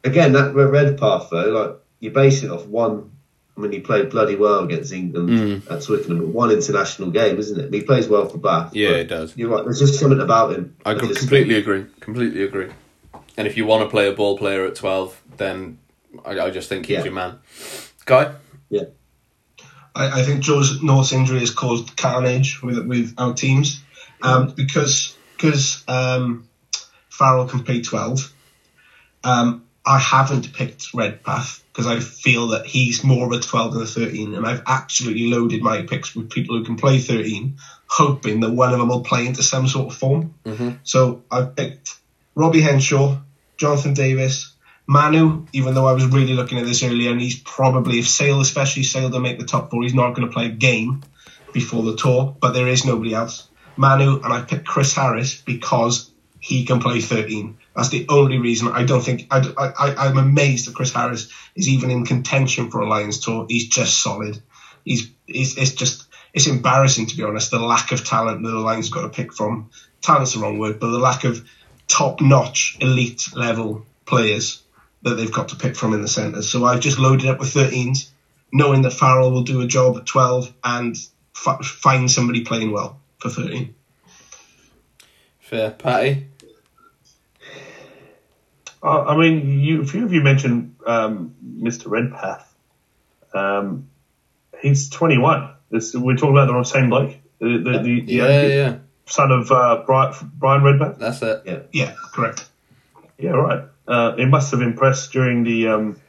Again, 0.04 0.32
that 0.32 0.54
Redpath 0.54 1.30
though, 1.30 1.50
like 1.50 1.76
you 2.00 2.10
base 2.10 2.42
it 2.42 2.50
off 2.50 2.66
one. 2.66 3.10
I 3.56 3.60
mean, 3.60 3.70
he 3.72 3.80
played 3.80 4.08
bloody 4.10 4.34
well 4.34 4.60
against 4.60 4.92
England 4.92 5.28
Mm. 5.28 5.70
at 5.70 5.82
Twickenham, 5.82 6.32
one 6.32 6.50
international 6.50 7.10
game, 7.10 7.38
isn't 7.38 7.60
it? 7.60 7.72
He 7.72 7.82
plays 7.82 8.08
well 8.08 8.26
for 8.26 8.38
Bath. 8.38 8.74
Yeah, 8.74 8.88
but 8.92 8.96
it 9.00 9.08
does. 9.08 9.36
You're 9.36 9.50
right. 9.50 9.62
There's 9.62 9.78
just 9.78 10.00
something 10.00 10.20
about 10.20 10.54
him. 10.54 10.74
I 10.86 10.94
that 10.94 11.06
just- 11.06 11.20
completely 11.20 11.56
agree. 11.56 11.84
Completely 12.00 12.42
agree. 12.44 12.68
And 13.36 13.46
if 13.46 13.56
you 13.56 13.66
want 13.66 13.84
to 13.84 13.90
play 13.90 14.08
a 14.08 14.12
ball 14.12 14.36
player 14.38 14.64
at 14.66 14.74
twelve, 14.74 15.20
then 15.36 15.78
I, 16.24 16.38
I 16.40 16.50
just 16.50 16.68
think 16.68 16.86
he's 16.86 16.98
Yeah. 16.98 17.04
your 17.04 17.12
man. 17.12 17.38
Guy. 18.06 18.32
Yeah. 18.70 18.84
I, 19.94 20.20
I 20.20 20.22
think 20.22 20.40
Joe's 20.42 20.82
North's 20.82 21.12
injury 21.12 21.40
has 21.40 21.50
caused 21.50 21.96
carnage 21.96 22.62
with 22.62 22.78
with 22.86 23.14
our 23.18 23.34
teams 23.34 23.82
um, 24.22 24.48
because 24.56 25.14
because 25.36 25.84
um, 25.88 26.48
Farrell 27.10 27.46
can 27.48 27.62
play 27.64 27.82
twelve. 27.82 28.32
Um, 29.24 29.61
I 29.84 29.98
haven't 29.98 30.52
picked 30.52 30.94
Redpath 30.94 31.62
because 31.72 31.86
I 31.86 31.98
feel 31.98 32.48
that 32.48 32.66
he's 32.66 33.02
more 33.02 33.26
of 33.26 33.32
a 33.32 33.42
twelve 33.42 33.74
than 33.74 33.82
a 33.82 33.86
thirteen, 33.86 34.34
and 34.34 34.46
I've 34.46 34.62
absolutely 34.66 35.28
loaded 35.28 35.62
my 35.62 35.82
picks 35.82 36.14
with 36.14 36.30
people 36.30 36.56
who 36.56 36.64
can 36.64 36.76
play 36.76 36.98
thirteen, 36.98 37.56
hoping 37.86 38.40
that 38.40 38.50
one 38.50 38.72
of 38.72 38.78
them 38.78 38.88
will 38.88 39.02
play 39.02 39.26
into 39.26 39.42
some 39.42 39.66
sort 39.66 39.92
of 39.92 39.98
form. 39.98 40.34
Mm-hmm. 40.44 40.70
So 40.84 41.24
I've 41.30 41.56
picked 41.56 41.96
Robbie 42.34 42.60
Henshaw, 42.60 43.18
Jonathan 43.56 43.94
Davies, 43.94 44.52
Manu, 44.86 45.46
even 45.52 45.74
though 45.74 45.86
I 45.86 45.92
was 45.92 46.06
really 46.06 46.34
looking 46.34 46.58
at 46.58 46.64
this 46.64 46.82
earlier, 46.82 47.10
and 47.10 47.20
he's 47.20 47.38
probably, 47.38 47.98
if 47.98 48.08
Sale 48.08 48.40
especially 48.40 48.82
Sale, 48.82 49.10
don't 49.10 49.22
make 49.22 49.38
the 49.38 49.44
top 49.44 49.70
four, 49.70 49.82
he's 49.82 49.94
not 49.94 50.14
going 50.14 50.26
to 50.26 50.32
play 50.32 50.46
a 50.46 50.50
game 50.50 51.02
before 51.52 51.82
the 51.82 51.96
tour, 51.96 52.36
but 52.40 52.52
there 52.52 52.68
is 52.68 52.84
nobody 52.84 53.14
else. 53.14 53.48
Manu, 53.76 54.20
and 54.22 54.32
I 54.32 54.42
picked 54.42 54.66
Chris 54.66 54.94
Harris 54.94 55.40
because 55.40 56.10
he 56.40 56.64
can 56.64 56.80
play 56.80 57.00
13. 57.00 57.56
That's 57.74 57.88
the 57.88 58.06
only 58.08 58.38
reason. 58.38 58.68
I 58.68 58.84
don't 58.84 59.02
think, 59.02 59.26
I, 59.30 59.38
I, 59.58 59.94
I'm 60.06 60.18
amazed 60.18 60.66
that 60.66 60.74
Chris 60.74 60.92
Harris 60.92 61.32
is 61.54 61.68
even 61.68 61.90
in 61.90 62.04
contention 62.04 62.70
for 62.70 62.80
a 62.80 62.88
Lions 62.88 63.20
tour. 63.20 63.46
He's 63.48 63.68
just 63.68 64.02
solid. 64.02 64.40
He's, 64.84 65.10
he's 65.26 65.56
it's 65.56 65.72
just, 65.72 66.06
it's 66.34 66.46
embarrassing 66.46 67.06
to 67.06 67.16
be 67.16 67.22
honest, 67.22 67.50
the 67.50 67.58
lack 67.58 67.92
of 67.92 68.04
talent 68.04 68.42
that 68.42 68.50
the 68.50 68.58
Lions 68.58 68.90
got 68.90 69.02
to 69.02 69.08
pick 69.08 69.32
from. 69.32 69.70
Talent's 70.00 70.34
the 70.34 70.40
wrong 70.40 70.58
word, 70.58 70.80
but 70.80 70.90
the 70.90 70.98
lack 70.98 71.24
of 71.24 71.46
top 71.88 72.20
notch, 72.20 72.76
elite 72.80 73.28
level 73.34 73.86
players 74.04 74.62
that 75.02 75.14
they've 75.14 75.32
got 75.32 75.48
to 75.48 75.56
pick 75.56 75.76
from 75.76 75.92
in 75.92 76.02
the 76.02 76.08
centres. 76.08 76.48
So 76.48 76.64
I've 76.64 76.80
just 76.80 76.98
loaded 76.98 77.28
up 77.28 77.38
with 77.38 77.52
13s, 77.52 78.10
knowing 78.52 78.82
that 78.82 78.92
Farrell 78.92 79.30
will 79.30 79.42
do 79.42 79.60
a 79.60 79.66
job 79.66 79.96
at 79.96 80.06
12 80.06 80.52
and 80.64 80.96
f- 81.34 81.64
find 81.64 82.10
somebody 82.10 82.44
playing 82.44 82.72
well 82.72 83.00
for 83.18 83.28
13. 83.28 83.74
Fair. 85.40 85.70
Patty. 85.70 86.28
Uh, 88.82 89.02
I 89.02 89.16
mean, 89.16 89.60
you, 89.60 89.82
a 89.82 89.86
few 89.86 90.04
of 90.04 90.12
you 90.12 90.22
mentioned 90.22 90.74
um, 90.86 91.34
Mr. 91.60 91.88
Redpath. 91.88 92.52
Um, 93.32 93.88
he's 94.60 94.88
21. 94.90 95.50
This, 95.70 95.94
we're 95.94 96.16
talking 96.16 96.36
about 96.36 96.52
the 96.52 96.64
same 96.64 96.90
bloke, 96.90 97.14
the, 97.38 97.58
the, 97.58 97.78
the, 97.78 97.90
Yeah, 98.06 98.28
yeah, 98.28 98.46
yeah. 98.46 98.78
son 99.06 99.30
of 99.30 99.50
uh, 99.50 99.84
Bryan, 99.86 100.14
Bryan 100.34 100.62
Redpath. 100.62 100.98
That's 100.98 101.22
it. 101.22 101.68
Yeah, 101.72 101.94
correct. 102.12 102.48
Yeah, 103.18 103.30
right. 103.30 103.64
Uh, 103.86 104.14
it 104.18 104.26
must 104.26 104.50
have 104.50 104.62
impressed 104.62 105.12
during 105.12 105.44
the 105.44 105.68
um, 105.68 106.00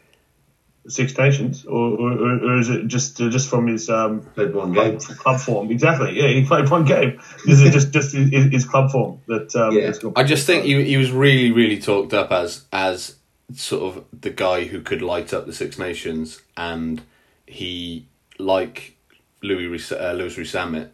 Six 0.87 1.17
Nations, 1.17 1.65
or, 1.65 1.91
or, 1.97 2.11
or 2.43 2.59
is 2.59 2.69
it 2.69 2.87
just 2.87 3.21
uh, 3.21 3.29
just 3.29 3.49
from 3.49 3.67
his 3.67 3.89
um, 3.89 4.21
Played 4.35 4.53
one 4.53 4.73
game. 4.73 4.99
club, 4.99 5.17
club 5.17 5.39
form? 5.39 5.71
Exactly. 5.71 6.19
Yeah, 6.19 6.27
he 6.27 6.45
played 6.45 6.69
one 6.69 6.83
game. 6.83 7.21
Is 7.47 7.61
it 7.61 7.71
just 7.71 7.91
just 7.91 8.13
his, 8.13 8.51
his 8.51 8.65
club 8.65 8.91
form 8.91 9.21
that? 9.27 9.55
Um, 9.55 9.71
Yeah. 9.77 9.93
I 10.15 10.23
just 10.23 10.45
think 10.45 10.65
he 10.65 10.83
he 10.83 10.97
was 10.97 11.11
really 11.11 11.51
really 11.51 11.79
talked 11.79 12.13
up 12.13 12.31
as 12.31 12.65
as 12.73 13.15
sort 13.55 13.95
of 13.97 14.03
the 14.21 14.29
guy 14.29 14.65
who 14.65 14.81
could 14.81 15.01
light 15.01 15.33
up 15.33 15.45
the 15.45 15.53
Six 15.53 15.79
Nations, 15.79 16.41
and 16.57 17.01
he 17.47 18.07
like 18.37 18.97
Louis 19.41 19.67
Rhys- 19.67 19.91
uh, 19.91 20.13
Louis 20.17 20.37
Rees-Zammit 20.37 20.89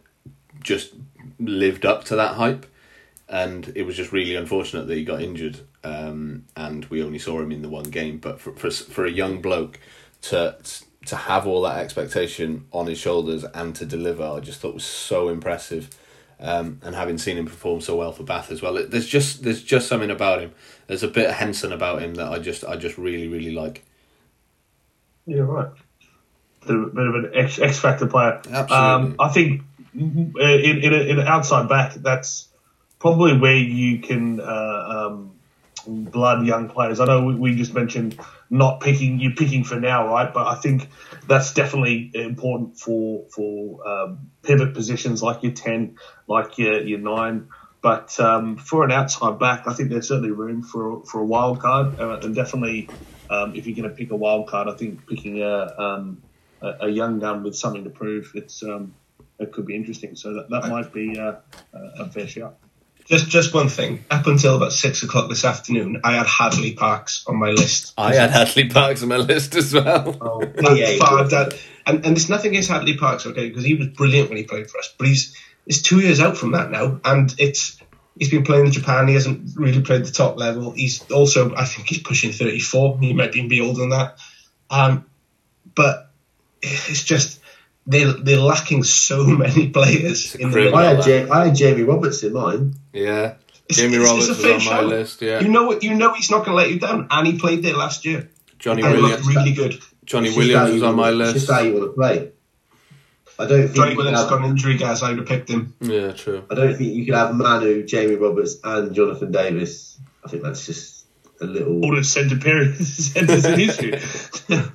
just 0.62 0.92
lived 1.38 1.84
up 1.86 2.04
to 2.04 2.16
that 2.16 2.34
hype, 2.34 2.66
and 3.28 3.72
it 3.74 3.82
was 3.84 3.96
just 3.96 4.12
really 4.12 4.34
unfortunate 4.36 4.86
that 4.86 4.94
he 4.96 5.04
got 5.04 5.22
injured, 5.22 5.58
um, 5.84 6.44
and 6.56 6.84
we 6.86 7.02
only 7.02 7.18
saw 7.18 7.40
him 7.40 7.52
in 7.52 7.62
the 7.62 7.68
one 7.68 7.90
game. 7.90 8.18
But 8.18 8.40
for 8.40 8.52
for 8.52 8.70
for 8.70 9.06
a 9.06 9.10
young 9.10 9.40
bloke 9.40 9.78
to 10.22 10.56
to 11.06 11.16
have 11.16 11.46
all 11.46 11.62
that 11.62 11.78
expectation 11.78 12.66
on 12.72 12.86
his 12.86 12.98
shoulders 12.98 13.44
and 13.54 13.74
to 13.76 13.86
deliver, 13.86 14.24
I 14.24 14.40
just 14.40 14.60
thought 14.60 14.74
was 14.74 14.84
so 14.84 15.28
impressive. 15.28 15.90
Um, 16.42 16.80
and 16.82 16.94
having 16.94 17.18
seen 17.18 17.36
him 17.36 17.44
perform 17.44 17.82
so 17.82 17.96
well 17.96 18.12
for 18.12 18.22
Bath 18.22 18.50
as 18.50 18.62
well, 18.62 18.78
it, 18.78 18.90
there's 18.90 19.06
just 19.06 19.42
there's 19.42 19.62
just 19.62 19.88
something 19.88 20.10
about 20.10 20.40
him. 20.40 20.52
There's 20.86 21.02
a 21.02 21.08
bit 21.08 21.28
of 21.28 21.34
Henson 21.34 21.70
about 21.70 22.00
him 22.00 22.14
that 22.14 22.28
I 22.32 22.38
just 22.38 22.64
I 22.64 22.76
just 22.76 22.96
really 22.96 23.28
really 23.28 23.52
like. 23.52 23.84
yeah, 25.26 25.40
right. 25.40 25.70
bit 26.66 26.76
of, 26.76 26.94
bit 26.94 27.06
of 27.06 27.14
an 27.14 27.30
X, 27.34 27.58
X 27.58 27.78
factor 27.78 28.06
player. 28.06 28.40
Absolutely. 28.50 28.74
Um, 28.74 29.16
I 29.18 29.28
think 29.28 29.62
in, 29.94 30.34
in, 30.38 30.92
a, 30.92 30.96
in 30.96 31.18
an 31.18 31.26
outside 31.26 31.68
back, 31.68 31.94
that's 31.94 32.48
probably 32.98 33.36
where 33.36 33.56
you 33.56 33.98
can 34.00 34.40
uh, 34.40 35.08
um, 35.08 35.29
blood 35.86 36.46
young 36.46 36.68
players. 36.68 37.00
I 37.00 37.06
know 37.06 37.24
we, 37.24 37.54
just 37.54 37.74
mentioned 37.74 38.18
not 38.48 38.80
picking 38.80 39.20
you're 39.20 39.34
picking 39.34 39.64
for 39.64 39.78
now, 39.78 40.08
right? 40.08 40.32
But 40.32 40.46
I 40.46 40.56
think 40.56 40.88
that's 41.26 41.54
definitely 41.54 42.10
important 42.14 42.78
for 42.78 43.26
for 43.30 43.88
um, 43.88 44.30
pivot 44.42 44.74
positions 44.74 45.22
like 45.22 45.42
your 45.42 45.52
ten, 45.52 45.96
like 46.26 46.58
your 46.58 46.80
your 46.82 46.98
nine. 46.98 47.48
But 47.82 48.18
um, 48.20 48.56
for 48.56 48.84
an 48.84 48.92
outside 48.92 49.38
back, 49.38 49.66
I 49.66 49.72
think 49.72 49.90
there's 49.90 50.08
certainly 50.08 50.32
room 50.32 50.62
for 50.62 51.04
for 51.04 51.20
a 51.20 51.26
wild 51.26 51.60
card, 51.60 51.98
uh, 51.98 52.20
and 52.22 52.34
definitely 52.34 52.88
um, 53.30 53.54
if 53.54 53.66
you're 53.66 53.76
going 53.76 53.88
to 53.88 53.94
pick 53.94 54.10
a 54.10 54.16
wild 54.16 54.48
card, 54.48 54.68
I 54.68 54.76
think 54.76 55.06
picking 55.06 55.42
a 55.42 55.74
um, 55.78 56.22
a, 56.60 56.86
a 56.86 56.88
young 56.88 57.20
gun 57.20 57.42
with 57.42 57.56
something 57.56 57.84
to 57.84 57.90
prove, 57.90 58.32
it's 58.34 58.62
um, 58.62 58.94
it 59.38 59.52
could 59.52 59.66
be 59.66 59.74
interesting. 59.74 60.16
So 60.16 60.34
that, 60.34 60.50
that 60.50 60.68
might 60.68 60.92
be 60.92 61.18
uh, 61.18 61.36
a 61.72 62.10
fair 62.10 62.26
shout. 62.26 62.58
Just 63.10 63.28
just 63.28 63.52
one 63.52 63.68
thing. 63.68 64.04
Up 64.08 64.28
until 64.28 64.54
about 64.54 64.72
six 64.72 65.02
o'clock 65.02 65.28
this 65.28 65.44
afternoon, 65.44 66.00
I 66.04 66.12
had 66.12 66.26
Hadleigh 66.28 66.76
Parkes 66.76 67.24
on 67.26 67.36
my 67.38 67.50
list. 67.50 67.92
I 67.98 68.14
had 68.14 68.30
Hadleigh 68.30 68.72
Parkes 68.72 69.02
on 69.02 69.08
my 69.08 69.16
list 69.16 69.56
as 69.56 69.74
well. 69.74 70.16
Oh, 70.20 70.42
yeah, 70.76 70.96
far 70.98 71.26
down. 71.26 71.50
And 71.84 72.06
and 72.06 72.16
there's 72.16 72.28
nothing 72.30 72.52
against 72.52 72.70
Hadleigh 72.70 72.98
Parkes, 72.98 73.26
okay, 73.26 73.48
because 73.48 73.64
he 73.64 73.74
was 73.74 73.88
brilliant 73.88 74.28
when 74.28 74.38
he 74.38 74.44
played 74.44 74.70
for 74.70 74.78
us. 74.78 74.94
But 74.96 75.08
he's 75.08 75.36
he's 75.66 75.82
two 75.82 75.98
years 75.98 76.20
out 76.20 76.36
from 76.36 76.52
that 76.52 76.70
now, 76.70 77.00
and 77.04 77.34
it's 77.36 77.82
he's 78.16 78.30
been 78.30 78.44
playing 78.44 78.66
in 78.66 78.72
Japan. 78.72 79.08
He 79.08 79.14
hasn't 79.14 79.56
really 79.56 79.82
played 79.82 80.04
the 80.04 80.12
top 80.12 80.38
level. 80.38 80.70
He's 80.70 81.02
also 81.10 81.52
I 81.56 81.64
think 81.64 81.88
he's 81.88 82.02
pushing 82.04 82.30
34. 82.30 83.00
He 83.00 83.12
might 83.12 83.34
even 83.34 83.48
be 83.48 83.60
older 83.60 83.80
than 83.80 83.90
that. 83.90 84.18
Um, 84.70 85.06
but 85.74 86.12
it's 86.62 87.02
just 87.02 87.39
they 87.86 88.04
they're 88.04 88.38
lacking 88.40 88.82
so 88.84 89.24
many 89.44 89.70
players 89.70 90.34
in 90.34 90.50
the 90.50 90.56
middle. 90.56 90.76
I 90.76 90.94
had, 90.94 91.06
Ja- 91.06 91.32
I 91.32 91.46
had 91.46 91.54
Jamie 91.54 91.82
Roberts 91.82 92.22
in 92.22 92.32
mine. 92.32 92.74
Yeah. 92.92 93.34
It's- 93.68 93.76
Jamie 93.78 93.96
it's- 93.96 94.08
Roberts 94.08 94.28
it's 94.28 94.38
was 94.38 94.44
on 94.46 94.52
my 94.52 94.58
shout. 94.80 94.86
list, 94.86 95.22
yeah. 95.22 95.40
You 95.40 95.48
know 95.48 95.78
you 95.80 95.94
know 95.94 96.12
he's 96.14 96.30
not 96.30 96.44
going 96.44 96.50
to 96.50 96.54
let 96.62 96.70
you 96.70 96.78
down, 96.80 97.06
and 97.10 97.26
he 97.26 97.38
played 97.38 97.62
there 97.62 97.76
last 97.76 98.04
year. 98.04 98.28
Johnny 98.58 98.82
and 98.82 98.92
Williams. 98.94 99.24
looked 99.24 99.36
really 99.36 99.52
good. 99.54 99.80
Johnny 100.04 100.28
It's 100.28 100.36
Williams 100.36 100.72
was 100.72 100.82
on 100.82 100.96
my 100.96 101.10
list. 101.10 101.34
just 101.34 101.50
how 101.50 101.60
you 101.60 101.72
want 101.74 101.84
to 101.86 101.92
play. 101.92 102.32
I 103.38 103.46
don't 103.46 103.62
think 103.62 103.74
Johnny 103.76 103.90
you 103.92 103.96
Williams 103.96 104.18
have, 104.20 104.28
got 104.28 104.40
an 104.40 104.50
injury, 104.50 104.76
guys. 104.76 105.02
I 105.02 105.10
would 105.10 105.18
have 105.20 105.28
picked 105.28 105.48
him. 105.48 105.74
Yeah, 105.80 106.12
true. 106.12 106.44
I 106.50 106.54
don't 106.54 106.76
think 106.76 106.92
you 106.94 107.06
can 107.06 107.14
have 107.14 107.34
Manu, 107.34 107.84
Jamie 107.86 108.16
Roberts, 108.16 108.56
and 108.62 108.94
Jonathan 108.94 109.32
Davies. 109.32 109.96
I 110.22 110.28
think 110.28 110.42
that's 110.42 110.66
just 110.66 111.06
a 111.40 111.46
little 111.46 111.82
Oldest 111.82 112.12
centre 112.12 112.36
period 112.36 112.76
centres 112.84 113.44
in 113.46 113.58
history. 113.58 114.68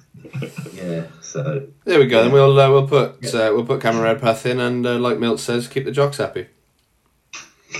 Yeah. 0.74 1.04
So 1.22 1.68
There 1.84 2.00
we 2.00 2.08
go. 2.08 2.24
Then 2.24 2.32
we'll 2.32 2.60
uh, 2.60 2.70
we'll 2.70 2.88
put 2.88 3.24
uh, 3.34 3.52
we'll 3.54 3.66
put 3.66 3.82
Cameron 3.82 4.04
Redpath 4.04 4.46
in, 4.46 4.60
and 4.60 4.86
uh, 4.86 4.98
like 5.00 5.18
Milt 5.20 5.40
says, 5.40 5.68
keep 5.68 5.86
the 5.86 5.92
jocks 5.92 6.18
happy. 6.18 6.48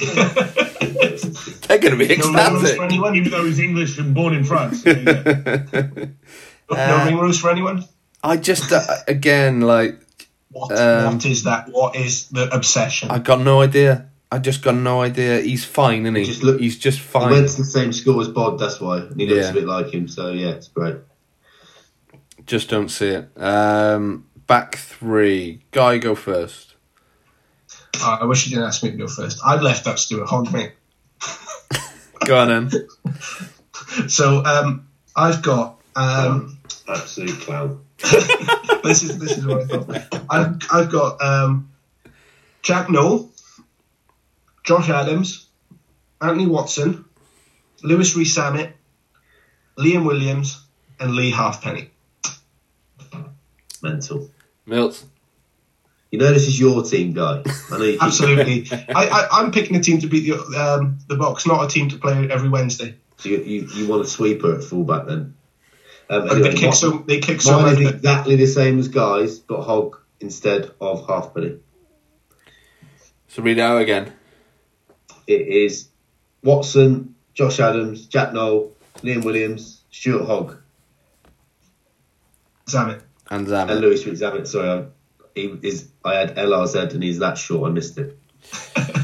They're 1.68 1.80
going 1.80 1.98
to 1.98 2.08
be 2.08 2.16
No 2.18 2.26
ring 2.26 2.34
roast 2.54 2.76
for 2.76 2.84
anyone. 2.84 3.16
Even 3.16 3.32
though 3.32 3.46
he's 3.46 3.60
English 3.60 3.98
and 3.98 4.14
born 4.14 4.34
in 4.34 4.44
France. 4.44 4.84
There 4.84 4.98
you. 4.98 6.14
No 6.70 6.76
Uh, 6.78 7.06
Ringrose 7.06 7.40
for 7.40 7.52
anyone. 7.52 7.86
I 8.24 8.38
just 8.38 8.72
uh, 8.72 8.82
again 9.08 9.62
like 9.62 10.00
What, 10.50 10.72
Um, 10.72 11.14
what 11.14 11.26
is 11.28 11.44
that? 11.44 11.68
What 11.70 11.96
is 11.96 12.28
the 12.30 12.50
obsession? 12.54 13.12
I 13.12 13.20
got 13.20 13.40
no 13.42 13.62
idea. 13.62 14.10
I 14.32 14.40
just 14.40 14.64
got 14.64 14.74
no 14.74 15.04
idea. 15.04 15.42
He's 15.42 15.64
fine, 15.64 16.02
isn't 16.08 16.16
he? 16.16 16.24
Just 16.26 16.42
look- 16.42 16.60
He's 16.60 16.80
just 16.80 16.98
he 16.98 17.04
fine. 17.06 17.30
went 17.30 17.48
to 17.50 17.58
the 17.58 17.66
same 17.66 17.94
school 17.94 18.20
as 18.20 18.30
Bod. 18.30 18.58
That's 18.58 18.82
why, 18.82 18.98
and 18.98 19.20
he 19.20 19.28
looks 19.28 19.44
Yeah. 19.46 19.52
a 19.52 19.54
bit 19.54 19.66
like 19.66 19.94
him. 19.94 20.08
So 20.08 20.32
yeah, 20.32 20.50
it's 20.58 20.68
great. 20.68 20.96
Just 22.46 22.70
don't 22.70 22.90
see 22.90 23.10
it. 23.10 23.30
Um, 23.38 24.28
back 24.48 24.76
three. 24.76 25.62
Guy, 25.72 25.98
go 25.98 26.16
first. 26.16 26.76
Uh, 28.02 28.20
I 28.22 28.26
wish 28.26 28.46
you 28.46 28.52
didn't 28.52 28.68
ask 28.68 28.84
me 28.84 28.92
to 28.92 28.98
go 28.98 29.08
first. 29.08 29.40
I'd 29.46 29.62
left 29.62 29.88
out 29.88 30.00
Stuart 30.00 30.28
Hogg, 30.28 30.52
mate. 30.52 30.74
Go 32.26 32.38
on 32.38 32.48
then. 32.48 32.88
So 34.08 34.44
um, 34.44 34.88
I've 35.16 35.42
got. 35.42 35.80
Um, 35.96 36.60
Absolute 36.88 37.40
clown. 37.40 37.86
this 38.84 39.04
is 39.04 39.18
this 39.20 39.38
is 39.38 39.46
what 39.46 39.62
I 39.62 39.66
thought. 39.66 40.26
I've, 40.30 40.58
I've 40.72 40.92
got 40.92 41.22
um, 41.22 41.72
Jack 42.62 42.90
Nowell, 42.90 43.32
Josh 44.64 44.90
Adams, 44.90 45.48
Anthony 46.22 46.48
Watson, 46.48 47.06
Louis 47.84 48.16
Rees 48.16 48.36
Zammit, 48.36 48.74
Liam 49.78 50.06
Williams, 50.06 50.62
and 51.00 51.16
Lee 51.16 51.32
Halfpenny. 51.32 51.90
Mental. 53.82 54.30
Milt. 54.66 55.04
You 56.12 56.20
know 56.20 56.32
this 56.32 56.48
is 56.48 56.60
your 56.60 56.84
team, 56.84 57.14
guy. 57.14 57.44
I 57.72 57.78
know 57.78 57.98
Absolutely. 58.02 58.68
I, 58.72 59.06
I, 59.08 59.28
I'm 59.32 59.52
picking 59.52 59.76
a 59.76 59.82
team 59.82 60.00
to 60.00 60.08
beat 60.08 60.30
the 60.30 60.38
um, 60.60 61.00
the 61.08 61.16
box, 61.18 61.46
not 61.46 61.66
a 61.66 61.68
team 61.68 61.90
to 61.90 61.98
play 61.98 62.30
every 62.30 62.48
Wednesday. 62.50 62.96
So 63.18 63.30
you, 63.30 63.38
you, 63.40 63.68
you 63.74 63.88
want 63.88 64.04
a 64.04 64.08
sweeper 64.08 64.56
at 64.56 64.64
fullback 64.64 65.08
then? 65.08 65.36
Um, 66.10 66.30
anyway, 66.30 66.42
they 66.52 66.54
kick 66.56 66.70
my- 66.70 66.76
so 66.76 66.92
they 67.00 67.20
kick 67.20 67.42
so 67.42 67.54
mine 67.54 67.74
much. 67.74 67.80
is 67.82 67.90
exactly 67.92 68.36
the 68.38 68.46
same 68.48 68.80
as 68.80 68.88
guys, 68.88 69.40
but 69.40 69.64
Hogg 69.64 69.98
instead 70.22 70.72
of 70.80 71.06
Halfpenny. 71.08 71.60
So 73.28 73.42
read 73.42 73.58
it 73.58 73.62
out 73.62 73.82
again. 73.82 74.14
It 75.28 75.48
is 75.48 75.90
Watson, 76.44 77.16
Josh 77.34 77.60
Adams, 77.60 78.06
Jack 78.06 78.32
Nowell, 78.34 78.74
Liam 79.02 79.26
Williams, 79.26 79.82
Stuart 79.92 80.26
Hogg, 80.26 80.58
Zammit. 82.68 83.02
And 83.30 83.48
and 83.48 83.70
Zammit. 83.70 83.82
Louis 83.82 84.04
Zammit. 84.04 84.48
Sorry, 84.48 84.70
I, 84.70 84.86
he 85.34 85.58
is. 85.64 85.90
I 86.04 86.16
had 86.16 86.36
LRZ 86.36 86.94
and 86.94 87.04
he's 87.04 87.20
that 87.20 87.38
short. 87.38 87.70
I 87.70 87.74
missed 87.74 87.98
it. 87.98 88.18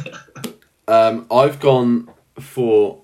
Um, 0.88 1.26
I've 1.32 1.62
gone 1.62 2.10
for 2.38 3.02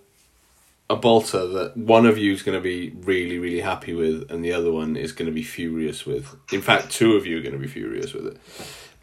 a 0.89 0.97
bolter 0.97 1.47
that 1.47 1.77
one 1.77 2.05
of 2.05 2.17
you 2.17 2.33
is 2.33 2.43
going 2.43 2.57
to 2.57 2.61
be 2.61 2.89
really, 2.89 3.39
really 3.39 3.61
happy 3.61 3.93
with, 3.93 4.29
and 4.29 4.43
the 4.43 4.51
other 4.51 4.73
one 4.73 4.97
is 4.97 5.13
going 5.13 5.27
to 5.27 5.31
be 5.33 5.43
furious 5.43 6.05
with. 6.05 6.35
In 6.51 6.61
fact, 6.61 6.91
two 6.91 7.13
of 7.13 7.25
you 7.25 7.37
are 7.37 7.41
going 7.41 7.53
to 7.53 7.59
be 7.59 7.67
furious 7.67 8.13
with 8.13 8.27
it. 8.27 8.37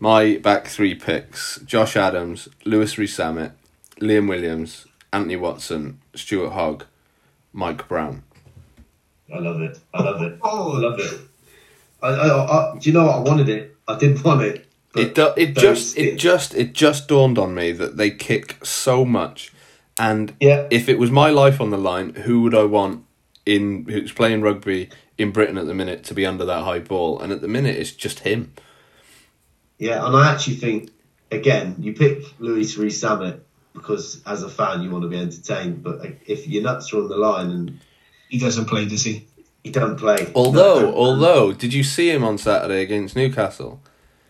My 0.00 0.36
back 0.36 0.66
three 0.66 0.94
picks: 0.94 1.60
Josh 1.60 1.96
Adams, 1.96 2.48
Louis 2.66 2.98
Rees 2.98 3.16
Zammit, 3.16 3.52
Liam 4.00 4.28
Williams, 4.28 4.86
Anthony 5.14 5.36
Watson, 5.36 6.00
Stuart 6.14 6.50
Hogg, 6.50 6.84
Mike 7.54 7.88
Brown. 7.88 8.22
I 9.34 9.38
love 9.38 9.62
it. 9.62 9.78
I 9.94 10.02
love 10.02 10.20
it. 10.20 10.38
Oh. 10.42 10.76
I 10.76 10.80
love 10.80 11.00
it. 11.00 11.20
I, 12.04 12.08
I, 12.10 12.74
I, 12.74 12.78
do 12.78 12.90
you 12.90 12.94
know 12.94 13.04
what? 13.04 13.16
I 13.16 13.18
wanted 13.20 13.48
it. 13.48 13.76
I 13.88 13.98
didn't 13.98 14.22
want 14.24 14.42
it. 14.42 14.66
It 14.96 15.14
do, 15.16 15.32
it 15.36 15.56
just 15.56 15.98
it 15.98 16.16
just 16.16 16.54
it 16.54 16.72
just 16.72 17.08
dawned 17.08 17.36
on 17.38 17.54
me 17.54 17.72
that 17.72 17.96
they 17.96 18.10
kick 18.10 18.64
so 18.64 19.04
much, 19.04 19.52
and 19.98 20.36
Yeah. 20.40 20.68
if 20.70 20.88
it 20.88 20.98
was 21.00 21.10
my 21.10 21.30
life 21.30 21.60
on 21.60 21.70
the 21.70 21.76
line, 21.78 22.14
who 22.14 22.42
would 22.42 22.54
I 22.54 22.62
want 22.64 23.04
in 23.44 23.86
who's 23.86 24.12
playing 24.12 24.42
rugby 24.42 24.90
in 25.18 25.32
Britain 25.32 25.58
at 25.58 25.66
the 25.66 25.74
minute 25.74 26.04
to 26.04 26.14
be 26.14 26.24
under 26.24 26.44
that 26.44 26.62
high 26.62 26.78
ball? 26.78 27.18
And 27.18 27.32
at 27.32 27.40
the 27.40 27.48
minute, 27.48 27.76
it's 27.76 27.90
just 27.90 28.20
him. 28.20 28.52
Yeah, 29.78 30.06
and 30.06 30.14
I 30.16 30.30
actually 30.32 30.56
think 30.56 30.90
again, 31.32 31.74
you 31.80 31.92
pick 31.94 32.22
Louis 32.38 32.76
Rees 32.78 33.02
Zammit 33.02 33.40
because 33.72 34.22
as 34.24 34.44
a 34.44 34.48
fan 34.48 34.82
you 34.82 34.90
want 34.90 35.02
to 35.02 35.08
be 35.08 35.18
entertained. 35.18 35.82
But 35.82 36.06
if 36.26 36.46
your 36.46 36.62
nuts 36.62 36.92
are 36.92 36.98
on 36.98 37.08
the 37.08 37.16
line 37.16 37.50
and 37.50 37.80
He 38.28 38.38
doesn't 38.38 38.66
play, 38.66 38.84
does 38.86 39.02
he? 39.02 39.26
He 39.64 39.70
doesn't 39.70 39.96
play, 39.96 40.30
Although, 40.34 40.80
No, 40.82 40.94
although, 40.94 41.52
did 41.52 41.72
you 41.74 41.82
see 41.82 42.10
him 42.10 42.22
on 42.22 42.38
Saturday 42.38 42.82
against 42.82 43.16
Newcastle? 43.16 43.80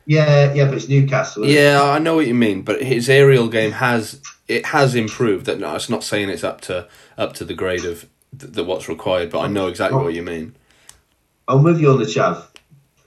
yeah, 0.06 0.52
yeah, 0.54 0.66
but 0.66 0.74
it's 0.74 0.88
Newcastle. 0.88 1.44
isn't 1.44 1.54
it? 1.56 1.60
Yeah, 1.60 1.82
I 1.82 1.98
know 1.98 2.14
what 2.14 2.26
you 2.26 2.34
mean, 2.34 2.62
but 2.62 2.82
his 2.82 3.08
aerial 3.10 3.48
game 3.48 3.72
has 3.72 4.22
it 4.48 4.66
has 4.66 4.94
improved. 4.94 5.46
That 5.46 5.58
no, 5.58 5.74
it's 5.74 5.90
not 5.90 6.04
saying 6.04 6.28
it's 6.30 6.44
up 6.44 6.60
to 6.62 6.86
up 7.18 7.32
to 7.34 7.44
the 7.44 7.54
grade 7.54 7.84
of 7.84 8.06
th- 8.38 8.52
the 8.52 8.62
what's 8.64 8.88
required, 8.88 9.30
but 9.30 9.40
I 9.40 9.48
know 9.48 9.66
exactly 9.66 10.00
what 10.02 10.14
you 10.14 10.22
mean. 10.22 10.54
I'm 11.48 11.62
with 11.62 11.80
you 11.80 11.90
on 11.90 11.98
the 11.98 12.04
chav. 12.04 12.44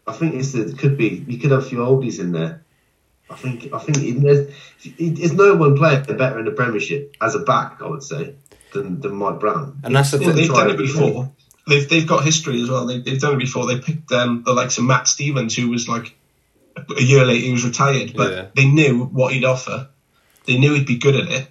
I 0.05 0.13
think 0.13 0.35
it's 0.35 0.53
it 0.53 0.77
could 0.77 0.97
be 0.97 1.23
you 1.27 1.37
could 1.39 1.51
have 1.51 1.61
a 1.63 1.69
few 1.69 1.77
oldies 1.79 2.19
in 2.19 2.31
there. 2.33 2.63
I 3.29 3.35
think 3.35 3.71
I 3.73 3.79
think 3.79 4.21
there's, 4.21 4.53
there's 4.99 5.33
no 5.33 5.55
one 5.55 5.77
playing 5.77 6.03
better 6.05 6.39
in 6.39 6.45
the 6.45 6.51
Premiership 6.51 7.15
as 7.21 7.35
a 7.35 7.39
back. 7.39 7.81
I 7.81 7.87
would 7.87 8.03
say 8.03 8.33
than, 8.73 8.99
than 9.01 9.15
Mike 9.15 9.39
Brown. 9.39 9.79
And 9.83 9.95
that's 9.95 10.11
the 10.11 10.17
Well, 10.17 10.27
thing. 10.29 10.35
they've 10.37 10.49
done 10.49 10.69
it 10.71 10.77
before. 10.77 11.31
They've 11.67 11.87
they've 11.89 12.07
got 12.07 12.23
history 12.23 12.61
as 12.61 12.69
well. 12.69 12.85
They, 12.85 12.99
they've 12.99 13.19
done 13.19 13.33
it 13.35 13.39
before. 13.39 13.65
They 13.67 13.79
picked 13.79 14.11
um, 14.11 14.43
the 14.45 14.53
likes 14.53 14.77
of 14.77 14.85
Matt 14.85 15.07
Stevens, 15.07 15.55
who 15.55 15.69
was 15.69 15.87
like 15.89 16.15
a 16.97 17.01
year 17.01 17.25
later 17.25 17.45
he 17.45 17.51
was 17.51 17.65
retired, 17.65 18.13
but 18.15 18.31
Yeah. 18.31 18.45
they 18.55 18.65
knew 18.67 19.05
what 19.05 19.33
he'd 19.33 19.43
offer. 19.45 19.89
They 20.45 20.57
knew 20.57 20.73
he'd 20.75 20.85
be 20.87 20.97
good 20.97 21.15
at 21.15 21.27
it. 21.29 21.47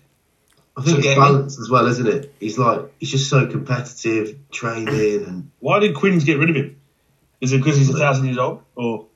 I 0.76 0.82
think 0.82 0.94
So 0.94 0.98
it's 0.98 1.06
get- 1.06 1.18
balance 1.18 1.58
as 1.60 1.68
well, 1.68 1.86
isn't 1.86 2.06
it? 2.06 2.34
He's 2.40 2.58
like 2.58 2.80
he's 2.98 3.10
just 3.10 3.28
so 3.28 3.46
competitive, 3.46 4.36
training, 4.50 5.24
and 5.26 5.50
Why 5.60 5.80
did 5.80 5.94
Quins 5.94 6.24
get 6.24 6.38
rid 6.38 6.50
of 6.50 6.56
him? 6.56 6.76
Is 7.40 7.52
it 7.52 7.58
because 7.58 7.76
he's 7.76 7.90
a 7.90 7.98
thousand 7.98 8.26
years 8.26 8.38
old? 8.38 8.62
Or 8.74 9.06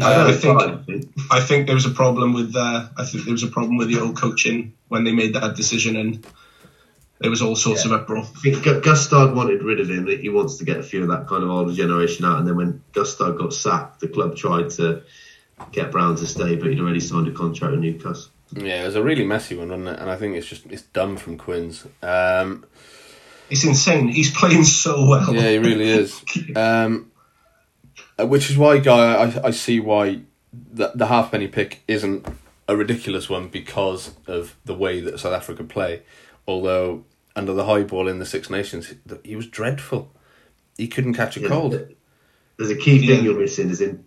I- 0.00 0.12
I 0.28 0.32
35, 0.32 0.40
think- 0.40 0.60
I 0.60 0.82
think. 0.84 1.08
I 1.30 1.40
think 1.40 1.66
there 1.66 1.74
was 1.74 1.86
a 1.86 1.90
problem 1.90 2.32
with 2.34 2.54
uh, 2.56 2.88
I 2.98 3.04
think 3.04 3.24
there 3.24 3.32
was 3.32 3.42
a 3.42 3.48
problem 3.48 3.76
with 3.78 3.88
the 3.88 4.00
old 4.00 4.16
coaching 4.16 4.74
when 4.88 5.04
they 5.04 5.12
made 5.12 5.34
that 5.34 5.56
decision, 5.56 5.96
and 5.96 6.26
there 7.20 7.30
was 7.30 7.42
all 7.42 7.54
sorts 7.54 7.84
of 7.84 7.92
uproar. 7.92 8.22
I 8.22 8.40
think 8.40 8.64
Gu- 8.64 8.80
Gustard 8.80 9.34
wanted 9.34 9.62
rid 9.62 9.78
of 9.80 9.88
him. 9.90 10.06
He 10.06 10.28
wants 10.30 10.56
to 10.56 10.64
get 10.64 10.78
a 10.78 10.82
few 10.82 11.02
of 11.02 11.08
that 11.08 11.28
kind 11.28 11.42
of 11.44 11.50
older 11.50 11.72
generation 11.72 12.24
out. 12.24 12.38
And 12.38 12.48
then 12.48 12.56
when 12.56 12.82
Gustard 12.92 13.36
got 13.38 13.52
sacked, 13.52 14.00
the 14.00 14.08
club 14.08 14.36
tried 14.36 14.70
to 14.70 15.02
get 15.72 15.92
Brown 15.92 16.16
to 16.16 16.26
stay, 16.26 16.56
but 16.56 16.68
he'd 16.68 16.80
already 16.80 17.00
signed 17.00 17.28
a 17.28 17.32
contract 17.32 17.72
with 17.72 17.80
Newcastle. 17.80 18.30
Yeah, 18.52 18.82
it 18.82 18.86
was 18.86 18.96
a 18.96 19.02
really 19.02 19.24
messy 19.24 19.54
one, 19.54 19.68
wasn't 19.68 19.88
it? 19.88 20.00
And 20.00 20.10
I 20.10 20.16
think 20.16 20.34
it's 20.34 20.46
just 20.46 20.66
it's 20.66 20.82
dumb 20.82 21.16
from 21.18 21.36
Quins. 21.36 21.86
Um, 22.02 22.64
It's 23.50 23.64
insane. 23.64 24.08
He's 24.08 24.34
playing 24.34 24.64
so 24.64 25.06
well. 25.06 25.34
yeah, 25.34 25.50
he 25.50 25.58
really 25.58 25.88
is. 26.00 26.22
Um, 26.56 27.12
uh, 28.18 28.26
which 28.26 28.50
is 28.50 28.56
why, 28.56 28.78
guy, 28.78 29.14
I, 29.14 29.48
I 29.48 29.50
see 29.50 29.78
why 29.78 30.20
the 30.52 30.90
the 30.94 31.06
halfpenny 31.06 31.46
pick 31.48 31.82
isn't 31.86 32.26
a 32.66 32.76
ridiculous 32.76 33.28
one 33.28 33.48
because 33.48 34.12
of 34.26 34.56
the 34.64 34.74
way 34.74 35.00
that 35.00 35.20
South 35.20 35.34
Africa 35.34 35.62
play. 35.64 36.02
Although 36.46 37.04
under 37.36 37.52
the 37.52 37.64
high 37.64 37.82
ball 37.84 38.08
in 38.08 38.18
the 38.18 38.26
Six 38.26 38.50
Nations, 38.50 38.92
he 39.24 39.36
was 39.36 39.46
dreadful. 39.46 40.12
He 40.76 40.88
couldn't 40.88 41.14
catch 41.14 41.36
a 41.36 41.40
Yeah, 41.40 41.48
cold. 41.48 41.72
There's 42.56 42.70
a 42.70 42.76
key 42.76 42.98
thing 43.06 43.18
Yeah. 43.24 43.30
you're 43.30 43.38
missing 43.40 43.70
is 43.70 43.80
in 43.80 44.04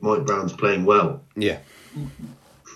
Mike 0.00 0.24
Brown's 0.26 0.52
playing 0.52 0.84
well. 0.84 1.22
Yeah, 1.36 1.58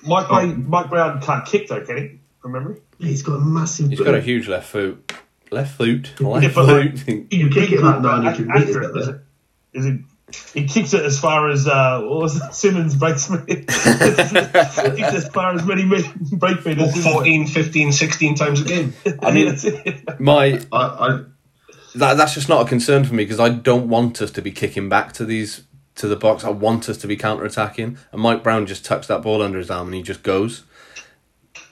Mike, 0.04 0.26
oh. 0.26 0.28
Brown, 0.28 0.68
Mike 0.68 0.88
Brown 0.90 1.20
can't 1.20 1.44
kick 1.46 1.68
though, 1.68 1.84
can 1.84 1.96
he? 1.96 2.20
From 2.40 2.52
memory? 2.52 2.76
He's 2.98 3.22
got 3.22 3.34
a 3.34 3.40
massive. 3.40 3.90
he's 3.90 3.98
boot. 3.98 4.04
got 4.04 4.14
a 4.14 4.20
huge 4.20 4.48
left 4.48 4.68
foot. 4.68 5.12
Left 5.50 5.76
foot. 5.76 6.20
Left 6.20 6.42
Yeah, 6.44 6.52
but 6.54 6.66
like- 6.66 6.98
foot. 6.98 7.32
You 7.32 7.48
kick 7.50 7.72
it 7.72 7.78
about 7.80 8.02
900 8.02 8.48
Accurate, 8.50 8.94
metres. 8.94 8.96
is 8.96 9.08
it? 9.08 9.20
Is 9.74 9.86
it? 9.86 10.00
He 10.52 10.66
kicks 10.66 10.92
it 10.92 11.04
as 11.04 11.18
far 11.18 11.48
as 11.48 11.66
uh, 11.66 12.02
what 12.02 12.20
was 12.20 12.36
it? 12.36 12.52
Simmons 12.54 12.94
breaks 12.96 13.30
me. 13.30 13.38
he 13.48 13.54
kicks 13.64 15.14
as 15.14 15.28
far 15.28 15.54
as 15.54 15.64
many 15.64 15.84
mi- 15.84 16.04
break 16.32 16.64
Or 16.66 16.68
meters. 16.68 17.02
14, 17.02 17.46
15, 17.46 17.92
16 17.92 18.34
times 18.34 18.60
a 18.60 18.64
game. 18.64 18.92
I 19.22 19.30
mean, 19.30 19.56
my 20.18 20.60
I, 20.70 20.76
I, 20.76 21.24
that 21.94 22.16
that's 22.18 22.34
just 22.34 22.48
not 22.48 22.66
a 22.66 22.68
concern 22.68 23.04
for 23.04 23.14
me 23.14 23.24
because 23.24 23.40
I 23.40 23.48
don't 23.48 23.88
want 23.88 24.20
us 24.20 24.30
to 24.32 24.42
be 24.42 24.50
kicking 24.50 24.88
back 24.88 25.12
to 25.14 25.24
these 25.24 25.62
to 25.94 26.06
the 26.06 26.16
box. 26.16 26.44
I 26.44 26.50
want 26.50 26.88
us 26.88 26.98
to 26.98 27.06
be 27.06 27.16
counter 27.16 27.44
attacking. 27.44 27.98
And 28.12 28.20
Mike 28.20 28.42
Brown 28.42 28.66
just 28.66 28.84
tucks 28.84 29.06
that 29.06 29.22
ball 29.22 29.40
under 29.42 29.58
his 29.58 29.70
arm 29.70 29.88
and 29.88 29.94
he 29.94 30.02
just 30.02 30.22
goes, 30.22 30.64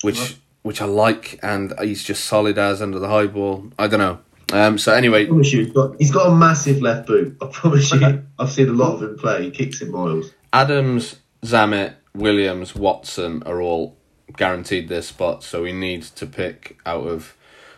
which 0.02 0.38
which 0.62 0.80
I 0.80 0.86
like. 0.86 1.38
And 1.42 1.74
he's 1.80 2.02
just 2.02 2.24
solid 2.24 2.56
as 2.58 2.80
under 2.80 2.98
the 2.98 3.08
high 3.08 3.26
ball. 3.26 3.70
I 3.78 3.86
don't 3.86 4.00
know. 4.00 4.20
Um, 4.52 4.78
so 4.78 4.92
anyway, 4.94 5.24
I 5.24 5.26
promise 5.26 5.52
you, 5.52 5.64
he's 5.64 5.72
got, 5.72 5.96
he's 5.98 6.10
got 6.12 6.28
a 6.28 6.34
massive 6.34 6.80
left 6.80 7.08
boot. 7.08 7.36
I 7.42 7.46
promise 7.46 7.92
you, 7.92 8.22
I've 8.38 8.50
seen 8.50 8.68
a 8.68 8.72
lot 8.72 8.94
of 8.94 9.02
him 9.02 9.18
play. 9.18 9.44
He 9.44 9.50
kicks 9.50 9.82
it 9.82 9.90
miles. 9.90 10.32
Adams, 10.52 11.16
Zammit, 11.42 11.94
Williams, 12.14 12.74
Watson 12.74 13.42
are 13.44 13.60
all 13.60 13.96
guaranteed 14.36 14.88
their 14.88 15.02
spots. 15.02 15.46
So 15.46 15.62
we 15.62 15.72
need 15.72 16.02
to 16.02 16.26
pick 16.26 16.78
out 16.86 17.06
of 17.06 17.36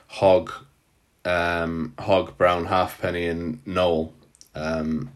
Hogg, 0.08 0.52
um, 1.24 1.94
Hogg, 1.98 2.36
Brown, 2.36 2.66
Halfpenny, 2.66 3.26
and 3.26 3.66
Nowell. 3.66 4.12
Um, 4.54 5.10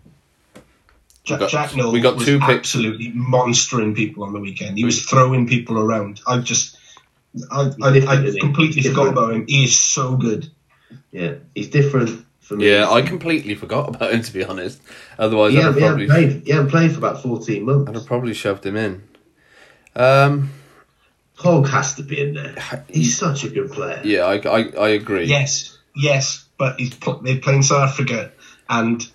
Jack, 1.24 1.40
got- 1.40 1.50
Jack 1.50 1.76
Nowell 1.76 1.92
we 1.92 2.00
got 2.00 2.16
was 2.16 2.24
two 2.24 2.38
picks. 2.40 2.50
absolutely 2.74 3.12
monstering 3.14 3.94
people 3.94 4.24
on 4.24 4.32
the 4.32 4.40
weekend. 4.40 4.78
He 4.78 4.84
was 4.84 5.02
throwing 5.04 5.46
people 5.46 5.78
around. 5.78 6.20
I 6.26 6.38
just, 6.38 6.78
I, 7.50 7.70
I, 7.82 7.88
I 8.06 8.38
completely 8.40 8.80
He's 8.82 8.88
forgot 8.88 9.08
about 9.08 9.34
him. 9.34 9.46
He 9.46 9.64
is 9.64 9.78
so 9.78 10.16
good. 10.16 10.50
Yeah, 11.12 11.34
he's 11.54 11.68
different 11.68 12.24
from 12.40 12.58
me. 12.58 12.70
yeah, 12.70 12.90
I 12.90 13.02
completely 13.02 13.54
forgot 13.54 13.94
about 13.94 14.12
him 14.12 14.22
to 14.22 14.32
be 14.32 14.44
honest. 14.44 14.80
Otherwise, 15.18 15.54
yeah, 15.54 15.60
I'd 15.60 15.64
have 15.64 15.74
he, 15.76 15.80
hasn't 15.82 16.08
probably, 16.08 16.26
played, 16.28 16.46
he 16.46 16.52
hasn't 16.52 16.70
played 16.70 16.90
for 16.92 16.98
about 16.98 17.22
14 17.22 17.64
months. 17.64 17.88
I'd 17.88 17.94
have 17.94 18.06
probably 18.06 18.34
shoved 18.34 18.66
him 18.66 18.76
in. 18.76 19.02
Um, 19.94 20.50
Hogg 21.36 21.68
has 21.68 21.94
to 21.96 22.02
be 22.02 22.20
in 22.20 22.34
there. 22.34 22.84
He's 22.88 23.16
such 23.18 23.44
a 23.44 23.48
good 23.48 23.70
player. 23.72 24.00
yeah, 24.04 24.22
I, 24.22 24.36
I, 24.36 24.70
I 24.70 24.88
agree. 24.90 25.24
Yes, 25.24 25.78
yes, 25.94 26.48
but 26.58 26.78
he's 26.80 26.94
pl- 26.94 27.20
they're 27.20 27.38
playing 27.38 27.62
South 27.62 27.90
Africa, 27.90 28.32
and 28.68 29.06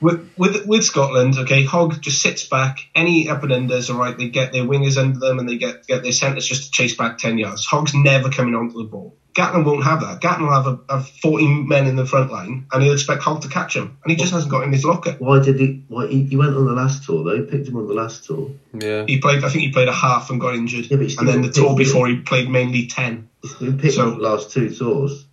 with 0.00 0.30
with 0.36 0.66
with 0.66 0.84
Scotland, 0.84 1.38
okay, 1.38 1.64
Hogg 1.64 2.00
just 2.00 2.20
sits 2.22 2.48
back. 2.48 2.80
Any 2.94 3.28
up 3.28 3.42
and 3.42 3.52
unders, 3.52 3.92
all 3.92 3.98
right, 3.98 4.16
they 4.16 4.28
get 4.28 4.52
their 4.52 4.64
wingers 4.64 4.98
under 4.98 5.18
them, 5.18 5.38
and 5.38 5.48
they 5.48 5.56
get 5.56 5.86
get 5.86 6.02
their 6.02 6.12
centres 6.12 6.46
just 6.46 6.64
to 6.64 6.70
chase 6.70 6.96
back 6.96 7.18
ten 7.18 7.38
yards. 7.38 7.64
Hogg's 7.64 7.94
never 7.94 8.30
coming 8.30 8.54
onto 8.54 8.78
the 8.78 8.84
ball. 8.84 9.16
Gatland 9.38 9.64
won't 9.64 9.84
have 9.84 10.00
that. 10.00 10.20
Gatland 10.20 10.40
will 10.48 10.62
have 10.62 10.66
a, 10.66 10.92
have 10.92 11.08
14 11.08 11.68
men 11.68 11.86
in 11.86 11.94
the 11.94 12.04
front 12.04 12.32
line, 12.32 12.66
and 12.72 12.82
he'll 12.82 12.92
expect 12.92 13.22
Hogg 13.22 13.42
to 13.42 13.48
catch 13.48 13.76
him, 13.76 13.96
and 14.02 14.10
he 14.10 14.16
just 14.16 14.32
hasn't 14.32 14.50
got 14.50 14.64
in 14.64 14.72
his 14.72 14.84
locker. 14.84 15.12
Why 15.20 15.40
did 15.40 15.60
he? 15.60 15.84
Why 15.86 16.08
he, 16.08 16.24
he 16.24 16.36
went 16.36 16.56
on 16.56 16.64
the 16.64 16.72
last 16.72 17.04
tour 17.04 17.22
though? 17.22 17.36
He 17.36 17.48
picked 17.48 17.68
him 17.68 17.76
on 17.76 17.86
the 17.86 17.94
last 17.94 18.24
tour. 18.24 18.50
Yeah. 18.74 19.04
He 19.06 19.20
played, 19.20 19.44
I 19.44 19.48
think 19.48 19.62
he 19.62 19.70
played 19.72 19.86
a 19.86 19.92
half 19.92 20.30
and 20.30 20.40
got 20.40 20.56
injured, 20.56 20.90
Yeah, 20.90 20.96
but 20.96 21.04
he's 21.04 21.18
and 21.18 21.28
then 21.28 21.42
the 21.42 21.52
tour 21.52 21.76
big, 21.76 21.86
before 21.86 22.08
he 22.08 22.16
played 22.16 22.50
mainly 22.50 22.88
ten. 22.88 23.28
He's 23.42 23.54
picked 23.54 23.94
So- 23.94 24.10
the 24.10 24.16
last 24.16 24.50
two 24.50 24.74
tours. 24.74 25.24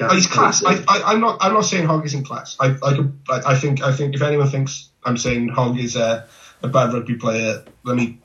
Oh, 0.00 0.14
he's 0.14 0.26
class. 0.26 0.62
I, 0.62 0.84
I, 0.88 1.02
I'm 1.12 1.20
not. 1.20 1.38
I'm 1.40 1.54
not 1.54 1.62
saying 1.64 1.86
Hogg 1.86 2.04
isn't 2.04 2.24
class. 2.24 2.56
I, 2.60 2.76
I, 2.82 2.94
could, 2.96 3.18
I, 3.30 3.40
I 3.52 3.54
think. 3.54 3.82
I 3.82 3.92
think 3.92 4.14
if 4.14 4.20
anyone 4.20 4.48
thinks 4.48 4.90
I'm 5.02 5.16
saying 5.16 5.48
Hogg 5.48 5.78
is 5.78 5.96
a, 5.96 6.26
a 6.62 6.68
bad 6.68 6.92
rugby 6.92 7.14
player, 7.14 7.64
let 7.82 7.96
me 7.96 8.18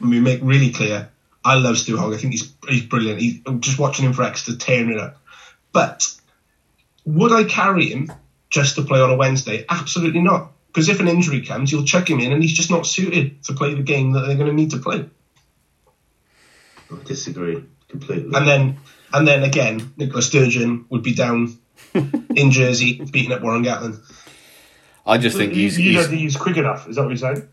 let 0.00 0.08
me 0.08 0.20
make 0.20 0.40
really 0.42 0.70
clear. 0.70 1.10
I 1.44 1.54
love 1.56 1.76
Stu 1.76 1.96
Hogg. 1.96 2.14
I 2.14 2.16
think 2.16 2.32
he's 2.32 2.52
he's 2.68 2.84
brilliant. 2.84 3.20
He's 3.20 3.40
I'm 3.46 3.60
just 3.60 3.78
watching 3.78 4.04
him 4.04 4.12
for 4.12 4.22
Exeter 4.22 4.56
tearing 4.56 4.90
it 4.90 4.98
up. 4.98 5.20
But 5.72 6.06
would 7.04 7.32
I 7.32 7.44
carry 7.44 7.86
him 7.86 8.10
just 8.48 8.76
to 8.76 8.82
play 8.82 9.00
on 9.00 9.10
a 9.10 9.16
Wednesday? 9.16 9.64
Absolutely 9.68 10.22
not. 10.22 10.52
Because 10.68 10.88
if 10.88 11.00
an 11.00 11.08
injury 11.08 11.42
comes, 11.42 11.70
you'll 11.70 11.84
chuck 11.84 12.08
him 12.10 12.18
in, 12.18 12.32
and 12.32 12.42
he's 12.42 12.52
just 12.52 12.70
not 12.70 12.86
suited 12.86 13.44
to 13.44 13.52
play 13.52 13.74
the 13.74 13.82
game 13.82 14.12
that 14.12 14.26
they're 14.26 14.36
going 14.36 14.48
to 14.48 14.52
need 14.52 14.70
to 14.70 14.78
play. 14.78 15.08
I 16.90 17.02
disagree 17.04 17.62
completely. 17.88 18.30
And 18.34 18.46
then, 18.46 18.78
and 19.12 19.26
then 19.28 19.44
again, 19.44 19.92
Nicola 19.96 20.22
Sturgeon 20.22 20.86
would 20.88 21.02
be 21.02 21.14
down 21.14 21.58
in 21.94 22.50
Jersey 22.50 23.04
beating 23.04 23.32
up 23.32 23.42
Warren 23.42 23.64
Gatland. 23.64 24.00
I 25.06 25.18
just 25.18 25.36
think 25.36 25.54
you, 25.54 25.62
he's, 25.62 25.78
you 25.78 25.92
he's 25.92 26.00
don't 26.00 26.10
think 26.10 26.20
he's 26.22 26.36
quick 26.36 26.56
enough? 26.56 26.88
Is 26.88 26.96
that 26.96 27.02
what 27.02 27.10
you're 27.10 27.18
saying? 27.18 27.48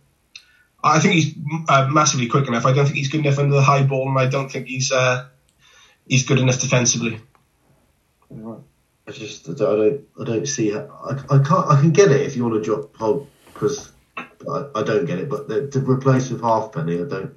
I 0.83 0.99
think 0.99 1.13
he's 1.13 1.35
uh, 1.69 1.87
massively 1.91 2.27
quick 2.27 2.47
enough. 2.47 2.65
I 2.65 2.73
don't 2.73 2.85
think 2.85 2.97
he's 2.97 3.09
good 3.09 3.25
enough 3.25 3.37
under 3.37 3.55
the 3.55 3.61
high 3.61 3.83
ball, 3.83 4.09
and 4.09 4.17
I 4.17 4.27
don't 4.27 4.51
think 4.51 4.67
he's 4.67 4.91
uh, 4.91 5.27
he's 6.07 6.25
good 6.25 6.39
enough 6.39 6.59
defensively. 6.59 7.19
I 9.07 9.11
just 9.11 9.49
I 9.49 9.53
don't, 9.53 9.73
I 9.73 9.75
don't, 9.75 10.01
I 10.21 10.23
don't 10.23 10.47
see 10.47 10.71
how, 10.71 10.87
I, 11.03 11.35
I 11.35 11.39
can't 11.39 11.67
I 11.67 11.79
can 11.79 11.91
get 11.91 12.11
it 12.11 12.21
if 12.21 12.35
you 12.35 12.43
want 12.43 12.55
to 12.55 12.61
drop 12.61 12.95
Hogg 12.95 13.27
because 13.45 13.91
I, 14.17 14.65
I 14.75 14.83
don't 14.83 15.05
get 15.05 15.19
it 15.19 15.29
but 15.29 15.47
the, 15.47 15.67
to 15.67 15.79
replace 15.79 16.29
with 16.29 16.41
Halfpenny 16.41 17.01
I 17.01 17.07
don't 17.07 17.35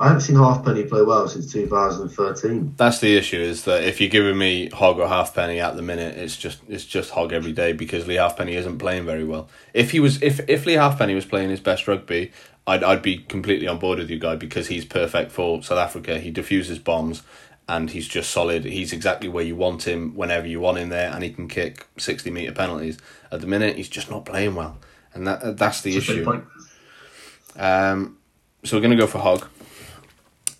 I 0.00 0.06
haven't 0.08 0.20
seen 0.20 0.36
Halfpenny 0.36 0.84
play 0.84 1.02
well 1.02 1.26
since 1.26 1.52
2013 1.52 2.74
That's 2.76 3.00
the 3.00 3.16
issue 3.16 3.40
is 3.40 3.64
that 3.64 3.82
if 3.84 4.00
you're 4.00 4.10
giving 4.10 4.38
me 4.38 4.68
Hogg 4.68 4.98
or 4.98 5.08
Halfpenny 5.08 5.60
at 5.60 5.74
the 5.74 5.82
minute, 5.82 6.16
it's 6.16 6.36
just 6.36 6.60
it's 6.68 6.84
just 6.84 7.10
Hogg 7.10 7.32
every 7.32 7.52
day 7.52 7.72
because 7.72 8.06
Lee 8.06 8.14
Halfpenny 8.14 8.54
isn't 8.54 8.78
playing 8.78 9.06
very 9.06 9.24
well. 9.24 9.48
If 9.74 9.90
he 9.90 9.98
was 9.98 10.22
if 10.22 10.40
if 10.48 10.66
Lee 10.66 10.74
Halfpenny 10.74 11.14
was 11.14 11.24
playing 11.24 11.50
his 11.50 11.58
best 11.58 11.88
rugby, 11.88 12.30
I'd 12.68 12.84
I'd 12.84 13.02
be 13.02 13.18
completely 13.18 13.66
on 13.66 13.78
board 13.78 13.98
with 13.98 14.10
you 14.10 14.18
guy 14.18 14.36
because 14.36 14.68
he's 14.68 14.84
perfect 14.84 15.32
for 15.32 15.62
South 15.62 15.78
Africa. 15.78 16.18
He 16.20 16.30
diffuses 16.30 16.78
bombs 16.78 17.22
and 17.68 17.90
he's 17.90 18.06
just 18.08 18.30
solid. 18.30 18.64
He's 18.64 18.92
exactly 18.92 19.28
where 19.28 19.44
you 19.44 19.56
want 19.56 19.86
him 19.86 20.14
whenever 20.14 20.46
you 20.46 20.60
want 20.60 20.78
him 20.78 20.88
there, 20.88 21.10
and 21.12 21.22
he 21.24 21.30
can 21.30 21.48
kick 21.48 21.86
sixty 21.98 22.30
meter 22.30 22.52
penalties. 22.52 22.98
At 23.32 23.40
the 23.40 23.46
minute, 23.46 23.76
he's 23.76 23.88
just 23.88 24.10
not 24.10 24.24
playing 24.24 24.54
well, 24.54 24.78
and 25.14 25.26
that 25.26 25.56
that's 25.58 25.80
the 25.82 25.94
That's 25.94 26.08
issue. 26.08 26.42
Um, 27.56 28.16
so 28.64 28.76
we're 28.76 28.82
gonna 28.82 28.96
go 28.96 29.06
for 29.06 29.18
Hogg, 29.18 29.46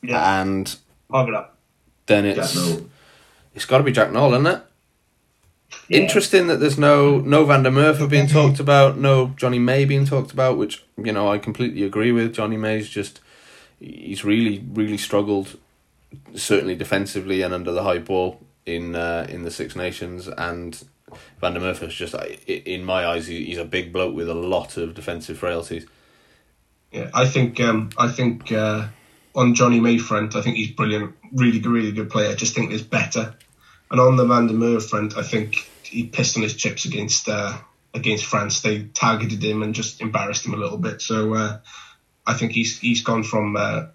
Yeah, 0.03 0.41
and 0.43 0.77
hog 1.11 1.29
it 1.29 1.35
up. 1.35 1.57
then 2.07 2.25
it's. 2.27 2.57
It's 3.55 3.65
got 3.65 3.79
to 3.79 3.85
be 3.85 3.91
Jack 3.91 4.13
Nowell, 4.13 4.35
isn't 4.35 4.47
it? 4.47 4.63
Yeah. 5.89 6.01
Interesting 6.01 6.49
that 6.49 6.57
there's 6.61 6.79
no 6.79 7.19
no 7.21 7.45
Van 7.47 7.63
der 7.63 7.71
Merwe 7.71 8.09
being 8.11 8.27
talked 8.27 8.61
about, 8.61 8.99
no 8.99 9.29
Johnny 9.37 9.59
May 9.59 9.85
being 9.87 10.05
talked 10.05 10.33
about, 10.33 10.59
which 10.59 10.85
you 11.03 11.13
know 11.13 11.31
I 11.33 11.39
completely 11.39 11.83
agree 11.83 12.13
with. 12.13 12.35
Johnny 12.35 12.57
May's 12.59 12.89
just 12.89 13.21
he's 13.81 14.23
really 14.25 14.65
really 14.73 14.99
struggled, 14.99 15.57
certainly 16.35 16.75
defensively 16.75 17.41
and 17.43 17.55
under 17.55 17.73
the 17.73 17.83
high 17.85 17.99
ball 18.01 18.41
in 18.67 18.95
uh, 18.97 19.27
in 19.31 19.45
the 19.45 19.51
Six 19.51 19.75
Nations, 19.77 20.29
and 20.29 20.83
Van 21.41 21.55
der 21.55 21.61
Merwe's 21.61 21.95
just 21.95 22.15
I- 22.15 22.37
i- 22.47 22.63
in 22.67 22.85
my 22.85 23.07
eyes 23.07 23.27
he's 23.27 23.57
a 23.57 23.65
big 23.65 23.91
bloke 23.93 24.15
with 24.15 24.29
a 24.29 24.35
lot 24.35 24.77
of 24.77 24.95
defensive 24.95 25.39
frailties. 25.39 25.87
Yeah, 26.93 27.09
I 27.15 27.27
think 27.27 27.61
um, 27.61 27.89
I 27.97 28.09
think 28.09 28.53
uh, 28.53 28.89
on 29.35 29.55
Johnny 29.55 29.81
May 29.81 29.97
front, 29.97 30.37
I 30.37 30.43
think 30.43 30.57
he's 30.57 30.71
brilliant, 30.71 31.15
really 31.33 31.61
really 31.61 31.93
good 31.93 32.11
player. 32.11 32.31
I 32.31 32.35
just 32.35 32.55
think 32.55 32.69
there's 32.69 32.83
better. 32.83 33.35
And 33.91 34.01
on 34.01 34.17
the 34.17 34.27
Van 34.27 34.49
der 34.49 34.53
Merwe 34.53 34.83
front, 34.87 35.17
I 35.17 35.23
think 35.23 35.67
he 35.89 36.05
pissed 36.05 36.37
on 36.37 36.43
his 36.43 36.55
chips 36.55 36.85
against 36.85 37.29
uh, 37.29 37.57
against 37.95 38.25
France. 38.25 38.61
They 38.61 38.85
targeted 38.85 39.43
him 39.43 39.63
and 39.63 39.75
just 39.75 40.01
embarrassed 40.01 40.45
him 40.47 40.55
a 40.55 40.57
little 40.59 40.79
bit. 40.79 41.01
So 41.03 41.35
uh, 41.35 41.59
I 42.27 42.35
think 42.35 42.53
he's 42.53 42.79
he's 42.79 43.03
gone 43.03 43.23
from 43.25 43.57
uh, 43.57 43.87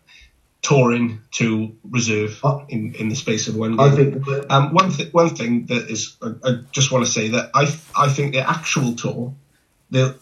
touring 0.61 1.21
to 1.31 1.75
reserve 1.89 2.39
Oh. 2.43 2.65
in, 2.69 2.95
in 2.95 3.09
the 3.09 3.15
space 3.15 3.47
of 3.47 3.55
one 3.55 3.75
game. 3.77 3.79
I 3.79 3.91
think 3.95 4.27
Um, 4.49 4.73
one 4.73 4.91
th- 4.91 5.13
one 5.13 5.35
thing 5.35 5.65
that 5.67 5.89
is, 5.89 6.15
I, 6.21 6.29
I 6.49 6.51
just 6.71 6.91
want 6.91 7.05
to 7.05 7.11
say 7.11 7.29
that 7.29 7.51
I 7.53 7.63
I 7.95 8.09
think 8.09 8.33
the 8.33 8.49
actual 8.49 8.95
tour, 8.95 9.33
the 9.91 10.15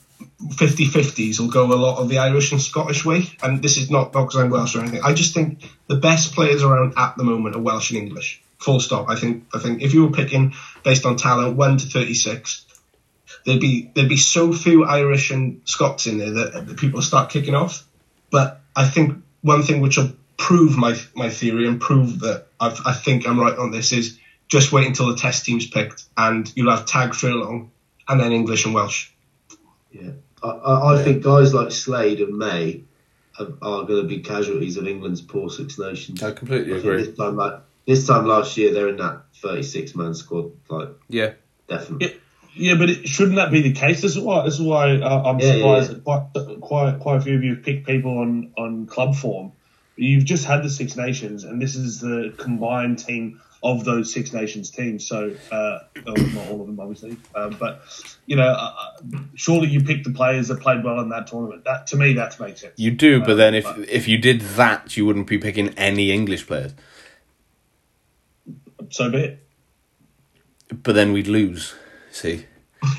50-50s 0.50 1.40
will 1.40 1.48
go 1.50 1.66
a 1.72 1.76
lot 1.76 1.98
of 2.00 2.10
the 2.10 2.20
Irish 2.20 2.52
and 2.52 2.62
Scottish 2.62 3.06
way. 3.06 3.30
And 3.42 3.62
this 3.62 3.78
is 3.78 3.90
not 3.90 4.12
because 4.12 4.36
I'm 4.36 4.50
Welsh 4.50 4.76
or 4.76 4.82
anything. 4.82 5.02
I 5.04 5.14
just 5.14 5.34
think 5.34 5.64
the 5.88 5.96
best 5.96 6.34
players 6.36 6.64
around 6.64 6.94
at 6.98 7.18
the 7.18 7.24
moment 7.24 7.56
are 7.56 7.60
Welsh 7.62 7.92
and 7.92 8.00
English. 8.00 8.42
Full 8.62 8.80
stop. 8.80 9.10
I 9.10 9.16
think. 9.16 9.46
I 9.54 9.60
think 9.60 9.82
if 9.82 9.94
you 9.94 10.06
were 10.06 10.12
picking 10.12 10.54
based 10.84 11.06
on 11.06 11.18
talent, 11.18 11.58
one 11.58 11.78
to 11.78 11.86
thirty-six, 11.86 12.66
there'd 13.46 13.60
be 13.60 13.92
there'd 13.94 14.08
be 14.08 14.18
so 14.18 14.54
few 14.54 14.86
Irish 14.86 15.32
and 15.32 15.62
Scots 15.66 16.08
in 16.08 16.18
there 16.18 16.32
that, 16.32 16.68
that 16.68 16.78
people 16.78 17.02
start 17.02 17.32
kicking 17.32 17.56
off. 17.56 17.86
But 18.30 18.62
I 18.76 18.86
think 18.86 19.24
one 19.42 19.64
thing 19.64 19.82
which 19.82 19.98
will 19.98 20.14
prove 20.38 20.78
my 20.78 20.96
my 21.16 21.30
theory 21.30 21.68
and 21.68 21.80
prove 21.80 22.20
that 22.22 22.48
I've, 22.60 22.80
I 22.86 22.94
think 22.94 23.28
I'm 23.28 23.40
right 23.40 23.58
on 23.58 23.72
this 23.72 23.92
is 23.92 24.20
just 24.48 24.72
wait 24.72 24.88
until 24.88 25.08
the 25.08 25.16
test 25.16 25.46
team's 25.46 25.68
picked 25.68 26.04
and 26.16 26.52
you'll 26.56 26.72
have 26.72 26.86
Tadhg 26.86 27.16
Furlong 27.16 27.72
and 28.08 28.20
then 28.20 28.32
English 28.32 28.66
and 28.66 28.74
Welsh. 28.74 29.10
Yeah, 29.92 30.12
I, 30.44 30.48
I, 30.50 30.94
I 30.96 31.04
think 31.04 31.24
guys 31.24 31.54
like 31.54 31.72
Slade 31.72 32.22
and 32.22 32.38
May 32.38 32.84
are, 33.40 33.48
are 33.62 33.86
going 33.86 34.02
to 34.02 34.08
be 34.08 34.20
casualties 34.20 34.78
of 34.78 34.88
England's 34.88 35.22
poor 35.22 35.50
Six 35.50 35.78
Nations. 35.80 36.22
I 36.24 36.32
completely 36.32 36.74
I 36.74 36.76
think 36.76 36.86
agree. 36.86 37.04
This 37.06 37.18
time, 37.18 37.36
like, 37.36 37.62
this 37.88 38.06
time 38.08 38.26
last 38.26 38.58
year, 38.58 38.74
they're 38.74 38.90
in 38.90 38.98
that 38.98 39.24
36 39.42 39.96
man 39.96 40.14
squad. 40.14 40.52
Like, 40.70 40.90
Yeah. 41.10 41.34
definitely. 41.68 42.18
Yeah, 42.54 42.76
but 42.76 42.90
it, 42.90 43.08
shouldn't 43.08 43.38
that 43.38 43.50
be 43.52 43.62
the 43.62 43.72
case? 43.72 44.02
This 44.02 44.18
is 44.18 44.20
why. 44.20 44.44
This 44.44 44.56
is 44.56 44.62
why 44.62 44.98
uh, 44.98 45.24
I'm 45.24 45.40
Yeah, 45.40 45.54
surprised 45.54 45.92
yeah, 45.92 45.96
that 45.96 46.04
quite, 46.04 46.60
quite 46.62 47.00
quite 47.00 47.18
a 47.18 47.22
few 47.22 47.36
of 47.36 47.44
you 47.46 47.56
have 47.56 47.64
picked 47.64 47.88
people 47.88 48.18
on 48.20 48.52
on 48.58 48.88
club 48.88 49.16
form. 49.16 49.54
You've 49.96 50.26
just 50.26 50.44
had 50.46 50.62
the 50.64 50.70
Six 50.70 50.98
Nations, 50.98 51.46
and 51.46 51.62
this 51.62 51.76
is 51.76 52.02
the 52.02 52.34
combined 52.38 53.00
team 53.00 53.40
of 53.64 53.86
those 53.86 54.12
Six 54.14 54.34
Nations 54.34 54.70
teams. 54.70 55.08
So, 55.08 55.34
uh, 55.50 55.80
well, 56.06 56.16
not 56.18 56.48
all 56.50 56.60
of 56.62 56.68
them, 56.68 56.78
obviously, 56.80 57.16
uh, 57.34 57.52
but 57.52 57.84
you 58.26 58.36
know, 58.36 58.48
uh, 58.50 58.74
uh, 59.14 59.20
surely 59.36 59.70
you 59.70 59.82
picked 59.86 60.04
the 60.04 60.12
players 60.12 60.50
that 60.50 60.60
played 60.60 60.84
well 60.84 61.00
in 61.00 61.08
that 61.10 61.28
tournament. 61.28 61.64
That 61.64 61.88
to 61.88 61.96
me, 61.96 62.14
that 62.14 62.38
makes 62.38 62.60
sense. 62.62 62.74
You 62.76 62.92
do, 62.92 63.22
but 63.22 63.30
Uh, 63.32 63.36
then 63.36 63.56
if 63.56 63.64
but- 63.64 63.88
if 63.88 64.10
you 64.10 64.18
did 64.18 64.42
that, 64.58 64.98
you 64.98 65.06
wouldn't 65.06 65.28
be 65.28 65.38
picking 65.38 65.70
any 65.78 66.12
English 66.12 66.48
players. 66.48 66.74
So 68.92 69.10
be 69.10 69.18
it. 69.20 69.48
But 70.84 70.94
then 70.96 71.12
we'd 71.14 71.28
lose. 71.28 71.74
See, 72.12 72.46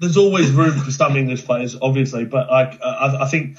there's 0.00 0.16
always 0.16 0.50
room 0.50 0.78
for 0.80 0.90
some 0.90 1.16
English 1.16 1.44
players, 1.44 1.76
obviously, 1.80 2.24
but 2.24 2.48
like 2.50 2.78
uh, 2.82 2.86
I, 3.18 3.24
I 3.24 3.28
think 3.28 3.58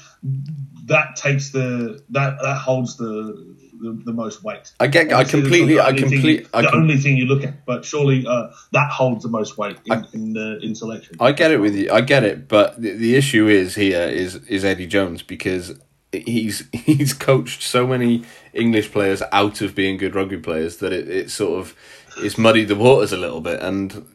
that 0.86 1.16
takes 1.16 1.50
the 1.50 2.02
that 2.10 2.38
that 2.42 2.56
holds 2.56 2.96
the 2.96 3.56
the, 3.80 4.02
the 4.06 4.12
most 4.12 4.42
weight. 4.44 4.72
I 4.78 4.88
get- 4.88 5.10
I 5.10 5.20
Obviously, 5.22 5.40
that's 5.40 5.48
completely- 5.48 5.78
I 5.80 5.88
only 5.88 6.00
thing- 6.02 6.10
complete- 6.10 6.52
the 6.52 6.62
com- 6.68 6.82
only 6.82 6.98
thing 6.98 7.16
you 7.16 7.24
look 7.24 7.42
at, 7.44 7.64
but 7.64 7.82
surely 7.84 8.26
uh, 8.26 8.48
that 8.72 8.90
holds 8.90 9.22
the 9.22 9.30
most 9.30 9.56
weight 9.56 9.78
in, 9.86 9.92
I- 9.92 10.04
in 10.12 10.32
the 10.34 10.58
in 10.62 10.74
selection. 10.74 11.16
I 11.18 11.32
get 11.32 11.50
it 11.50 11.58
with 11.60 11.74
you. 11.74 11.90
I 11.90 12.02
get 12.02 12.22
it, 12.24 12.46
but 12.48 12.80
the, 12.80 12.92
the 12.92 13.16
issue 13.16 13.48
is 13.48 13.74
here 13.76 14.02
is 14.02 14.34
is 14.48 14.64
Eddie 14.64 14.86
Jones 14.86 15.22
because 15.22 15.78
he's 16.12 16.68
he's 16.72 17.12
coached 17.14 17.62
so 17.62 17.86
many 17.86 18.24
English 18.52 18.90
players 18.92 19.22
out 19.32 19.60
of 19.60 19.74
being 19.74 19.96
good 19.96 20.14
rugby 20.14 20.38
players 20.38 20.78
that 20.78 20.92
it, 20.92 21.08
it 21.08 21.30
sort 21.30 21.60
of 21.60 21.74
it's 22.18 22.36
muddied 22.38 22.68
the 22.68 22.76
waters 22.76 23.12
a 23.12 23.16
little 23.16 23.40
bit. 23.40 23.60
And 23.60 24.06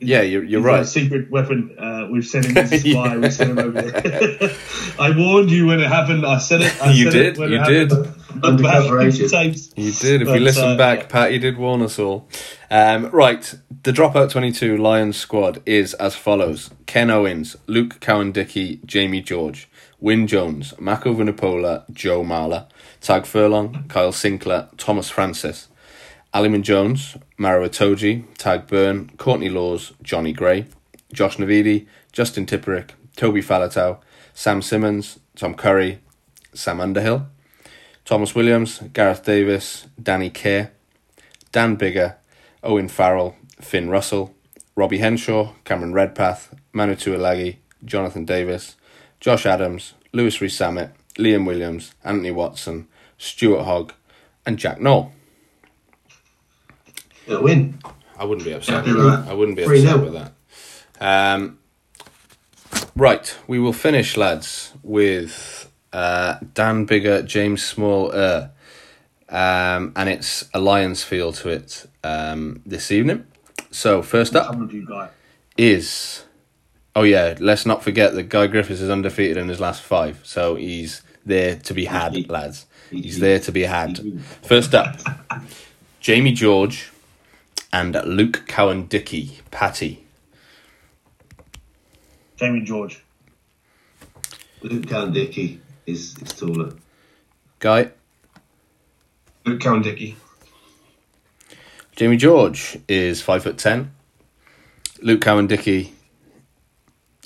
yeah, 0.00 0.22
you're 0.22 0.42
you're 0.42 0.60
He's 0.60 0.66
a 0.66 0.72
right. 0.72 0.86
secret 0.86 1.30
weapon. 1.30 1.76
Uh, 1.78 2.08
we've 2.10 2.26
sent 2.26 2.46
him 2.46 2.56
as 2.56 2.72
a 2.72 2.78
spy. 2.90 3.16
We 3.16 3.30
sent 3.30 3.50
him 3.50 3.58
over 3.58 3.82
there. 3.82 4.56
I 4.98 5.16
warned 5.16 5.50
you 5.50 5.66
when 5.68 5.80
it 5.80 5.88
happened. 5.88 6.26
I 6.26 6.38
said 6.38 6.62
it. 6.62 6.82
I 6.82 6.90
You 6.92 7.04
said 7.04 7.12
did, 7.12 7.26
It 7.26 7.38
when 7.38 7.50
you 7.52 7.60
it 7.60 7.66
did. 7.66 7.90
happened. 7.92 8.14
Undercover 8.42 8.96
About 8.98 9.06
agent. 9.08 9.30
tapes. 9.30 9.70
You 9.76 9.92
did. 9.92 10.22
If 10.22 10.28
But, 10.28 10.34
you 10.34 10.40
listen 10.40 10.70
uh, 10.70 10.76
back, 10.76 11.30
you 11.32 11.38
did 11.38 11.58
warn 11.58 11.82
us 11.82 11.98
all. 11.98 12.26
Um, 12.70 13.10
right, 13.10 13.54
the 13.82 13.92
dropout 13.92 14.30
twenty-two 14.30 14.78
Lions 14.78 15.18
squad 15.18 15.62
is 15.66 15.92
as 15.94 16.16
follows: 16.16 16.70
Ken 16.86 17.10
Owens, 17.10 17.56
Luke 17.66 18.00
Cowan-Dickie, 18.00 18.80
Jamie 18.86 19.20
George, 19.20 19.68
Wyn 20.00 20.26
Jones, 20.26 20.72
Mako 20.80 21.12
Vunipola, 21.14 21.84
Joe 21.92 22.24
Marler, 22.24 22.66
Tadhg 23.02 23.26
Furlong, 23.26 23.84
Kyle 23.88 24.12
Sinckler, 24.12 24.68
Tomas 24.76 25.10
Francis, 25.10 25.66
Alun 26.32 26.52
Wyn 26.52 26.62
Jones, 26.62 27.16
Maro 27.36 27.66
Itoje, 27.68 28.24
Tadhg 28.38 28.68
Beirne, 28.68 29.16
Courtney 29.16 29.48
Lawes, 29.48 29.92
Jonny 30.02 30.32
Gray, 30.32 30.66
Josh 31.12 31.36
Navidi, 31.36 31.88
Justin 32.12 32.46
Tipuric, 32.46 32.90
Toby 33.16 33.42
Faletau, 33.42 33.98
Sam 34.34 34.62
Simmonds, 34.62 35.18
Tom 35.34 35.54
Curry, 35.54 35.98
Sam 36.54 36.80
Underhill, 36.80 37.26
Tomos 38.04 38.36
Williams, 38.36 38.80
Gareth 38.92 39.24
Davies, 39.24 39.86
Danny 40.00 40.30
Care, 40.30 40.70
Dan 41.50 41.76
Biggar, 41.76 42.16
Owen 42.62 42.88
Farrell, 42.88 43.34
Finn 43.60 43.90
Russell, 43.90 44.32
Robbie 44.76 44.98
Henshaw, 44.98 45.52
Cameron 45.64 45.92
Redpath, 45.92 46.54
Manu 46.72 46.94
Tuilagi, 46.94 47.56
Jonathan 47.84 48.24
Davies, 48.24 48.76
Josh 49.18 49.44
Adams, 49.44 49.94
Louis 50.12 50.40
Rees 50.40 50.56
Zammit, 50.56 50.92
Liam 51.18 51.46
Williams, 51.46 51.94
Anthony 52.04 52.30
Watson, 52.30 52.86
Stuart 53.22 53.62
Hogg, 53.62 53.92
and 54.44 54.58
Jack 54.58 54.80
Nowell. 54.80 55.12
Yeah, 57.26 57.38
win. 57.38 57.78
I 58.18 58.24
wouldn't 58.24 58.44
be 58.44 58.52
upset 58.52 58.84
with 58.84 58.96
that. 58.96 59.26
I 59.28 59.32
wouldn't 59.32 59.56
be 59.56 59.62
upset 59.62 60.00
with 60.00 60.14
that. 60.14 60.32
Um, 61.00 61.58
right, 62.96 63.36
we 63.46 63.60
will 63.60 63.72
finish, 63.72 64.16
lads, 64.16 64.72
with 64.82 65.70
uh, 65.92 66.38
Dan 66.54 66.84
Biggar, 66.86 67.24
James 67.24 67.64
Small, 67.64 68.12
uh, 68.12 68.48
um, 69.28 69.92
and 69.94 70.08
it's 70.08 70.48
a 70.52 70.60
Lions 70.60 71.04
feel 71.04 71.32
to 71.32 71.48
it 71.48 71.86
um, 72.02 72.60
this 72.66 72.90
evening. 72.90 73.24
So 73.70 74.02
first 74.02 74.34
up 74.34 74.48
Come 74.48 74.60
with 74.60 74.72
you, 74.72 74.86
guy. 74.86 75.10
is, 75.56 76.24
oh 76.96 77.04
yeah, 77.04 77.36
let's 77.38 77.64
not 77.66 77.84
forget 77.84 78.14
that 78.14 78.24
Guy 78.24 78.48
Griffiths 78.48 78.80
is 78.80 78.90
undefeated 78.90 79.36
in 79.36 79.48
his 79.48 79.60
last 79.60 79.80
five, 79.82 80.20
so 80.24 80.56
he's 80.56 81.02
there 81.24 81.56
to 81.56 81.72
be 81.72 81.84
had, 81.84 82.28
lads. 82.28 82.66
He's 82.92 83.18
there 83.18 83.40
to 83.40 83.52
be 83.52 83.62
had. 83.62 84.00
First 84.42 84.74
up, 84.74 84.96
Jamie 86.00 86.32
George 86.32 86.90
and 87.72 87.94
Luke 88.04 88.44
Cowan 88.46 88.86
Dickie, 88.86 89.40
Patty. 89.50 90.04
Jamie 92.36 92.60
George. 92.62 93.02
Luke 94.62 94.88
Cowan-Dickie 94.88 95.60
is, 95.86 96.16
is 96.18 96.32
taller. 96.34 96.74
Guy, 97.58 97.90
Luke 99.44 99.60
Cowan-Dickie. 99.60 100.16
Jamie 101.96 102.16
George 102.16 102.78
is 102.88 103.20
five 103.22 103.42
foot 103.42 103.58
ten. 103.58 103.92
Luke 105.00 105.20
Cowan 105.20 105.46
Dickie 105.46 105.94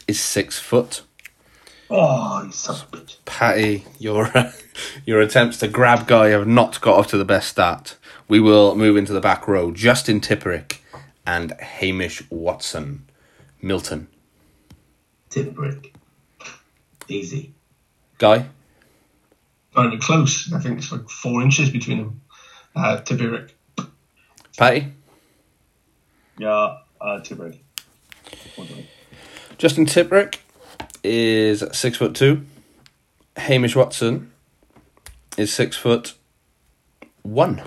is 0.09 0.21
six 0.21 0.59
foot. 0.59 1.03
Oh, 1.91 2.43
you 2.45 2.53
son 2.53 2.77
of 2.77 2.83
a 2.83 2.97
bitch. 2.97 3.17
Patty, 3.25 3.85
your 3.99 4.31
your 5.05 5.21
attempts 5.21 5.59
to 5.59 5.69
grab 5.69 6.07
Guy 6.07 6.29
have 6.29 6.47
not 6.47 6.81
got 6.81 6.99
off 6.99 7.09
to 7.09 7.17
the 7.19 7.25
best 7.25 7.49
start. 7.49 7.97
We 8.29 8.41
will 8.41 8.75
move 8.75 8.97
into 8.97 9.13
the 9.13 9.21
back 9.21 9.47
row. 9.47 9.71
Justin 9.73 10.21
Tipuric 10.21 10.79
and 11.27 11.53
Hamish 11.61 12.23
Watson. 12.31 13.09
Milton. 13.63 14.09
Tipuric. 15.31 15.93
Easy. 17.09 17.53
Guy, 18.19 18.47
Not 19.77 19.87
even 19.87 19.99
close. 20.01 20.53
I 20.53 20.59
think 20.61 20.79
it's 20.79 20.91
like 20.91 21.09
four 21.09 21.43
inches 21.43 21.69
between 21.71 21.99
them. 21.99 22.21
Uh, 22.75 23.01
Tipuric. 23.05 23.51
Patty, 24.57 24.93
Yeah, 26.39 26.79
uh, 27.01 27.21
Tipuric. 27.21 27.59
Justin 29.59 29.85
Tipuric 29.87 30.39
is 31.05 31.63
six 31.73 31.99
foot 31.99 32.15
two. 32.15 32.47
Hamish 33.37 33.77
Watson 33.77 34.33
is 35.37 35.53
six 35.53 35.77
foot 35.77 36.15
one. 37.23 37.63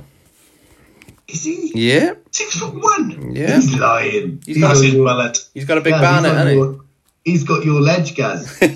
Is 1.28 1.44
he? 1.44 1.72
Yeah, 1.76 2.14
Six 2.32 2.58
foot 2.60 2.74
one. 2.74 3.36
yeah. 3.36 3.56
He's 3.56 3.76
lying. 3.76 4.42
He's 4.46 4.60
got 4.60 4.70
That's 4.70 4.82
a- 4.82 4.86
his 4.86 4.96
mullet. 4.96 5.38
He's 5.54 5.66
got 5.66 5.78
a 5.78 5.82
big 5.82 5.94
Gaz, 5.94 6.02
barnet, 6.02 6.32
he's 6.32 6.32
got 6.32 6.38
hasn't 6.38 6.52
he? 6.52 6.58
your- 6.58 6.80
He's 7.26 7.44
got 7.44 7.66
your 7.66 7.82
ledge, 7.82 8.16
Gaz. 8.16 8.58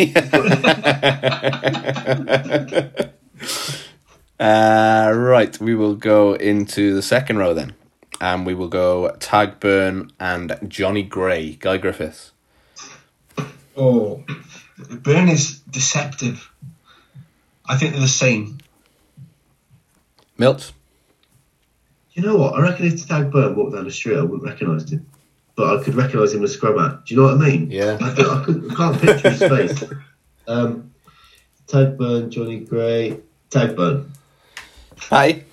Uh, 4.39 5.11
right, 5.15 5.57
we 5.59 5.75
will 5.75 5.95
go 5.95 6.33
into 6.33 6.93
the 6.93 7.01
second 7.01 7.37
row 7.37 7.53
then. 7.53 7.73
And 8.19 8.45
we 8.45 8.53
will 8.53 8.67
go 8.67 9.15
Tadhg 9.19 9.59
Beirne 9.59 10.11
and 10.19 10.57
Jonny 10.67 11.03
Gray, 11.03 11.53
Guy 11.55 11.77
Griffiths. 11.77 12.31
Oh, 13.77 14.23
Beirne 14.77 15.31
is 15.31 15.59
deceptive. 15.59 16.49
I 17.65 17.77
think 17.77 17.91
they're 17.93 18.01
the 18.01 18.07
same. 18.07 18.57
Milt, 20.43 20.73
You 22.11 22.21
know 22.21 22.35
what? 22.35 22.55
I 22.55 22.61
reckon 22.61 22.85
if 22.87 23.07
Tadhg 23.07 23.31
Beirne 23.31 23.55
walked 23.55 23.73
down 23.75 23.85
the 23.85 23.91
street, 23.91 24.17
I 24.17 24.21
wouldn't 24.23 24.43
recognise 24.43 24.91
him. 24.91 25.05
But 25.55 25.79
I 25.79 25.83
could 25.83 25.95
recognise 25.95 26.33
him 26.33 26.43
as 26.43 26.53
Scrum 26.53 26.77
Hat. 26.77 27.05
Do 27.05 27.13
you 27.15 27.21
know 27.21 27.27
what 27.33 27.41
I 27.41 27.49
mean? 27.49 27.71
Yeah. 27.71 27.97
I, 28.01 28.09
I, 28.11 28.43
couldn't- 28.43 28.69
I 28.71 28.75
can't 28.75 29.01
picture 29.01 29.29
his 29.29 29.39
face. 29.39 29.83
Um, 30.45 30.91
Tadhg 31.67 31.95
Beirne, 31.95 32.29
Jonny 32.29 32.59
Gray. 32.59 33.19
Tadhg 33.51 33.75
Beirne. 33.75 34.09
Patty, 34.97 35.45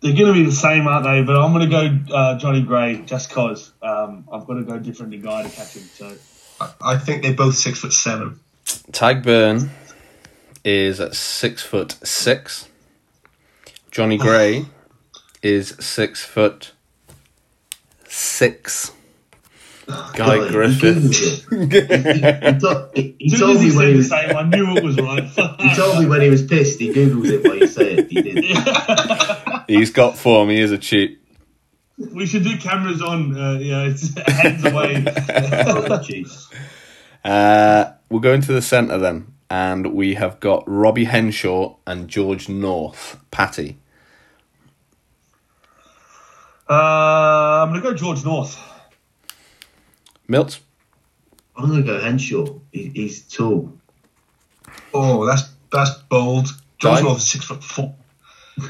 They're 0.00 0.12
going 0.14 0.26
to 0.26 0.32
be 0.32 0.44
the 0.44 0.52
same, 0.52 0.86
aren't 0.86 1.04
they? 1.04 1.22
But 1.22 1.34
I'm 1.36 1.52
going 1.52 1.68
to 1.68 2.04
go 2.06 2.14
uh, 2.14 2.38
Jonny 2.38 2.62
Gray 2.62 3.02
just 3.04 3.30
cause 3.30 3.72
um, 3.82 4.28
I've 4.32 4.46
got 4.46 4.54
to 4.54 4.62
go 4.62 4.78
different 4.78 5.10
to 5.10 5.18
Guy 5.18 5.42
to 5.42 5.48
catch 5.48 5.74
him. 5.74 5.82
So 5.82 6.14
I, 6.60 6.70
I 6.94 6.98
think 6.98 7.22
they're 7.24 7.34
both 7.34 7.56
six 7.56 7.80
foot 7.80 7.92
seven. 7.92 8.38
Tadhg 8.92 9.24
Beirne 9.24 9.70
is 10.64 11.00
at 11.00 11.16
six 11.16 11.62
foot 11.62 11.96
six. 12.04 12.67
Jonny 13.90 14.16
Gray 14.18 14.66
is 15.42 15.68
six 15.80 16.24
foot 16.24 16.72
six. 18.06 18.92
Guy 19.86 20.12
God, 20.14 20.44
he 20.46 20.50
Griffith. 20.50 21.14
He, 21.14 21.56
he- 21.56 23.16
he 23.18 23.32
As 23.32 23.38
soon 23.38 23.38
told 23.38 23.60
me 23.62 23.74
when 23.76 23.88
he 23.88 23.94
was. 23.96 24.08
same, 24.10 24.36
I 24.36 24.42
knew 24.42 24.76
it 24.76 24.84
was 24.84 24.96
right. 24.98 25.24
He 25.60 25.74
told 25.74 26.00
me 26.00 26.06
when 26.06 26.20
he 26.20 26.28
was 26.28 26.42
pissed. 26.44 26.78
He 26.78 26.92
googled 26.92 27.26
it 27.30 27.42
while 27.44 27.54
he 27.56 27.66
said 27.66 27.98
it. 28.00 28.10
He 28.10 28.20
did. 28.22 28.44
He's 29.68 29.90
got 29.90 30.16
form. 30.18 30.50
He 30.50 30.60
is 30.60 30.72
a 30.72 30.78
cheat. 30.78 31.20
we 31.96 32.26
should 32.26 32.44
do 32.44 32.56
cameras 32.58 33.00
on. 33.02 33.34
Uh, 33.36 33.52
yeah, 33.60 33.84
it's 33.88 34.14
hands 34.30 34.64
away. 34.64 35.04
Oh, 35.06 35.98
jeez. 36.04 36.52
Uh, 37.24 37.92
we'll 38.10 38.20
go 38.20 38.32
into 38.34 38.52
the 38.52 38.62
centre 38.62 38.98
then, 38.98 39.26
and 39.50 39.94
we 39.94 40.14
have 40.14 40.40
got 40.40 40.64
Robbie 40.66 41.04
Henshaw 41.04 41.76
and 41.86 42.08
George 42.08 42.48
North. 42.48 43.18
Patty. 43.30 43.78
Uh, 46.68 47.64
I'm 47.64 47.68
gonna 47.68 47.80
go 47.80 47.94
George 47.94 48.24
North. 48.24 48.58
Milt. 50.26 50.60
I'm 51.56 51.68
gonna 51.70 51.82
go 51.82 51.98
Henshaw. 52.00 52.58
He, 52.72 52.90
he's 52.94 53.22
tall. 53.22 53.72
Oh, 54.92 55.26
that's 55.26 55.48
that's 55.72 55.90
bold. 56.10 56.48
George 56.78 56.98
Guy? 56.98 57.02
North 57.02 57.18
is 57.18 57.28
six 57.28 57.44
foot 57.44 57.64
four. 57.64 57.94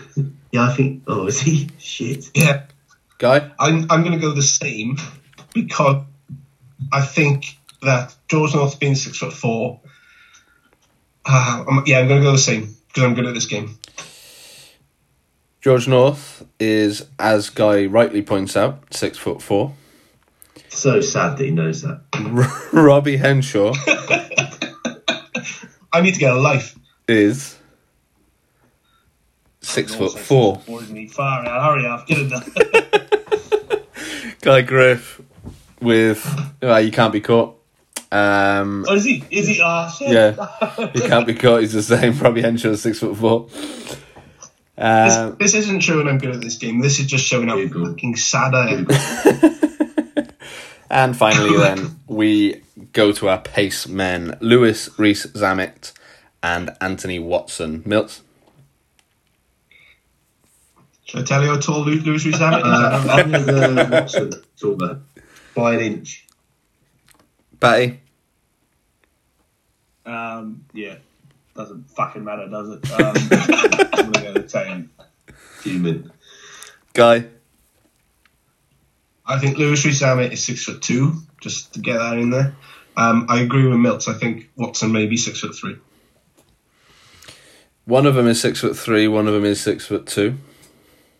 Yeah, 0.50 0.62
I 0.62 0.74
think. 0.74 1.02
Oh, 1.06 1.26
is 1.26 1.40
he? 1.40 1.68
Shit. 1.78 2.30
Yeah, 2.34 2.64
Guy. 3.18 3.50
I'm 3.58 3.86
I'm 3.90 4.02
going 4.02 4.12
to 4.12 4.18
go 4.18 4.32
the 4.32 4.42
same 4.42 4.96
because 5.52 6.04
I 6.90 7.02
think 7.02 7.58
that 7.82 8.14
George 8.28 8.54
North 8.54 8.80
being 8.80 8.94
six 8.94 9.18
foot 9.18 9.32
four. 9.32 9.80
Uh, 11.28 11.64
I'm, 11.68 11.82
yeah, 11.86 11.98
I'm 11.98 12.08
going 12.08 12.20
to 12.20 12.26
go 12.26 12.32
the 12.32 12.38
same 12.38 12.74
because 12.88 13.02
I'm 13.02 13.14
good 13.14 13.26
at 13.26 13.34
this 13.34 13.46
game. 13.46 13.78
George 15.60 15.86
North 15.86 16.46
is, 16.58 17.06
as 17.18 17.50
Guy 17.50 17.84
rightly 17.84 18.22
points 18.22 18.56
out, 18.56 18.94
six 18.94 19.18
foot 19.18 19.42
four. 19.42 19.74
So 20.70 21.00
sad 21.00 21.36
that 21.36 21.44
he 21.44 21.50
knows 21.50 21.82
that. 21.82 22.00
Robbie 22.72 23.16
Henshaw 23.16 23.74
I 25.92 26.00
need 26.00 26.14
to 26.14 26.20
get 26.20 26.32
a 26.32 26.40
life. 26.40 26.78
is 27.08 27.56
six 29.60 29.94
foot 29.94 30.18
four. 30.18 30.60
Four, 30.60 30.82
isn't? 30.82 31.08
Far 31.08 31.44
out. 31.44 31.62
Hurry 31.62 31.86
up. 31.86 32.06
Get 32.06 32.18
it 32.18 32.30
done. 32.30 33.82
Guy 34.40 34.62
Griff 34.62 35.20
with 35.80 36.24
well, 36.62 36.80
you 36.80 36.92
can't 36.92 37.12
be 37.12 37.20
caught. 37.20 37.57
Um, 38.10 38.86
oh, 38.88 38.94
is 38.94 39.04
he? 39.04 39.22
Is 39.30 39.48
he? 39.48 39.60
Ah, 39.62 39.88
shit. 39.90 40.10
yeah, 40.10 40.90
he 40.92 41.00
can't 41.00 41.26
be 41.26 41.34
caught. 41.34 41.60
He's 41.60 41.74
the 41.74 41.82
same. 41.82 42.18
Robbie 42.18 42.40
Henshaw 42.42 42.70
is 42.70 42.82
six 42.82 42.98
foot 43.00 43.16
four. 43.16 43.48
This, 43.48 45.16
Um, 45.16 45.36
this 45.38 45.54
isn't 45.54 45.80
showing 45.80 46.06
I'm 46.08 46.18
good 46.18 46.34
at 46.34 46.40
this 46.40 46.56
game. 46.56 46.80
This 46.80 47.00
is 47.00 47.06
just 47.06 47.24
showing 47.24 47.48
how 47.48 47.56
Google. 47.56 47.86
fucking 47.86 48.16
sad 48.16 48.54
I 48.54 48.84
and 50.90 51.16
finally, 51.16 51.56
then 51.58 52.00
we 52.06 52.62
go 52.92 53.12
to 53.12 53.28
our 53.28 53.40
pace 53.40 53.86
men: 53.88 54.38
Louis 54.40 54.88
Rees 54.98 55.26
Zammit 55.26 55.92
and 56.42 56.70
Anthony 56.80 57.18
Watson. 57.18 57.82
Milt. 57.84 58.22
Should 61.04 61.20
I 61.20 61.24
tell 61.24 61.42
you 61.42 61.48
how 61.48 61.58
tall 61.58 61.84
Louis 61.84 62.24
Rees 62.24 62.36
Zammit 62.36 62.60
is? 62.60 62.64
Uh, 62.64 63.06
I'm 63.10 63.30
gonna 63.32 63.84
go 63.84 63.90
Watson. 63.90 64.32
Taller 64.58 65.00
by 65.54 65.74
an 65.74 65.80
inch. 65.80 66.27
Patty. 67.60 68.00
Um, 70.06 70.64
yeah. 70.72 70.96
Doesn't 71.54 71.90
fucking 71.90 72.24
matter, 72.24 72.48
does 72.48 72.70
it? 72.70 72.90
Um, 72.92 73.14
I'm 73.92 74.12
gonna 74.12 74.32
go 74.32 74.40
the 74.40 74.48
same. 74.48 74.90
Human. 75.62 76.12
Guy. 76.94 77.26
I 79.26 79.38
think 79.38 79.58
Louis 79.58 79.84
Rees 79.84 80.00
Zammit 80.00 80.32
is 80.32 80.44
six 80.44 80.64
foot 80.64 80.80
two, 80.80 81.14
just 81.40 81.74
to 81.74 81.80
get 81.80 81.98
that 81.98 82.16
in 82.16 82.30
there. 82.30 82.56
Um, 82.96 83.26
I 83.28 83.40
agree 83.40 83.66
with 83.66 83.78
Milts. 83.78 84.08
I 84.08 84.14
think 84.14 84.50
Watson 84.56 84.92
may 84.92 85.06
be 85.06 85.16
six 85.16 85.40
foot 85.40 85.54
three. 85.54 85.76
One 87.84 88.06
of 88.06 88.14
them 88.14 88.26
is 88.26 88.40
six 88.40 88.60
foot 88.60 88.76
three. 88.76 89.08
One 89.08 89.26
of 89.26 89.34
them 89.34 89.44
is 89.44 89.60
six 89.60 89.86
foot 89.86 90.06
two. 90.06 90.38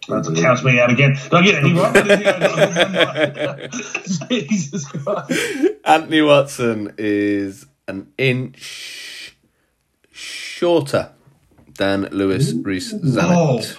That 0.09 0.39
counts 0.41 0.65
me 0.65 0.81
out 0.81 0.91
again. 0.91 1.17
Don't 1.31 1.45
get 1.45 1.63
any 1.63 1.75
right. 1.75 3.71
Jesus 4.29 4.87
Christ. 4.89 5.33
Anthony 5.85 6.23
Watson 6.23 6.95
is 6.97 7.67
an 7.87 8.13
inch 8.17 9.37
shorter 10.11 11.13
than 11.77 12.09
Louis 12.11 12.55
Rees 12.55 12.93
Zammit. 12.95 13.77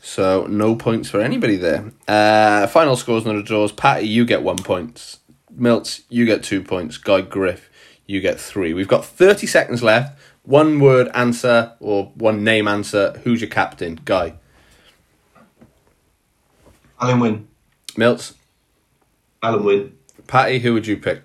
So 0.00 0.46
no 0.46 0.74
points 0.74 1.10
for 1.10 1.20
anybody 1.20 1.56
there. 1.56 1.92
Uh, 2.06 2.66
final 2.66 2.96
scores, 2.96 3.24
not 3.26 3.36
a 3.36 3.42
draws. 3.42 3.72
Patty, 3.72 4.08
you 4.08 4.24
get 4.24 4.42
one 4.42 4.56
point. 4.56 5.18
Milts, 5.50 6.02
you 6.08 6.24
get 6.24 6.42
two 6.42 6.62
points. 6.62 6.96
Guy 6.96 7.20
Griff, 7.20 7.70
you 8.06 8.20
get 8.20 8.40
three. 8.40 8.72
We've 8.72 8.88
got 8.88 9.04
30 9.04 9.46
seconds 9.46 9.82
left. 9.82 10.18
One 10.42 10.80
word 10.80 11.08
answer 11.12 11.72
or 11.78 12.12
one 12.14 12.42
name 12.42 12.66
answer. 12.68 13.20
Who's 13.24 13.42
your 13.42 13.50
captain? 13.50 14.00
Guy. 14.04 14.34
Alun 17.00 17.20
Wyn. 17.20 17.48
Milts. 17.96 18.34
Alun 19.42 19.64
Wyn. 19.64 19.92
Patty, 20.26 20.58
who 20.58 20.74
would 20.74 20.86
you 20.86 20.96
pick? 20.96 21.22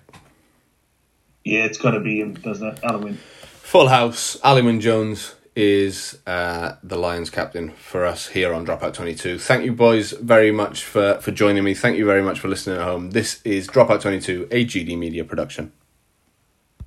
Yeah, 1.44 1.64
it's 1.64 1.78
got 1.78 1.92
to 1.92 2.00
be 2.00 2.20
him, 2.20 2.34
doesn't 2.34 2.66
it? 2.66 2.80
Alun 2.82 3.04
Wyn. 3.04 3.14
Full 3.16 3.88
house. 3.88 4.36
Alun 4.44 4.80
Jones 4.80 5.34
is 5.56 6.18
uh, 6.26 6.76
the 6.82 6.96
Lions 6.96 7.30
captain 7.30 7.70
for 7.70 8.04
us 8.04 8.28
here 8.28 8.52
on 8.52 8.66
Dropout 8.66 8.94
22. 8.94 9.38
Thank 9.38 9.64
you, 9.64 9.72
boys, 9.72 10.12
very 10.12 10.50
much 10.50 10.84
for, 10.84 11.20
for 11.20 11.30
joining 11.30 11.64
me. 11.64 11.74
Thank 11.74 11.96
you 11.96 12.04
very 12.04 12.22
much 12.22 12.40
for 12.40 12.48
listening 12.48 12.76
at 12.76 12.84
home. 12.84 13.10
This 13.10 13.40
is 13.44 13.68
Dropout 13.68 14.00
22, 14.00 14.48
a 14.50 14.64
GD 14.64 14.96
Media 14.98 15.24
production. 15.24 15.72